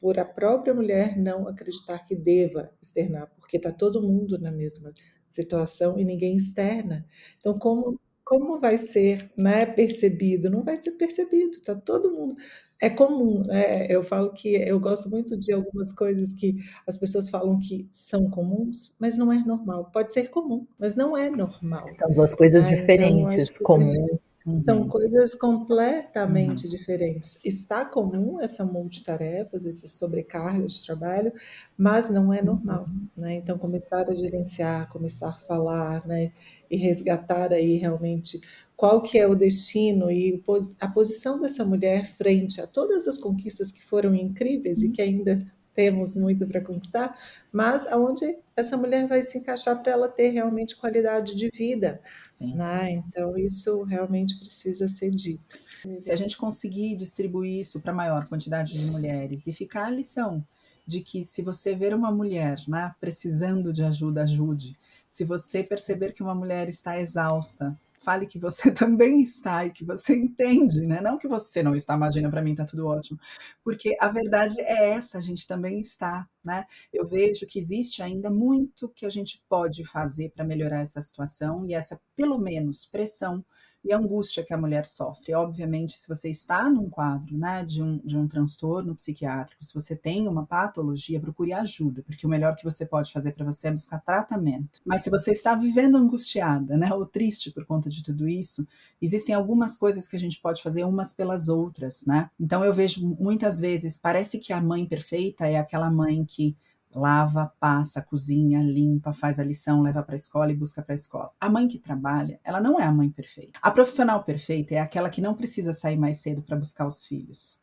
por 0.00 0.18
a 0.18 0.24
própria 0.24 0.74
mulher 0.74 1.16
não 1.16 1.46
acreditar 1.46 2.04
que 2.04 2.16
deva 2.16 2.70
externar, 2.82 3.30
porque 3.36 3.56
está 3.56 3.72
todo 3.72 4.02
mundo 4.02 4.38
na 4.38 4.50
mesma 4.50 4.92
situação 5.26 5.98
e 5.98 6.04
ninguém 6.04 6.36
externa. 6.36 7.06
Então, 7.38 7.56
como 7.58 8.00
como 8.30 8.60
vai 8.60 8.78
ser 8.78 9.28
né, 9.36 9.66
percebido? 9.66 10.48
Não 10.48 10.62
vai 10.62 10.76
ser 10.76 10.92
percebido, 10.92 11.56
está 11.56 11.74
todo 11.74 12.12
mundo. 12.12 12.36
É 12.80 12.88
comum, 12.88 13.42
né? 13.44 13.88
eu 13.90 14.04
falo 14.04 14.32
que 14.32 14.54
eu 14.54 14.78
gosto 14.78 15.10
muito 15.10 15.36
de 15.36 15.52
algumas 15.52 15.92
coisas 15.92 16.32
que 16.32 16.54
as 16.86 16.96
pessoas 16.96 17.28
falam 17.28 17.58
que 17.58 17.88
são 17.90 18.30
comuns, 18.30 18.94
mas 19.00 19.16
não 19.16 19.32
é 19.32 19.38
normal. 19.38 19.90
Pode 19.92 20.14
ser 20.14 20.30
comum, 20.30 20.64
mas 20.78 20.94
não 20.94 21.16
é 21.16 21.28
normal. 21.28 21.90
São 21.90 22.08
duas 22.12 22.32
coisas 22.32 22.62
né? 22.66 22.76
diferentes, 22.76 23.56
então, 23.56 23.64
comum 23.64 24.06
Uhum. 24.46 24.62
São 24.62 24.88
coisas 24.88 25.34
completamente 25.34 26.64
uhum. 26.64 26.70
diferentes. 26.70 27.38
Está 27.44 27.84
comum 27.84 28.40
essa 28.40 28.64
multitarefas, 28.64 29.66
esse 29.66 29.86
sobrecarga 29.86 30.66
de 30.66 30.84
trabalho, 30.84 31.32
mas 31.76 32.08
não 32.08 32.32
é 32.32 32.42
normal, 32.42 32.86
uhum. 32.88 33.08
né? 33.16 33.34
Então 33.34 33.58
começar 33.58 34.08
a 34.08 34.14
gerenciar, 34.14 34.88
começar 34.88 35.28
a 35.28 35.38
falar, 35.38 36.06
né? 36.06 36.32
E 36.70 36.76
resgatar 36.76 37.52
aí 37.52 37.76
realmente 37.76 38.40
qual 38.76 39.02
que 39.02 39.18
é 39.18 39.26
o 39.26 39.34
destino 39.34 40.10
e 40.10 40.42
a 40.80 40.88
posição 40.88 41.38
dessa 41.38 41.62
mulher 41.62 42.06
frente 42.06 42.62
a 42.62 42.66
todas 42.66 43.06
as 43.06 43.18
conquistas 43.18 43.70
que 43.70 43.84
foram 43.84 44.14
incríveis 44.14 44.82
e 44.82 44.86
uhum. 44.86 44.92
que 44.92 45.02
ainda 45.02 45.38
temos 45.74 46.14
muito 46.16 46.46
para 46.46 46.60
conquistar, 46.60 47.16
mas 47.52 47.86
aonde 47.86 48.38
essa 48.56 48.76
mulher 48.76 49.06
vai 49.06 49.22
se 49.22 49.38
encaixar 49.38 49.80
para 49.82 49.92
ela 49.92 50.08
ter 50.08 50.28
realmente 50.28 50.76
qualidade 50.76 51.34
de 51.34 51.48
vida. 51.50 52.00
Sim. 52.28 52.54
Né? 52.54 52.90
Então, 52.92 53.36
isso 53.38 53.82
realmente 53.84 54.38
precisa 54.38 54.88
ser 54.88 55.10
dito. 55.10 55.58
Se 55.96 56.12
a 56.12 56.16
gente 56.16 56.36
conseguir 56.36 56.96
distribuir 56.96 57.60
isso 57.60 57.80
para 57.80 57.92
maior 57.92 58.28
quantidade 58.28 58.72
de 58.72 58.84
mulheres 58.86 59.46
e 59.46 59.52
ficar 59.52 59.86
a 59.86 59.90
lição 59.90 60.44
de 60.86 61.00
que 61.00 61.24
se 61.24 61.40
você 61.40 61.74
ver 61.74 61.94
uma 61.94 62.10
mulher 62.10 62.58
né, 62.66 62.92
precisando 63.00 63.72
de 63.72 63.82
ajuda, 63.82 64.24
ajude. 64.24 64.76
Se 65.06 65.24
você 65.24 65.62
perceber 65.62 66.12
que 66.12 66.22
uma 66.22 66.34
mulher 66.34 66.68
está 66.68 67.00
exausta, 67.00 67.78
fale 68.00 68.26
que 68.26 68.38
você 68.38 68.70
também 68.72 69.22
está 69.22 69.64
e 69.64 69.70
que 69.70 69.84
você 69.84 70.16
entende, 70.16 70.86
né? 70.86 71.00
Não 71.00 71.18
que 71.18 71.28
você 71.28 71.62
não 71.62 71.74
está, 71.74 71.94
imagina, 71.94 72.30
para 72.30 72.42
mim 72.42 72.54
tá 72.54 72.64
tudo 72.64 72.86
ótimo. 72.86 73.18
Porque 73.62 73.96
a 74.00 74.08
verdade 74.08 74.60
é 74.60 74.90
essa, 74.90 75.18
a 75.18 75.20
gente 75.20 75.46
também 75.46 75.80
está, 75.80 76.28
né? 76.42 76.64
Eu 76.92 77.06
vejo 77.06 77.46
que 77.46 77.58
existe 77.58 78.02
ainda 78.02 78.30
muito 78.30 78.88
que 78.88 79.06
a 79.06 79.10
gente 79.10 79.42
pode 79.48 79.84
fazer 79.84 80.30
para 80.30 80.44
melhorar 80.44 80.80
essa 80.80 81.00
situação 81.00 81.66
e 81.66 81.74
essa, 81.74 82.00
pelo 82.16 82.38
menos, 82.38 82.86
pressão 82.86 83.44
e 83.84 83.92
a 83.92 83.98
angústia 83.98 84.44
que 84.44 84.52
a 84.52 84.58
mulher 84.58 84.84
sofre. 84.86 85.34
Obviamente, 85.34 85.96
se 85.96 86.08
você 86.08 86.28
está 86.28 86.68
num 86.68 86.88
quadro 86.88 87.36
né, 87.36 87.64
de, 87.64 87.82
um, 87.82 87.98
de 87.98 88.16
um 88.16 88.28
transtorno 88.28 88.94
psiquiátrico, 88.94 89.64
se 89.64 89.72
você 89.72 89.96
tem 89.96 90.28
uma 90.28 90.44
patologia, 90.44 91.20
procure 91.20 91.52
ajuda, 91.52 92.02
porque 92.02 92.26
o 92.26 92.30
melhor 92.30 92.54
que 92.54 92.64
você 92.64 92.84
pode 92.84 93.12
fazer 93.12 93.32
para 93.32 93.44
você 93.44 93.68
é 93.68 93.72
buscar 93.72 94.00
tratamento. 94.00 94.80
Mas 94.84 95.02
se 95.02 95.10
você 95.10 95.32
está 95.32 95.54
vivendo 95.54 95.96
angustiada 95.96 96.76
né, 96.76 96.92
ou 96.92 97.06
triste 97.06 97.50
por 97.50 97.64
conta 97.64 97.88
de 97.88 98.02
tudo 98.02 98.28
isso, 98.28 98.66
existem 99.00 99.34
algumas 99.34 99.76
coisas 99.76 100.06
que 100.06 100.16
a 100.16 100.20
gente 100.20 100.40
pode 100.40 100.62
fazer 100.62 100.84
umas 100.84 101.12
pelas 101.12 101.48
outras. 101.48 102.04
Né? 102.06 102.30
Então, 102.38 102.64
eu 102.64 102.72
vejo 102.72 103.16
muitas 103.18 103.58
vezes, 103.58 103.96
parece 103.96 104.38
que 104.38 104.52
a 104.52 104.60
mãe 104.60 104.86
perfeita 104.86 105.46
é 105.46 105.56
aquela 105.56 105.90
mãe 105.90 106.24
que 106.24 106.56
lava, 106.94 107.52
passa, 107.60 108.02
cozinha, 108.02 108.62
limpa, 108.62 109.12
faz 109.12 109.38
a 109.38 109.44
lição, 109.44 109.82
leva 109.82 110.02
para 110.02 110.14
a 110.14 110.16
escola 110.16 110.50
e 110.50 110.56
busca 110.56 110.82
para 110.82 110.94
a 110.94 110.96
escola. 110.96 111.30
A 111.40 111.48
mãe 111.48 111.68
que 111.68 111.78
trabalha, 111.78 112.40
ela 112.42 112.60
não 112.60 112.80
é 112.80 112.84
a 112.84 112.92
mãe 112.92 113.10
perfeita. 113.10 113.58
A 113.62 113.70
profissional 113.70 114.24
perfeita 114.24 114.74
é 114.74 114.78
aquela 114.78 115.10
que 115.10 115.20
não 115.20 115.34
precisa 115.34 115.72
sair 115.72 115.96
mais 115.96 116.18
cedo 116.18 116.42
para 116.42 116.56
buscar 116.56 116.86
os 116.86 117.06
filhos. 117.06 117.60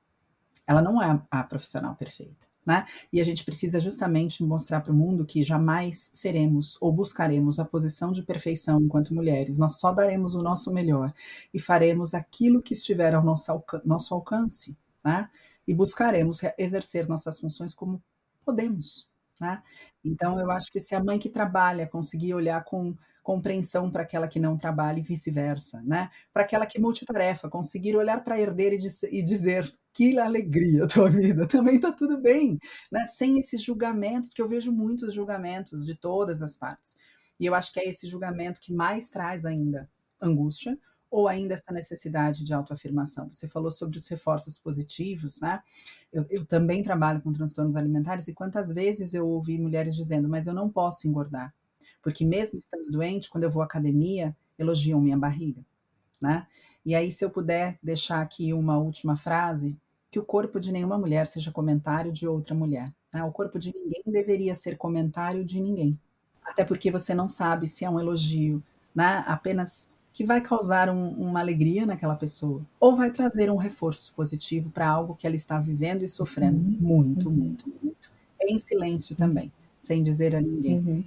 Ela 0.67 0.81
não 0.81 1.01
é 1.01 1.21
a 1.29 1.43
profissional 1.43 1.95
perfeita. 1.95 2.47
Né? 2.65 2.85
E 3.13 3.21
a 3.21 3.23
gente 3.23 3.45
precisa 3.45 3.79
justamente 3.79 4.43
mostrar 4.43 4.81
para 4.81 4.91
o 4.91 4.95
mundo 4.95 5.25
que 5.25 5.41
jamais 5.41 6.09
seremos 6.13 6.77
ou 6.81 6.91
buscaremos 6.91 7.59
a 7.59 7.65
posição 7.65 8.11
de 8.11 8.23
perfeição 8.23 8.81
enquanto 8.81 9.13
mulheres. 9.13 9.57
Nós 9.57 9.79
só 9.79 9.93
daremos 9.93 10.35
o 10.35 10.43
nosso 10.43 10.73
melhor 10.73 11.13
e 11.53 11.59
faremos 11.59 12.13
aquilo 12.13 12.61
que 12.61 12.73
estiver 12.73 13.15
ao 13.15 13.23
nosso, 13.23 13.49
alcan 13.53 13.81
nosso 13.85 14.13
alcance, 14.13 14.77
né? 15.01 15.29
E 15.65 15.73
buscaremos 15.73 16.41
exercer 16.57 17.07
nossas 17.07 17.39
funções 17.39 17.73
como 17.73 18.03
podemos. 18.43 19.07
Né? 19.39 19.61
Então, 20.03 20.39
eu 20.39 20.49
acho 20.51 20.71
que 20.71 20.79
se 20.79 20.95
a 20.95 21.03
mãe 21.03 21.19
que 21.19 21.29
trabalha 21.29 21.87
conseguir 21.87 22.33
olhar 22.33 22.63
com 22.63 22.95
compreensão 23.27 23.91
para 23.91 24.03
aquela 24.03 24.25
que 24.25 24.39
não 24.39 24.57
trabalha 24.57 24.99
e 24.99 25.03
vice-versa, 25.03 25.81
né? 25.83 26.09
Para 26.33 26.43
aquela 26.43 26.65
que 26.65 26.79
multitarefa, 26.79 27.49
conseguir 27.49 27.93
olhar 27.93 28.23
para 28.23 28.35
a 28.35 28.39
herdeira 28.39 28.73
e, 28.73 28.79
e, 29.11 29.21
dizer 29.21 29.69
que 29.91 30.17
alegria 30.17 30.85
a 30.85 30.87
tua 30.87 31.09
vida, 31.09 31.45
também 31.45 31.75
está 31.75 31.91
tudo 31.91 32.21
bem, 32.21 32.57
né? 32.89 33.05
Sem 33.05 33.37
esses 33.37 33.61
julgamentos, 33.61 34.29
porque 34.29 34.41
eu 34.41 34.47
vejo 34.47 34.71
muitos 34.71 35.13
julgamentos 35.13 35.85
de 35.85 35.93
todas 35.93 36.41
as 36.41 36.55
partes. 36.55 36.95
E 37.37 37.45
eu 37.45 37.53
acho 37.53 37.73
que 37.73 37.81
é 37.81 37.89
esse 37.89 38.07
julgamento 38.07 38.61
que 38.61 38.73
mais 38.73 39.09
traz 39.09 39.45
ainda 39.45 39.89
angústia, 40.21 40.79
ou 41.09 41.27
ainda 41.27 41.53
essa 41.53 41.71
necessidade 41.71 42.43
de 42.43 42.53
autoafirmação? 42.53 43.31
Você 43.31 43.47
falou 43.47 43.71
sobre 43.71 43.97
os 43.97 44.07
reforços 44.07 44.57
positivos, 44.57 45.39
né? 45.39 45.61
Eu, 46.11 46.25
eu, 46.29 46.45
também 46.45 46.83
trabalho 46.83 47.21
com 47.21 47.31
transtornos 47.31 47.75
alimentares 47.75 48.27
e 48.27 48.33
quantas 48.33 48.73
vezes 48.73 49.13
eu 49.13 49.27
ouvi 49.27 49.57
mulheres 49.57 49.95
dizendo, 49.95 50.29
mas 50.29 50.47
eu 50.47 50.53
não 50.53 50.69
posso 50.69 51.07
engordar, 51.07 51.53
porque 52.01 52.25
mesmo 52.25 52.57
estando 52.57 52.89
doente, 52.89 53.29
quando 53.29 53.43
eu 53.43 53.51
vou 53.51 53.61
à 53.61 53.65
academia, 53.65 54.35
elogiam 54.57 55.01
minha 55.01 55.17
barriga, 55.17 55.65
né? 56.19 56.47
E 56.85 56.95
aí, 56.95 57.11
se 57.11 57.25
eu 57.25 57.29
puder 57.29 57.77
deixar 57.83 58.21
aqui 58.21 58.53
uma 58.53 58.77
última 58.77 59.17
frase, 59.17 59.77
que 60.09 60.17
o 60.17 60.23
corpo 60.23 60.59
de 60.59 60.71
nenhuma 60.71 60.97
mulher 60.97 61.27
seja 61.27 61.51
comentário 61.51 62.11
de 62.11 62.27
outra 62.27 62.55
mulher. 62.55 62.93
Né? 63.13 63.23
O 63.23 63.31
corpo 63.31 63.59
de 63.59 63.73
ninguém 63.73 64.01
deveria 64.05 64.55
ser 64.55 64.77
comentário 64.77 65.43
de 65.43 65.59
ninguém. 65.59 65.99
Até 66.43 66.63
porque 66.63 66.89
você 66.89 67.13
não 67.13 67.27
sabe 67.27 67.67
se 67.67 67.83
é 67.83 67.89
um 67.89 67.99
elogio, 67.99 68.63
né? 68.95 69.23
Apenas 69.27 69.89
que 70.17 70.25
vai 70.25 70.41
causar 70.41 70.89
um, 70.89 71.09
uma 71.09 71.39
alegria 71.39 71.85
naquela 71.85 72.15
pessoa, 72.15 72.63
ou 72.79 72.95
vai 72.95 73.11
trazer 73.11 73.51
um 73.51 73.55
reforço 73.55 74.11
positivo 74.15 74.71
para 74.71 74.89
algo 74.89 75.13
que 75.13 75.27
ela 75.27 75.35
está 75.35 75.59
vivendo 75.59 76.01
e 76.01 76.07
sofrendo 76.07 76.57
uhum. 76.57 76.77
muito, 76.79 77.29
muito, 77.29 77.71
muito. 77.83 78.09
Em 78.41 78.57
silêncio 78.57 79.15
também, 79.15 79.51
sem 79.79 80.01
dizer 80.01 80.35
a 80.35 80.41
ninguém. 80.41 80.79
Uhum. 80.79 81.03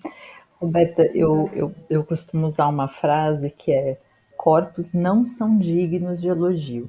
Roberta, 0.60 1.10
eu, 1.12 1.50
eu, 1.52 1.74
eu 1.90 2.04
costumo 2.04 2.46
usar 2.46 2.68
uma 2.68 2.86
frase 2.86 3.50
que 3.50 3.72
é: 3.72 3.98
corpos 4.36 4.92
não 4.92 5.24
são 5.24 5.58
dignos 5.58 6.20
de 6.20 6.28
elogio, 6.28 6.88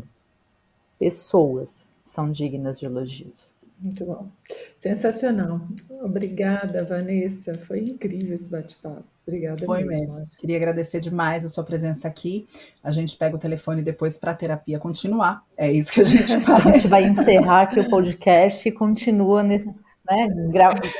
pessoas 1.00 1.90
são 2.04 2.32
dignas 2.32 2.80
de 2.80 2.86
elogios. 2.86 3.52
Muito 3.82 4.06
bom. 4.06 4.30
Sensacional. 4.78 5.62
Obrigada, 6.04 6.84
Vanessa. 6.84 7.56
Foi 7.68 7.80
incrível 7.80 8.36
esse 8.36 8.48
bate-papo. 8.48 9.04
Obrigada 9.26 9.66
Foi 9.66 9.84
mesmo. 9.84 10.20
mesmo. 10.20 10.38
Queria 10.40 10.58
agradecer 10.58 11.00
demais 11.00 11.46
a 11.46 11.50
sua 11.50 11.64
presença 11.64 12.08
aqui. 12.08 12.48
A 12.84 12.92
gente 12.92 13.16
pega 13.18 13.36
o 13.36 13.40
telefone 13.40 13.82
depois 13.82 14.18
para 14.18 14.32
a 14.32 14.36
terapia 14.36 14.78
continuar. 14.80 15.44
É 15.58 15.72
isso 15.72 15.92
que 15.94 16.02
a 16.02 16.04
gente 16.06 16.40
faz. 16.42 16.68
a 16.68 16.74
gente 16.74 16.88
vai 16.88 17.04
encerrar 17.06 17.62
aqui 17.64 17.80
o 17.80 17.90
podcast 17.90 18.68
e 18.68 18.72
continua 18.72 19.42
nesse 19.42 19.68
né, 20.10 20.28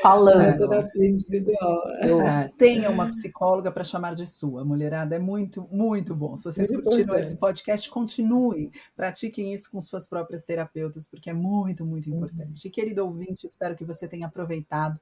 falando. 0.00 0.72
É, 0.72 2.48
tenha 2.56 2.90
uma 2.90 3.08
psicóloga 3.08 3.70
para 3.70 3.84
chamar 3.84 4.14
de 4.14 4.26
sua. 4.26 4.64
Mulherada 4.64 5.16
é 5.16 5.18
muito, 5.18 5.68
muito 5.70 6.14
bom. 6.14 6.36
Se 6.36 6.44
vocês 6.44 6.70
muito 6.70 6.84
curtiram 6.84 7.14
esse 7.16 7.36
podcast, 7.36 7.88
continuem. 7.90 8.70
Pratiquem 8.96 9.52
isso 9.52 9.70
com 9.70 9.80
suas 9.80 10.08
próprias 10.08 10.44
terapeutas, 10.44 11.06
porque 11.06 11.30
é 11.30 11.34
muito, 11.34 11.84
muito 11.84 12.10
uhum. 12.10 12.16
importante. 12.16 12.66
E, 12.66 12.70
querido 12.70 13.04
ouvinte, 13.04 13.46
espero 13.46 13.74
que 13.74 13.84
você 13.84 14.06
tenha 14.06 14.26
aproveitado 14.26 15.00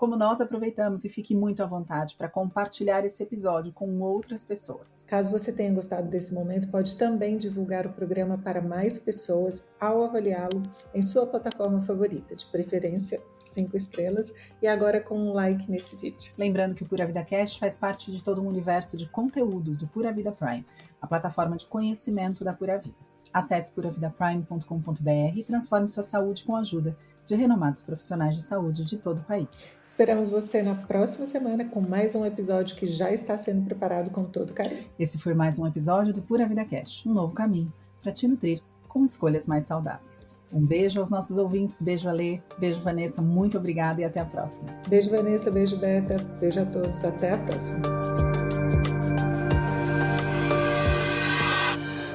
como 0.00 0.16
nós 0.16 0.40
aproveitamos 0.40 1.04
e 1.04 1.10
fique 1.10 1.34
muito 1.34 1.62
à 1.62 1.66
vontade 1.66 2.16
para 2.16 2.26
compartilhar 2.26 3.04
esse 3.04 3.22
episódio 3.22 3.70
com 3.70 4.00
outras 4.00 4.46
pessoas. 4.46 5.04
Caso 5.06 5.30
você 5.30 5.52
tenha 5.52 5.74
gostado 5.74 6.08
desse 6.08 6.32
momento, 6.32 6.68
pode 6.68 6.96
também 6.96 7.36
divulgar 7.36 7.86
o 7.86 7.92
programa 7.92 8.38
para 8.38 8.62
mais 8.62 8.98
pessoas 8.98 9.68
ao 9.78 10.02
avaliá-lo 10.02 10.62
em 10.94 11.02
sua 11.02 11.26
plataforma 11.26 11.82
favorita, 11.82 12.34
de 12.34 12.46
preferência 12.46 13.20
cinco 13.38 13.76
estrelas 13.76 14.32
e 14.62 14.66
agora 14.66 15.02
com 15.02 15.18
um 15.18 15.34
like 15.34 15.70
nesse 15.70 15.96
vídeo. 15.96 16.32
Lembrando 16.38 16.74
que 16.74 16.82
o 16.82 16.88
Pura 16.88 17.04
Vida 17.04 17.22
Cast 17.22 17.58
faz 17.58 17.76
parte 17.76 18.10
de 18.10 18.24
todo 18.24 18.40
um 18.40 18.48
universo 18.48 18.96
de 18.96 19.06
conteúdos 19.06 19.76
do 19.76 19.86
Pura 19.86 20.10
Vida 20.10 20.32
Prime, 20.32 20.64
a 20.98 21.06
plataforma 21.06 21.58
de 21.58 21.66
conhecimento 21.66 22.42
da 22.42 22.54
Pura 22.54 22.78
Vida. 22.78 22.96
Acesse 23.34 23.70
puravidaprime.com.br 23.74 25.36
e 25.36 25.44
transforme 25.44 25.88
sua 25.88 26.02
saúde 26.02 26.42
com 26.42 26.56
a 26.56 26.60
ajuda 26.60 26.96
de 27.30 27.36
renomados 27.36 27.82
profissionais 27.82 28.34
de 28.34 28.42
saúde 28.42 28.84
de 28.84 28.96
todo 28.96 29.18
o 29.18 29.24
país. 29.24 29.68
Esperamos 29.84 30.28
você 30.28 30.62
na 30.62 30.74
próxima 30.74 31.26
semana 31.26 31.64
com 31.64 31.80
mais 31.80 32.16
um 32.16 32.26
episódio 32.26 32.74
que 32.74 32.86
já 32.86 33.12
está 33.12 33.38
sendo 33.38 33.62
preparado 33.64 34.10
com 34.10 34.24
todo 34.24 34.52
carinho. 34.52 34.84
Esse 34.98 35.16
foi 35.16 35.32
mais 35.32 35.56
um 35.56 35.66
episódio 35.66 36.12
do 36.12 36.22
Pura 36.22 36.46
Vida 36.46 36.64
Cast, 36.64 37.08
um 37.08 37.12
novo 37.12 37.32
caminho 37.32 37.72
para 38.02 38.10
te 38.10 38.26
nutrir 38.26 38.60
com 38.88 39.04
escolhas 39.04 39.46
mais 39.46 39.66
saudáveis. 39.66 40.40
Um 40.52 40.66
beijo 40.66 40.98
aos 40.98 41.10
nossos 41.10 41.38
ouvintes, 41.38 41.80
beijo 41.80 42.08
Alê, 42.08 42.40
beijo 42.58 42.80
Vanessa, 42.80 43.22
muito 43.22 43.56
obrigada 43.56 44.00
e 44.00 44.04
até 44.04 44.18
a 44.18 44.24
próxima. 44.24 44.68
Beijo 44.88 45.08
Vanessa, 45.08 45.52
beijo 45.52 45.78
Beta, 45.78 46.16
beijo 46.40 46.60
a 46.60 46.66
todos, 46.66 47.04
até 47.04 47.34
a 47.34 47.38
próxima. 47.38 48.29